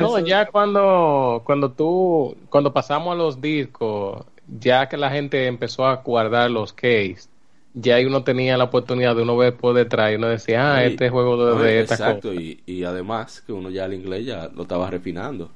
[0.00, 5.86] No, ya cuando, cuando tú, cuando pasamos a los discos, ya que la gente empezó
[5.86, 7.28] a guardar los case,
[7.72, 10.84] ya ahí uno tenía la oportunidad de uno ver por detrás y uno decía, ah,
[10.84, 12.40] este juego de, No, de esta exacto, cosa.
[12.40, 15.50] y, y además que uno ya el inglés ya lo estaba refinando.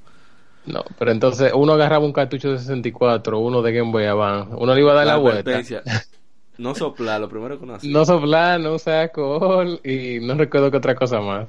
[0.67, 4.75] No, pero entonces uno agarraba un cartucho de 64, uno de Game Boy Advance, uno
[4.75, 5.61] le iba a dar la, vuelta.
[6.59, 7.89] No soplar, lo primero que uno hace.
[7.89, 11.47] No soplar, no usar alcohol y no recuerdo que otra cosa más.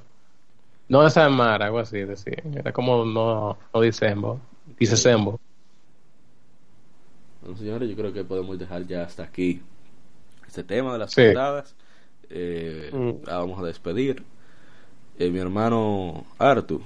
[0.88, 2.42] No desarmar, algo así, decía.
[2.56, 4.40] Era como no, no disembo,
[4.80, 5.40] disembo.
[7.42, 9.62] Bueno, señores, yo creo que podemos dejar ya hasta aquí
[10.48, 11.22] este tema de las Sí.
[11.26, 11.76] portadas.
[12.30, 13.26] Eh, Mm.
[13.28, 14.24] la vamos a despedir.
[15.18, 16.82] Eh, mi hermano Artu,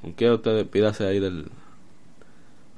[0.00, 1.50] ¿con qué usted pídase ahí del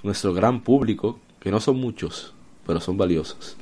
[0.03, 1.19] nuestro gran público?
[1.41, 2.33] Que no son muchos,
[2.67, 3.57] pero son valiosos.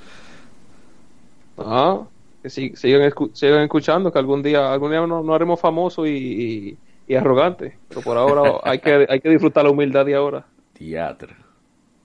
[1.57, 2.09] Ah,
[2.43, 6.09] que si- sigan, escu- sigan escuchando, que algún día algún día nos no haremos famosos
[6.09, 7.75] y, y, y arrogantes.
[7.89, 10.47] Pero por ahora hay que, hay que disfrutar la humildad de ahora.
[10.73, 11.35] Teatro.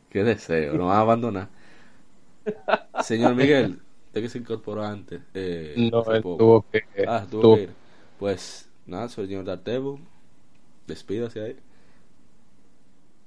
[0.10, 1.50] Qué deseo, no va a abandonar.
[3.00, 5.22] Señor Miguel, usted que se incorporó antes.
[5.34, 6.82] eh, No, él tuvo que.
[7.06, 7.70] Ah, tuvo tuvo- que ir.
[8.20, 10.00] Pues nada, soy el señor Dartebo.
[10.88, 11.56] Despídase ahí.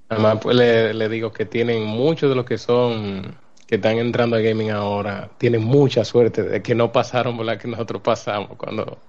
[0.09, 3.35] Además, pues le, le digo que tienen muchos de los que son,
[3.71, 7.57] que están entrando a gaming ahora, tienen mucha suerte de que no pasaron por la
[7.59, 8.99] que nosotros pasamos cuando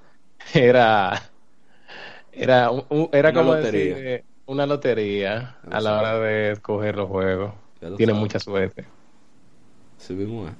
[0.55, 1.22] era,
[2.32, 3.55] era, un- era Una como lotería.
[3.55, 7.55] decir, eh, una lotería a la hora de escoger los juegos.
[7.80, 8.86] Lo Tienen mucha suerte.
[9.98, 10.55] Sí mismo es.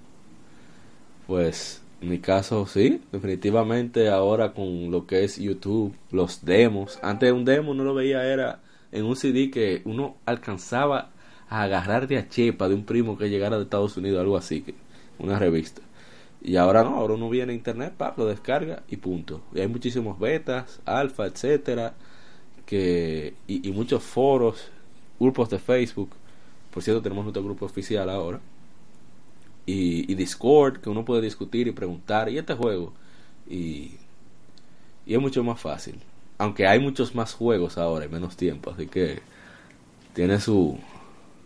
[1.27, 6.99] Pues en mi caso sí, definitivamente ahora con lo que es YouTube, los demos.
[7.03, 8.61] Antes un demo uno lo veía era
[8.91, 11.11] en un CD que uno alcanzaba
[11.53, 14.63] a agarrar de a chepa de un primo que llegara de Estados Unidos, algo así,
[14.63, 14.75] que
[15.19, 15.83] una revista.
[16.41, 19.43] Y ahora no, ahora uno viene a internet, pa, lo descarga y punto.
[19.55, 21.95] Y hay muchísimos betas, alfa, etcétera,
[22.67, 24.71] que y, y muchos foros,
[25.21, 26.11] grupos de Facebook.
[26.73, 28.41] Por cierto, tenemos nuestro grupo oficial ahora
[29.67, 32.93] y, y Discord, que uno puede discutir y preguntar, y este juego,
[33.49, 33.93] y,
[35.07, 35.97] y es mucho más fácil.
[36.39, 39.21] Aunque hay muchos más juegos ahora y menos tiempo, así que
[40.15, 40.79] tiene su,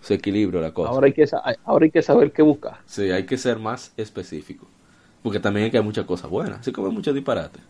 [0.06, 0.90] su equilibrio la cosa.
[0.90, 2.78] Ahora hay que, sa- ahora hay que saber qué buscar.
[2.86, 4.66] Sí, hay que ser más específico.
[5.22, 7.60] Porque también hay que hay muchas cosas buenas, así como hay muchos disparates.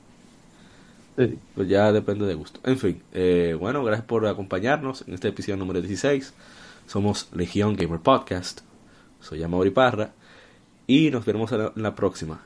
[1.17, 1.39] Sí.
[1.55, 2.61] Pues ya depende de gusto.
[2.65, 6.35] En fin, eh, bueno, gracias por acompañarnos en este episodio número 16.
[6.87, 8.61] Somos Legión Gamer Podcast.
[9.21, 10.11] Soy Amaury Parra.
[10.87, 12.43] Y nos veremos en la, en la próxima.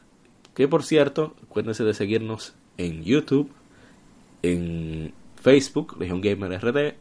[0.55, 3.51] Que por cierto, acuérdense de seguirnos en YouTube,
[4.43, 5.12] en
[5.43, 6.95] Facebook, Legión Gamer RD,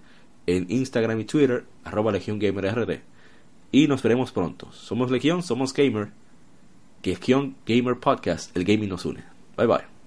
[0.56, 2.40] en Instagram y Twitter, arroba Legión.
[3.72, 4.72] Y nos veremos pronto.
[4.72, 6.10] Somos Legión, somos Gamer.
[7.04, 9.24] Legión Gamer Podcast, el gaming nos une.
[9.56, 10.00] Bye bye.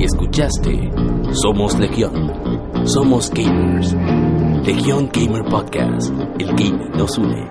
[0.00, 0.90] Escuchaste
[1.32, 2.86] Somos Legión.
[2.86, 3.94] Somos gamers.
[4.64, 6.10] Legión Gamer Podcast.
[6.38, 7.48] El gaming nos une.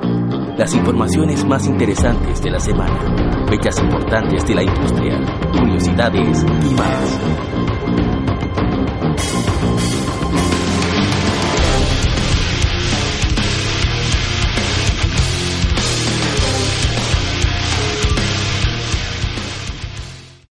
[0.57, 3.45] Las informaciones más interesantes de la semana.
[3.47, 5.19] Fechas importantes de la industria.
[5.51, 7.19] Curiosidades y más.